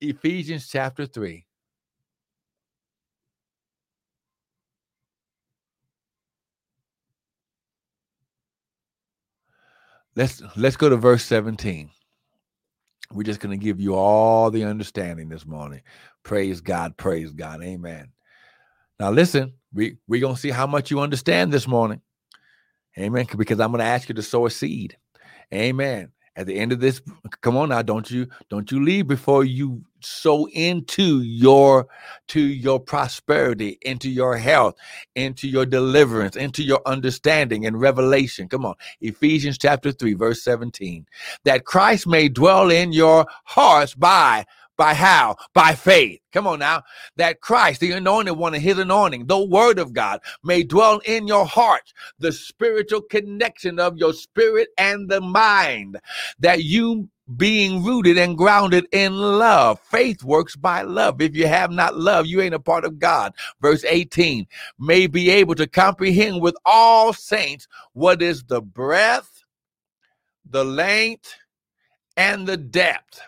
Ephesians 0.00 0.68
chapter 0.68 1.06
3. 1.06 1.44
Let's 10.16 10.42
let's 10.56 10.76
go 10.76 10.88
to 10.88 10.96
verse 10.96 11.24
17. 11.24 11.90
We're 13.12 13.22
just 13.22 13.40
going 13.40 13.58
to 13.58 13.64
give 13.64 13.80
you 13.80 13.94
all 13.94 14.50
the 14.50 14.64
understanding 14.64 15.28
this 15.28 15.46
morning. 15.46 15.80
Praise 16.22 16.60
God, 16.60 16.96
praise 16.96 17.32
God. 17.32 17.62
Amen. 17.62 18.08
Now 19.00 19.10
listen, 19.10 19.54
we 19.72 19.96
we're 20.06 20.20
going 20.20 20.34
to 20.34 20.40
see 20.40 20.50
how 20.50 20.66
much 20.66 20.90
you 20.90 21.00
understand 21.00 21.52
this 21.52 21.66
morning. 21.66 22.00
Amen. 22.98 23.26
Because 23.36 23.60
I'm 23.60 23.70
going 23.70 23.80
to 23.80 23.84
ask 23.84 24.08
you 24.08 24.14
to 24.16 24.22
sow 24.22 24.46
a 24.46 24.50
seed. 24.50 24.96
Amen. 25.52 26.10
At 26.38 26.46
the 26.46 26.56
end 26.56 26.70
of 26.70 26.78
this, 26.78 27.02
come 27.40 27.56
on 27.56 27.70
now, 27.70 27.82
don't 27.82 28.08
you 28.08 28.28
don't 28.48 28.70
you 28.70 28.80
leave 28.80 29.08
before 29.08 29.44
you 29.44 29.82
sow 29.98 30.46
into 30.52 31.20
your 31.22 31.88
to 32.28 32.40
your 32.40 32.78
prosperity, 32.78 33.76
into 33.82 34.08
your 34.08 34.36
health, 34.36 34.76
into 35.16 35.48
your 35.48 35.66
deliverance, 35.66 36.36
into 36.36 36.62
your 36.62 36.80
understanding 36.86 37.66
and 37.66 37.80
revelation. 37.80 38.48
Come 38.48 38.64
on. 38.64 38.76
Ephesians 39.00 39.58
chapter 39.58 39.90
3 39.90 40.14
verse 40.14 40.44
17. 40.44 41.04
That 41.42 41.64
Christ 41.64 42.06
may 42.06 42.28
dwell 42.28 42.70
in 42.70 42.92
your 42.92 43.26
hearts 43.42 43.96
by 43.96 44.46
by 44.78 44.94
how? 44.94 45.36
By 45.52 45.74
faith. 45.74 46.20
Come 46.32 46.46
on 46.46 46.60
now. 46.60 46.84
That 47.16 47.42
Christ, 47.42 47.80
the 47.80 47.92
anointed 47.92 48.38
one, 48.38 48.54
and 48.54 48.62
his 48.62 48.78
anointing, 48.78 49.26
the 49.26 49.44
word 49.44 49.78
of 49.78 49.92
God, 49.92 50.20
may 50.44 50.62
dwell 50.62 51.00
in 51.04 51.26
your 51.28 51.46
heart, 51.46 51.92
the 52.20 52.32
spiritual 52.32 53.02
connection 53.02 53.80
of 53.80 53.98
your 53.98 54.14
spirit 54.14 54.70
and 54.78 55.10
the 55.10 55.20
mind, 55.20 55.98
that 56.38 56.64
you 56.64 57.10
being 57.36 57.84
rooted 57.84 58.16
and 58.18 58.38
grounded 58.38 58.86
in 58.92 59.14
love. 59.14 59.80
Faith 59.80 60.24
works 60.24 60.56
by 60.56 60.82
love. 60.82 61.20
If 61.20 61.36
you 61.36 61.46
have 61.46 61.70
not 61.70 61.96
love, 61.96 62.26
you 62.26 62.40
ain't 62.40 62.54
a 62.54 62.60
part 62.60 62.86
of 62.86 62.98
God. 62.98 63.34
Verse 63.60 63.84
18 63.84 64.46
may 64.78 65.06
be 65.06 65.30
able 65.30 65.54
to 65.56 65.66
comprehend 65.66 66.40
with 66.40 66.56
all 66.64 67.12
saints 67.12 67.68
what 67.92 68.22
is 68.22 68.44
the 68.44 68.62
breadth, 68.62 69.44
the 70.48 70.64
length, 70.64 71.34
and 72.16 72.46
the 72.46 72.56
depth 72.56 73.20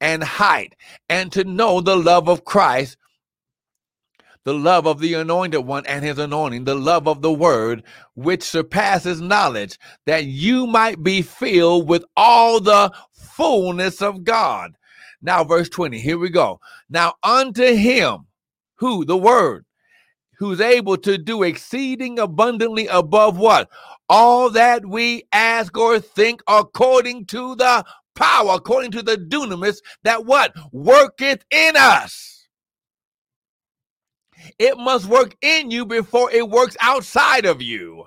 and 0.00 0.22
height, 0.22 0.74
and 1.08 1.32
to 1.32 1.44
know 1.44 1.80
the 1.80 1.96
love 1.96 2.28
of 2.28 2.44
Christ, 2.44 2.96
the 4.44 4.54
love 4.54 4.86
of 4.86 5.00
the 5.00 5.14
anointed 5.14 5.60
one 5.66 5.84
and 5.86 6.04
his 6.04 6.18
anointing, 6.18 6.64
the 6.64 6.74
love 6.74 7.06
of 7.06 7.20
the 7.20 7.32
word, 7.32 7.82
which 8.14 8.42
surpasses 8.42 9.20
knowledge, 9.20 9.78
that 10.06 10.24
you 10.24 10.66
might 10.66 11.02
be 11.02 11.22
filled 11.22 11.88
with 11.88 12.04
all 12.16 12.60
the 12.60 12.92
fullness 13.12 14.00
of 14.00 14.24
God. 14.24 14.74
Now, 15.20 15.44
verse 15.44 15.68
20, 15.68 15.98
here 15.98 16.18
we 16.18 16.30
go. 16.30 16.60
Now, 16.88 17.14
unto 17.22 17.74
him, 17.74 18.26
who? 18.76 19.04
The 19.04 19.16
word, 19.16 19.64
who's 20.38 20.60
able 20.60 20.96
to 20.98 21.18
do 21.18 21.42
exceeding 21.42 22.18
abundantly 22.18 22.86
above 22.86 23.36
what? 23.36 23.68
All 24.08 24.48
that 24.50 24.86
we 24.86 25.24
ask 25.32 25.76
or 25.76 25.98
think 25.98 26.40
according 26.46 27.26
to 27.26 27.56
the 27.56 27.84
power 28.18 28.54
according 28.54 28.90
to 28.90 29.02
the 29.02 29.16
dunamis 29.16 29.78
that 30.02 30.26
what 30.26 30.52
worketh 30.72 31.44
in 31.50 31.74
us. 31.76 32.48
It 34.58 34.76
must 34.76 35.06
work 35.06 35.36
in 35.40 35.70
you 35.70 35.86
before 35.86 36.30
it 36.30 36.48
works 36.48 36.76
outside 36.80 37.46
of 37.46 37.62
you. 37.62 38.04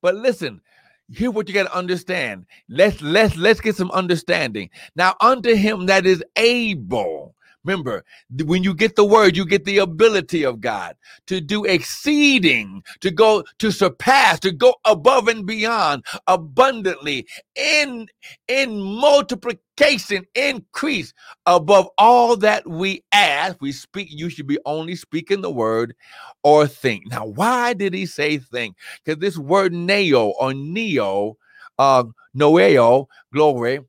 But 0.00 0.16
listen, 0.16 0.60
here 1.08 1.30
what 1.30 1.48
you 1.48 1.54
got 1.54 1.64
to 1.64 1.76
understand. 1.76 2.46
Let's 2.68 3.00
let's 3.00 3.36
let's 3.36 3.60
get 3.60 3.76
some 3.76 3.90
understanding. 3.92 4.70
Now 4.96 5.14
unto 5.20 5.54
him 5.54 5.86
that 5.86 6.06
is 6.06 6.24
able 6.36 7.34
Remember, 7.64 8.04
when 8.44 8.64
you 8.64 8.74
get 8.74 8.96
the 8.96 9.04
word, 9.04 9.36
you 9.36 9.46
get 9.46 9.64
the 9.64 9.78
ability 9.78 10.44
of 10.44 10.60
God 10.60 10.96
to 11.26 11.40
do 11.40 11.64
exceeding, 11.64 12.82
to 13.00 13.10
go 13.10 13.44
to 13.58 13.70
surpass, 13.70 14.40
to 14.40 14.50
go 14.50 14.74
above 14.84 15.28
and 15.28 15.46
beyond 15.46 16.04
abundantly 16.26 17.26
in 17.54 18.08
in 18.48 18.80
multiplication, 18.80 20.26
increase 20.34 21.14
above 21.46 21.88
all 21.98 22.36
that 22.38 22.66
we 22.68 23.04
ask. 23.12 23.56
We 23.60 23.72
speak, 23.72 24.08
you 24.10 24.28
should 24.28 24.46
be 24.48 24.58
only 24.66 24.96
speaking 24.96 25.40
the 25.40 25.50
word 25.50 25.94
or 26.42 26.66
think. 26.66 27.06
Now, 27.08 27.26
why 27.26 27.74
did 27.74 27.94
he 27.94 28.06
say 28.06 28.38
think? 28.38 28.76
Because 29.04 29.20
this 29.20 29.38
word 29.38 29.72
neo 29.72 30.28
or 30.30 30.52
neo, 30.52 31.36
uh, 31.78 32.04
noeo, 32.36 33.06
glory, 33.32 33.80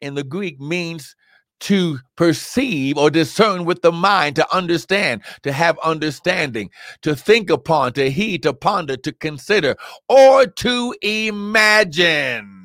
in 0.00 0.14
the 0.14 0.24
Greek 0.24 0.60
means 0.60 1.14
to 1.60 2.00
perceive 2.16 2.98
or 2.98 3.10
discern 3.10 3.64
with 3.64 3.82
the 3.82 3.92
mind, 3.92 4.36
to 4.36 4.54
understand, 4.54 5.22
to 5.42 5.52
have 5.52 5.78
understanding, 5.80 6.70
to 7.02 7.16
think 7.16 7.50
upon, 7.50 7.92
to 7.94 8.10
heed, 8.10 8.42
to 8.44 8.54
ponder, 8.54 8.96
to 8.96 9.12
consider, 9.12 9.76
or 10.08 10.46
to 10.46 10.94
imagine. 11.02 12.57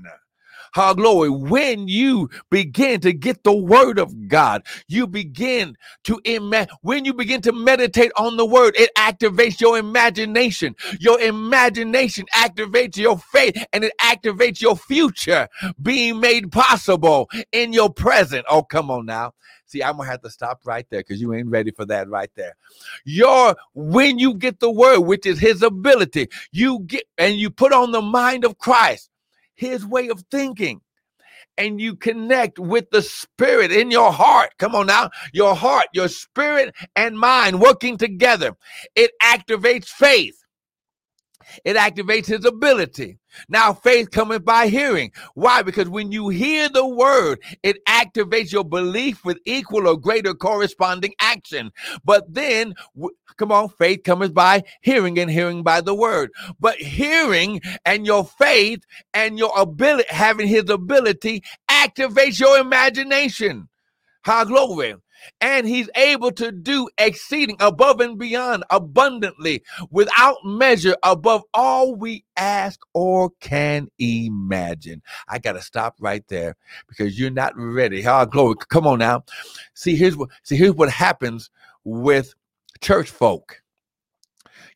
How 0.73 0.93
glory. 0.95 1.29
When 1.29 1.87
you 1.87 2.29
begin 2.49 2.99
to 3.01 3.13
get 3.13 3.43
the 3.43 3.55
word 3.55 3.99
of 3.99 4.27
God, 4.27 4.63
you 4.87 5.07
begin 5.07 5.75
to 6.05 6.19
imagine. 6.25 6.75
When 6.81 7.05
you 7.05 7.13
begin 7.13 7.41
to 7.41 7.51
meditate 7.51 8.11
on 8.17 8.37
the 8.37 8.45
word, 8.45 8.75
it 8.75 8.89
activates 8.97 9.61
your 9.61 9.77
imagination. 9.77 10.75
Your 10.99 11.19
imagination 11.21 12.25
activates 12.35 12.97
your 12.97 13.19
faith 13.19 13.63
and 13.71 13.83
it 13.83 13.93
activates 14.01 14.61
your 14.61 14.75
future 14.75 15.47
being 15.81 16.19
made 16.19 16.51
possible 16.51 17.29
in 17.51 17.71
your 17.71 17.91
present. 17.93 18.45
Oh, 18.49 18.63
come 18.63 18.89
on 18.89 19.05
now. 19.05 19.33
See, 19.67 19.83
I'm 19.83 19.97
gonna 19.97 20.09
have 20.09 20.21
to 20.21 20.29
stop 20.31 20.61
right 20.65 20.85
there 20.89 21.01
because 21.01 21.21
you 21.21 21.33
ain't 21.33 21.49
ready 21.49 21.71
for 21.71 21.85
that 21.85 22.09
right 22.09 22.31
there. 22.35 22.55
Your 23.05 23.55
when 23.75 24.19
you 24.19 24.33
get 24.35 24.59
the 24.59 24.71
word, 24.71 25.01
which 25.01 25.25
is 25.25 25.39
his 25.39 25.61
ability, 25.63 26.29
you 26.51 26.79
get 26.81 27.03
and 27.17 27.35
you 27.35 27.51
put 27.51 27.73
on 27.73 27.91
the 27.91 28.01
mind 28.01 28.45
of 28.45 28.57
Christ 28.57 29.09
his 29.63 29.85
way 29.85 30.09
of 30.09 30.23
thinking 30.31 30.81
and 31.57 31.79
you 31.81 31.95
connect 31.95 32.59
with 32.59 32.89
the 32.91 33.01
spirit 33.01 33.71
in 33.71 33.91
your 33.91 34.11
heart. 34.11 34.51
Come 34.59 34.75
on 34.75 34.87
now, 34.87 35.09
your 35.33 35.55
heart, 35.55 35.87
your 35.93 36.09
spirit 36.09 36.75
and 36.95 37.19
mind 37.19 37.61
working 37.61 37.97
together. 37.97 38.55
It 38.95 39.11
activates 39.23 39.87
faith. 39.87 40.35
It 41.65 41.75
activates 41.75 42.27
his 42.27 42.45
ability. 42.45 43.17
Now, 43.49 43.73
faith 43.73 44.11
cometh 44.11 44.45
by 44.45 44.67
hearing. 44.67 45.11
Why? 45.33 45.61
Because 45.61 45.89
when 45.89 46.11
you 46.11 46.29
hear 46.29 46.69
the 46.69 46.85
word, 46.85 47.41
it 47.63 47.83
activates 47.85 48.51
your 48.51 48.63
belief 48.63 49.25
with 49.25 49.39
equal 49.45 49.87
or 49.87 49.97
greater 49.97 50.33
corresponding 50.33 51.13
action. 51.19 51.71
But 52.03 52.31
then, 52.31 52.75
come 53.37 53.51
on, 53.51 53.69
faith 53.69 54.03
cometh 54.03 54.33
by 54.33 54.63
hearing 54.81 55.17
and 55.19 55.31
hearing 55.31 55.63
by 55.63 55.81
the 55.81 55.95
word. 55.95 56.31
But 56.59 56.77
hearing 56.77 57.61
and 57.85 58.05
your 58.05 58.25
faith 58.25 58.83
and 59.13 59.37
your 59.37 59.51
ability, 59.57 60.07
having 60.09 60.47
his 60.47 60.69
ability, 60.69 61.43
activates 61.69 62.39
your 62.39 62.59
imagination. 62.59 63.67
How 64.21 64.45
glory. 64.45 64.95
And 65.41 65.67
he's 65.67 65.89
able 65.95 66.31
to 66.31 66.51
do 66.51 66.89
exceeding 66.97 67.57
above 67.59 67.99
and 67.99 68.17
beyond 68.17 68.63
abundantly 68.69 69.63
without 69.89 70.37
measure 70.43 70.95
above 71.03 71.43
all 71.53 71.95
we 71.95 72.23
ask 72.37 72.79
or 72.93 73.31
can 73.39 73.87
imagine. 73.99 75.01
I 75.27 75.39
got 75.39 75.53
to 75.53 75.61
stop 75.61 75.95
right 75.99 76.27
there 76.27 76.55
because 76.87 77.19
you're 77.19 77.31
not 77.31 77.53
ready. 77.55 78.05
Oh, 78.07 78.25
glory. 78.25 78.55
Come 78.69 78.87
on 78.87 78.99
now. 78.99 79.23
See, 79.73 79.95
here's 79.95 80.15
what 80.17 80.29
see 80.43 80.55
here's 80.55 80.73
what 80.73 80.89
happens 80.89 81.49
with 81.83 82.33
church 82.81 83.09
folk 83.09 83.61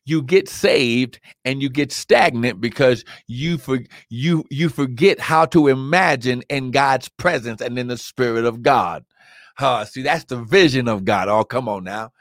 you 0.08 0.22
get 0.22 0.48
saved 0.48 1.20
and 1.44 1.62
you 1.62 1.68
get 1.68 1.92
stagnant 1.92 2.60
because 2.60 3.04
you 3.26 3.58
for, 3.58 3.78
you 4.08 4.44
you 4.50 4.68
forget 4.70 5.20
how 5.20 5.44
to 5.46 5.68
imagine 5.68 6.42
in 6.48 6.70
God's 6.70 7.08
presence 7.10 7.60
and 7.60 7.78
in 7.78 7.88
the 7.88 7.98
spirit 7.98 8.46
of 8.46 8.62
God. 8.62 9.04
Uh, 9.58 9.84
see, 9.86 10.02
that's 10.02 10.24
the 10.24 10.36
vision 10.42 10.88
of 10.88 11.04
God. 11.04 11.28
Oh, 11.28 11.44
come 11.44 11.68
on 11.68 11.84
now. 11.84 12.12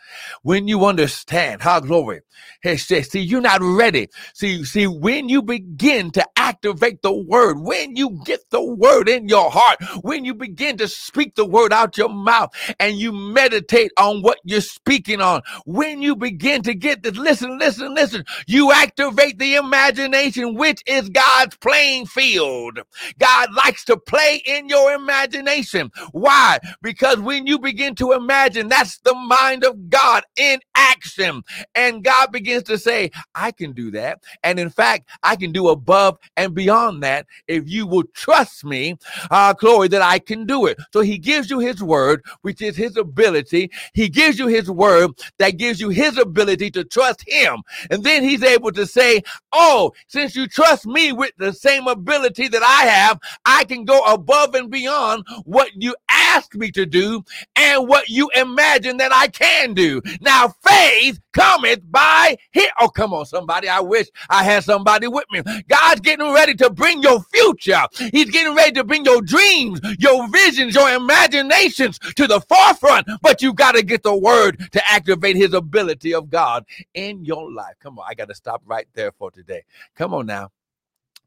When 0.44 0.68
you 0.68 0.86
understand, 0.86 1.62
how 1.62 1.82
glory. 1.82 2.22
Hey, 2.62 2.78
see, 2.78 3.20
you're 3.22 3.42
not 3.42 3.62
ready. 3.62 4.10
See, 4.34 4.64
see, 4.66 4.88
when 4.88 5.30
you 5.30 5.44
begin 5.44 6.12
to 6.12 6.26
activate 6.38 7.02
the 7.04 7.14
word, 7.14 7.60
when 7.62 7.96
you 7.96 8.22
get 8.26 8.42
the 8.52 8.64
word 8.64 9.10
in 9.10 9.28
your 9.30 9.52
heart, 9.52 9.80
when 10.04 10.26
you 10.26 10.34
begin 10.36 10.78
to 10.78 10.88
speak 10.88 11.36
the 11.36 11.46
word 11.46 11.74
out 11.74 11.98
your 11.98 12.10
mouth 12.10 12.52
and 12.80 12.98
you 12.98 13.12
meditate 13.12 13.92
on 14.00 14.22
what 14.24 14.40
you're 14.46 14.62
speaking 14.62 15.22
on, 15.22 15.42
when 15.66 16.02
you 16.02 16.16
begin 16.16 16.64
to 16.64 16.76
get 16.76 17.04
this, 17.04 17.18
listen, 17.18 17.60
listen, 17.60 17.94
listen, 17.96 18.26
you 18.48 18.72
activate 18.72 19.40
the 19.40 19.56
imagination, 19.56 20.56
which 20.56 20.84
is 20.88 21.10
God's 21.10 21.58
playing 21.58 22.08
field. 22.08 22.80
God 23.20 23.54
likes 23.54 23.86
to 23.86 23.98
play 23.98 24.42
in 24.46 24.70
your 24.70 24.94
imagination. 24.94 25.92
Why? 26.14 26.60
Because 26.82 27.20
when 27.28 27.48
you 27.48 27.60
begin 27.60 27.96
to 27.98 28.14
imagine, 28.14 28.70
that's 28.70 29.00
the 29.00 29.16
mind 29.16 29.66
of 29.66 29.90
God 29.90 30.24
in 30.38 30.62
action. 30.76 31.44
And 31.76 32.04
God 32.04 32.32
begins 32.32 32.64
to 32.64 32.80
say, 32.80 33.12
I 33.36 33.52
can 33.52 33.74
do 33.74 33.92
that. 33.92 34.20
And 34.44 34.60
in 34.60 34.72
fact, 34.72 35.10
I 35.24 35.36
can 35.36 35.52
do 35.52 35.70
above 35.70 36.20
and 36.38 36.56
beyond 36.56 37.04
that 37.04 37.28
if 37.48 37.70
you 37.70 37.88
will 37.88 38.06
trust 38.16 38.66
me, 38.66 38.98
uh, 39.32 39.54
Chloe, 39.56 39.90
that 39.90 40.02
I 40.02 40.20
can 40.20 40.46
do 40.46 40.68
it. 40.68 40.78
So 40.94 41.02
he 41.02 41.20
gives 41.20 41.52
you 41.52 41.60
his 41.60 41.84
word, 41.84 42.24
which 42.44 42.62
is 42.62 42.78
his 42.78 42.98
ability. 42.98 43.72
He 43.94 44.10
gives 44.10 44.40
you 44.40 44.48
his 44.48 44.72
word 44.72 45.12
that 45.40 45.58
gives 45.58 45.82
you 45.82 45.90
his 45.90 46.18
ability 46.18 46.72
to 46.72 46.86
trust 46.86 47.24
him. 47.28 47.64
And 47.92 48.06
then 48.06 48.24
he's 48.24 48.44
able 48.44 48.72
to 48.74 48.88
say, 48.88 49.24
Oh, 49.54 49.94
since 50.08 50.36
you 50.36 50.48
trust 50.48 50.88
me 50.88 51.12
with 51.12 51.34
the 51.38 51.54
same 51.54 51.88
ability 51.88 52.48
that 52.50 52.64
I 52.64 52.86
have, 52.88 53.20
I 53.46 53.66
can 53.66 53.86
go 53.86 54.02
above 54.04 54.56
and 54.56 54.72
beyond 54.72 55.26
what 55.46 55.72
you 55.76 55.96
ask 56.10 56.56
me 56.56 56.72
to 56.72 56.86
do 56.86 57.16
and 57.55 57.88
what 57.88 58.09
you 58.09 58.30
imagine 58.36 58.97
that 58.97 59.13
I 59.13 59.28
can 59.28 59.74
do. 59.74 60.01
Now, 60.22 60.53
faith 60.65 61.20
cometh 61.34 61.80
by 61.91 62.38
here. 62.51 62.70
Oh, 62.80 62.89
come 62.89 63.13
on, 63.13 63.26
somebody. 63.26 63.70
I 63.70 63.80
wish 63.80 64.07
I 64.30 64.43
had 64.43 64.63
somebody 64.63 65.07
with 65.07 65.26
me. 65.32 65.41
God's 65.68 66.01
getting 66.01 66.32
ready 66.34 66.55
to 66.55 66.70
bring 66.70 67.01
your 67.01 67.22
future. 67.34 67.82
He's 68.11 68.30
getting 68.32 68.55
ready 68.55 68.74
to 68.74 68.84
bring 68.84 69.05
your 69.05 69.22
dreams, 69.22 69.80
your 69.99 70.28
visions, 70.30 70.76
your 70.76 70.89
imaginations 70.93 71.99
to 71.99 72.28
the 72.28 72.41
forefront. 72.41 73.07
But 73.22 73.41
you 73.41 73.53
got 73.53 73.74
to 73.76 73.84
get 73.84 74.03
the 74.03 74.15
word 74.15 74.59
to 74.72 74.91
activate 74.91 75.36
his 75.36 75.53
ability 75.53 76.13
of 76.13 76.30
God 76.30 76.65
in 76.93 77.24
your 77.24 77.51
life. 77.51 77.76
Come 77.80 77.99
on. 77.99 78.05
I 78.07 78.13
got 78.13 78.30
to 78.30 78.36
stop 78.36 78.61
right 78.65 78.88
there 78.93 79.11
for 79.11 79.32
today. 79.32 79.63
Come 79.95 80.13
on 80.13 80.26
now. 80.26 80.51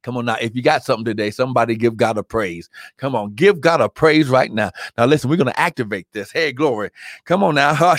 Come 0.02 0.16
on 0.16 0.26
now. 0.26 0.36
If 0.40 0.54
you 0.56 0.62
got 0.62 0.84
something 0.84 1.04
today, 1.04 1.30
somebody 1.30 1.76
give 1.76 1.96
God 1.96 2.18
a 2.18 2.22
praise. 2.22 2.68
Come 2.96 3.14
on, 3.14 3.34
give 3.34 3.60
God 3.60 3.80
a 3.80 3.88
praise 3.88 4.28
right 4.28 4.52
now. 4.52 4.70
Now, 4.96 5.06
listen, 5.06 5.30
we're 5.30 5.36
going 5.36 5.52
to 5.52 5.60
activate 5.60 6.06
this. 6.12 6.32
Hey, 6.32 6.52
glory. 6.52 6.90
Come 7.24 7.44
on 7.44 7.54
now. 7.56 7.74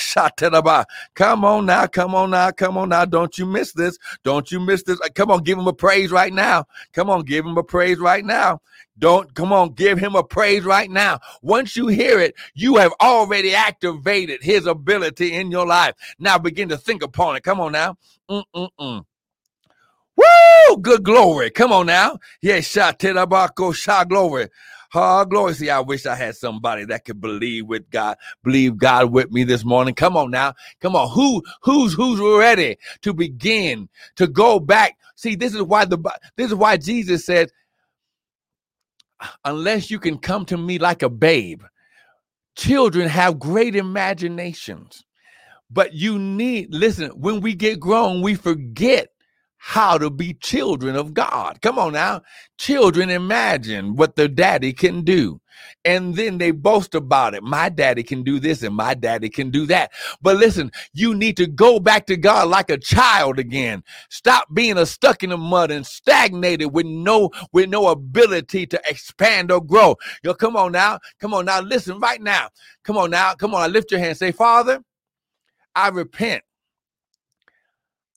Come 1.15 1.45
on 1.45 1.65
now. 1.65 1.87
Come 1.87 2.15
on 2.15 2.29
now. 2.31 2.51
Come 2.51 2.77
on 2.77 2.89
now. 2.89 3.05
Don't 3.05 3.37
you 3.37 3.45
miss 3.45 3.73
this. 3.73 3.97
Don't 4.23 4.51
you 4.51 4.59
miss 4.59 4.83
this. 4.83 4.99
Come 5.15 5.31
on, 5.31 5.43
give 5.43 5.57
him 5.57 5.67
a 5.67 5.73
praise 5.73 6.11
right 6.11 6.33
now. 6.33 6.65
Come 6.93 7.09
on, 7.09 7.23
give 7.23 7.45
him 7.45 7.57
a 7.57 7.63
praise 7.63 7.99
right 7.99 8.25
now. 8.25 8.61
Don't 8.99 9.33
come 9.33 9.51
on, 9.51 9.73
give 9.73 9.97
him 9.97 10.15
a 10.15 10.23
praise 10.23 10.63
right 10.63 10.89
now. 10.89 11.19
Once 11.41 11.75
you 11.75 11.87
hear 11.87 12.19
it, 12.19 12.35
you 12.53 12.75
have 12.77 12.93
already 13.01 13.55
activated 13.55 14.43
his 14.43 14.67
ability 14.67 15.33
in 15.33 15.49
your 15.49 15.65
life. 15.65 15.95
Now 16.19 16.37
begin 16.37 16.69
to 16.69 16.77
think 16.77 17.01
upon 17.01 17.35
it. 17.35 17.43
Come 17.43 17.59
on 17.59 17.71
now. 17.71 17.95
Mm-mm-mm. 18.29 19.05
Woo! 20.17 20.77
Good 20.81 21.03
glory. 21.03 21.49
Come 21.51 21.71
on 21.73 21.87
now. 21.87 22.19
Yeah, 22.41 22.61
shot 22.61 22.99
Tedabako, 22.99 23.73
shot 23.75 24.09
glory. 24.09 24.49
Oh, 24.93 25.25
glory. 25.25 25.53
See, 25.53 25.69
I 25.69 25.79
wish 25.79 26.05
I 26.05 26.15
had 26.15 26.35
somebody 26.35 26.85
that 26.85 27.05
could 27.05 27.21
believe 27.21 27.65
with 27.67 27.89
God, 27.89 28.17
believe 28.43 28.77
God 28.77 29.11
with 29.11 29.31
me 29.31 29.43
this 29.43 29.65
morning. 29.65 29.95
Come 29.95 30.17
on 30.17 30.31
now. 30.31 30.53
Come 30.81 30.95
on. 30.95 31.09
Who, 31.11 31.43
who's, 31.63 31.93
who's 31.93 32.19
ready 32.19 32.77
to 33.01 33.13
begin 33.13 33.89
to 34.17 34.27
go 34.27 34.59
back? 34.59 34.97
See, 35.15 35.35
this 35.35 35.55
is 35.55 35.61
why 35.63 35.85
the, 35.85 35.97
this 36.35 36.49
is 36.49 36.55
why 36.55 36.77
Jesus 36.77 37.25
said, 37.25 37.49
unless 39.45 39.91
you 39.91 39.99
can 39.99 40.17
come 40.17 40.45
to 40.45 40.57
me 40.57 40.79
like 40.79 41.03
a 41.03 41.09
babe, 41.09 41.63
children 42.57 43.07
have 43.07 43.39
great 43.39 43.75
imaginations. 43.75 45.05
But 45.69 45.93
you 45.93 46.19
need, 46.19 46.73
listen, 46.73 47.11
when 47.11 47.39
we 47.41 47.55
get 47.55 47.79
grown, 47.79 48.21
we 48.21 48.35
forget 48.35 49.10
how 49.63 49.95
to 49.95 50.09
be 50.09 50.33
children 50.33 50.95
of 50.95 51.13
God. 51.13 51.61
Come 51.61 51.77
on 51.77 51.93
now. 51.93 52.23
Children 52.57 53.11
imagine 53.11 53.95
what 53.95 54.15
their 54.15 54.27
daddy 54.27 54.73
can 54.73 55.03
do. 55.03 55.39
And 55.85 56.15
then 56.15 56.39
they 56.39 56.49
boast 56.49 56.95
about 56.95 57.35
it. 57.35 57.43
My 57.43 57.69
daddy 57.69 58.01
can 58.01 58.23
do 58.23 58.39
this 58.39 58.63
and 58.63 58.75
my 58.75 58.95
daddy 58.95 59.29
can 59.29 59.51
do 59.51 59.67
that. 59.67 59.91
But 60.19 60.37
listen, 60.37 60.71
you 60.93 61.13
need 61.13 61.37
to 61.37 61.45
go 61.45 61.79
back 61.79 62.07
to 62.07 62.17
God 62.17 62.49
like 62.49 62.71
a 62.71 62.77
child 62.79 63.37
again. 63.37 63.83
Stop 64.09 64.47
being 64.51 64.79
a 64.79 64.85
stuck 64.87 65.21
in 65.23 65.29
the 65.29 65.37
mud 65.37 65.69
and 65.69 65.85
stagnated 65.85 66.73
with 66.73 66.87
no 66.87 67.29
with 67.51 67.69
no 67.69 67.89
ability 67.89 68.65
to 68.65 68.81
expand 68.89 69.51
or 69.51 69.63
grow. 69.63 69.95
Yo, 70.23 70.33
come 70.33 70.55
on 70.55 70.71
now. 70.71 70.97
Come 71.19 71.35
on 71.35 71.45
now. 71.45 71.61
Listen 71.61 71.99
right 71.99 72.21
now. 72.21 72.49
Come 72.83 72.97
on 72.97 73.11
now. 73.11 73.35
Come 73.35 73.53
on. 73.53 73.61
I 73.61 73.67
lift 73.67 73.91
your 73.91 73.99
hand. 73.99 74.17
Say, 74.17 74.31
Father, 74.31 74.83
I 75.75 75.89
repent 75.89 76.43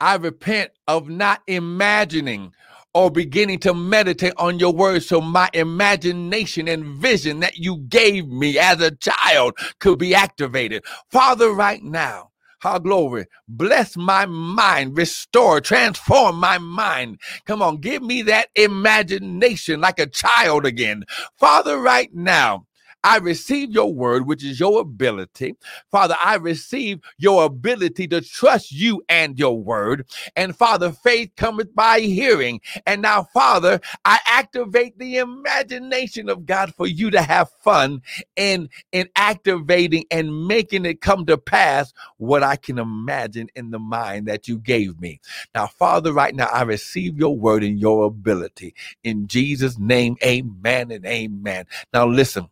I 0.00 0.16
repent 0.16 0.72
of 0.86 1.08
not 1.08 1.42
imagining 1.46 2.52
or 2.94 3.10
beginning 3.10 3.58
to 3.60 3.74
meditate 3.74 4.34
on 4.36 4.58
your 4.58 4.72
words 4.72 5.06
so 5.06 5.20
my 5.20 5.50
imagination 5.52 6.68
and 6.68 6.84
vision 6.98 7.40
that 7.40 7.56
you 7.56 7.78
gave 7.88 8.28
me 8.28 8.58
as 8.58 8.80
a 8.80 8.94
child 8.96 9.56
could 9.80 9.98
be 9.98 10.14
activated. 10.14 10.84
Father, 11.10 11.52
right 11.52 11.82
now, 11.82 12.30
how 12.60 12.78
glory. 12.78 13.26
Bless 13.46 13.96
my 13.96 14.24
mind, 14.26 14.96
restore, 14.96 15.60
transform 15.60 16.36
my 16.36 16.58
mind. 16.58 17.20
Come 17.44 17.60
on, 17.60 17.76
give 17.78 18.02
me 18.02 18.22
that 18.22 18.48
imagination 18.54 19.80
like 19.80 19.98
a 19.98 20.06
child 20.06 20.64
again. 20.64 21.04
Father, 21.38 21.78
right 21.78 22.08
now, 22.14 22.66
I 23.04 23.18
receive 23.18 23.72
your 23.72 23.94
word, 23.94 24.26
which 24.26 24.44
is 24.44 24.60
your 24.60 24.80
ability. 24.82 25.56
Father, 25.92 26.16
I 26.24 26.36
receive 26.36 27.00
your 27.18 27.44
ability 27.46 28.08
to 28.08 28.22
trust 28.22 28.72
you 28.72 29.04
and 29.10 29.38
your 29.38 29.58
word. 29.62 30.06
And 30.36 30.56
Father, 30.56 30.92
faith 30.92 31.32
cometh 31.36 31.74
by 31.74 32.00
hearing. 32.00 32.60
And 32.86 33.02
now, 33.02 33.24
Father, 33.34 33.80
I 34.04 34.20
activate 34.26 34.98
the 34.98 35.18
imagination 35.18 36.30
of 36.30 36.46
God 36.46 36.74
for 36.74 36.86
you 36.88 37.10
to 37.12 37.22
have 37.22 37.50
fun 37.62 38.02
in, 38.36 38.70
in 38.92 39.08
activating 39.16 40.06
and 40.10 40.48
making 40.48 40.86
it 40.86 41.02
come 41.02 41.26
to 41.26 41.38
pass 41.38 41.94
what 42.18 42.42
I 42.44 42.56
can 42.56 42.78
imagine 42.78 43.48
in 43.56 43.70
the 43.72 43.80
mind 43.80 44.28
that 44.28 44.48
you 44.48 44.58
gave 44.58 45.00
me. 45.00 45.20
Now, 45.54 45.68
Father, 45.68 46.12
right 46.12 46.34
now, 46.34 46.46
I 46.46 46.62
receive 46.62 47.18
your 47.18 47.36
word 47.36 47.64
and 47.64 47.80
your 47.80 48.06
ability. 48.06 48.74
In 49.04 49.28
Jesus' 49.28 49.78
name, 49.78 50.16
amen 50.24 50.92
and 50.92 51.06
amen. 51.06 51.66
Now, 51.94 52.06
listen 52.06 52.48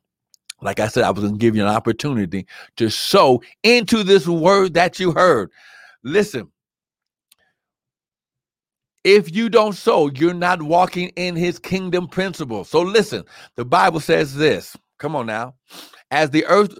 like 0.62 0.80
I 0.80 0.88
said, 0.88 1.04
I 1.04 1.10
was 1.10 1.22
going 1.22 1.34
to 1.34 1.38
give 1.38 1.56
you 1.56 1.62
an 1.62 1.68
opportunity 1.68 2.46
to 2.76 2.90
sow 2.90 3.42
into 3.62 4.04
this 4.04 4.26
word 4.26 4.74
that 4.74 5.00
you 5.00 5.12
heard. 5.12 5.50
Listen, 6.04 6.50
if 9.04 9.34
you 9.34 9.48
don't 9.48 9.74
sow, 9.74 10.08
you're 10.08 10.34
not 10.34 10.62
walking 10.62 11.08
in 11.10 11.36
his 11.36 11.58
kingdom 11.58 12.08
principles. 12.08 12.68
So 12.70 12.82
listen, 12.82 13.24
the 13.56 13.64
Bible 13.64 14.00
says 14.00 14.36
this. 14.36 14.76
Come 14.98 15.16
on 15.16 15.26
now. 15.26 15.54
As 16.10 16.30
the 16.30 16.46
earth 16.46 16.78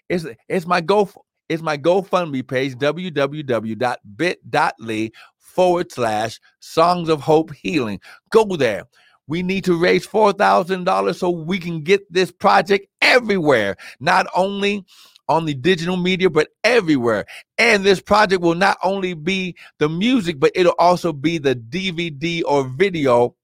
It's, 0.09 0.27
it's 0.49 0.67
my 0.67 0.81
go 0.81 1.09
it's 1.51 1.63
my 1.65 1.77
GoFundMe 1.77 2.47
page, 2.47 2.77
www.bit.ly 2.77 3.11
forward 5.51 5.91
slash 5.93 6.41
songs 6.61 7.09
of 7.09 7.21
hope 7.21 7.53
healing. 7.55 8.01
Go 8.31 8.57
there. 8.57 8.85
We 9.27 9.43
need 9.43 9.65
to 9.65 9.79
raise 9.79 10.07
$4,000 10.07 11.15
so 11.15 11.31
we 11.31 11.59
can 11.59 11.83
get 11.83 12.13
this 12.13 12.33
project 12.33 12.87
everywhere, 13.01 13.77
not 14.01 14.27
only 14.35 14.85
on 15.29 15.45
the 15.45 15.55
digital 15.55 15.97
media, 15.97 16.29
but 16.29 16.49
everywhere. 16.65 17.27
And 17.57 17.85
this 17.85 18.01
project 18.01 18.43
will 18.43 18.57
not 18.57 18.79
only 18.83 19.15
be 19.15 19.55
the 19.79 19.89
music, 19.89 20.41
but 20.41 20.51
it'll 20.55 20.75
also 20.79 21.13
be 21.13 21.39
the 21.39 21.55
DVD 21.55 22.43
or 22.45 22.65
video 22.65 23.37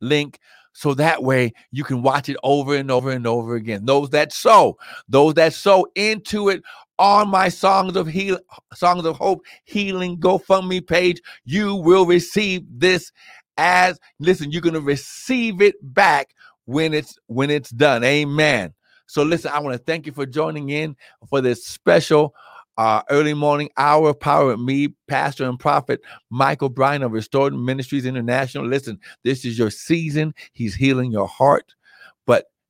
link 0.00 0.38
so 0.74 0.94
that 0.94 1.24
way 1.24 1.52
you 1.72 1.82
can 1.82 2.02
watch 2.02 2.28
it 2.28 2.36
over 2.42 2.76
and 2.76 2.90
over 2.90 3.10
and 3.10 3.26
over 3.26 3.56
again. 3.56 3.84
Those 3.84 4.10
that 4.10 4.32
sow, 4.32 4.76
those 5.08 5.34
that 5.34 5.54
sow 5.54 5.86
into 5.94 6.50
it 6.50 6.62
on 6.98 7.28
my 7.28 7.48
songs 7.48 7.96
of 7.96 8.06
heal 8.06 8.38
songs 8.74 9.04
of 9.04 9.16
hope 9.16 9.42
healing 9.64 10.18
GoFundMe 10.18 10.86
page, 10.86 11.20
you 11.44 11.74
will 11.74 12.06
receive 12.06 12.62
this 12.68 13.12
as 13.56 13.98
listen, 14.18 14.50
you're 14.50 14.62
gonna 14.62 14.80
receive 14.80 15.60
it 15.60 15.76
back 15.94 16.34
when 16.66 16.94
it's 16.94 17.18
when 17.26 17.50
it's 17.50 17.70
done. 17.70 18.04
Amen. 18.04 18.74
So 19.06 19.22
listen, 19.22 19.50
I 19.52 19.58
want 19.60 19.76
to 19.76 19.82
thank 19.82 20.06
you 20.06 20.12
for 20.12 20.26
joining 20.26 20.68
in 20.68 20.94
for 21.30 21.40
this 21.40 21.66
special 21.66 22.34
uh, 22.76 23.02
early 23.10 23.34
morning 23.34 23.70
hour 23.76 24.10
of 24.10 24.20
power 24.20 24.46
with 24.48 24.60
me, 24.60 24.88
Pastor 25.08 25.48
and 25.48 25.58
Prophet 25.58 26.00
Michael 26.30 26.68
Bryan 26.68 27.02
of 27.02 27.12
Restored 27.12 27.52
Ministries 27.52 28.06
International. 28.06 28.66
Listen, 28.66 29.00
this 29.24 29.44
is 29.44 29.58
your 29.58 29.70
season. 29.70 30.32
He's 30.52 30.74
healing 30.74 31.10
your 31.10 31.26
heart, 31.26 31.74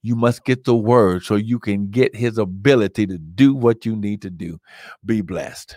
you 0.03 0.17
must 0.17 0.45
get 0.45 0.65
the 0.65 0.77
word 0.77 1.25
so 1.25 1.37
you 1.37 1.59
can 1.59 1.91
get 1.91 2.15
his 2.17 2.39
ability 2.39 3.07
to 3.07 3.19
do 3.19 3.55
what 3.55 3.85
you 3.87 3.97
need 3.97 4.23
to 4.23 4.31
do. 4.31 4.59
Be 5.05 5.21
blessed. 5.23 5.77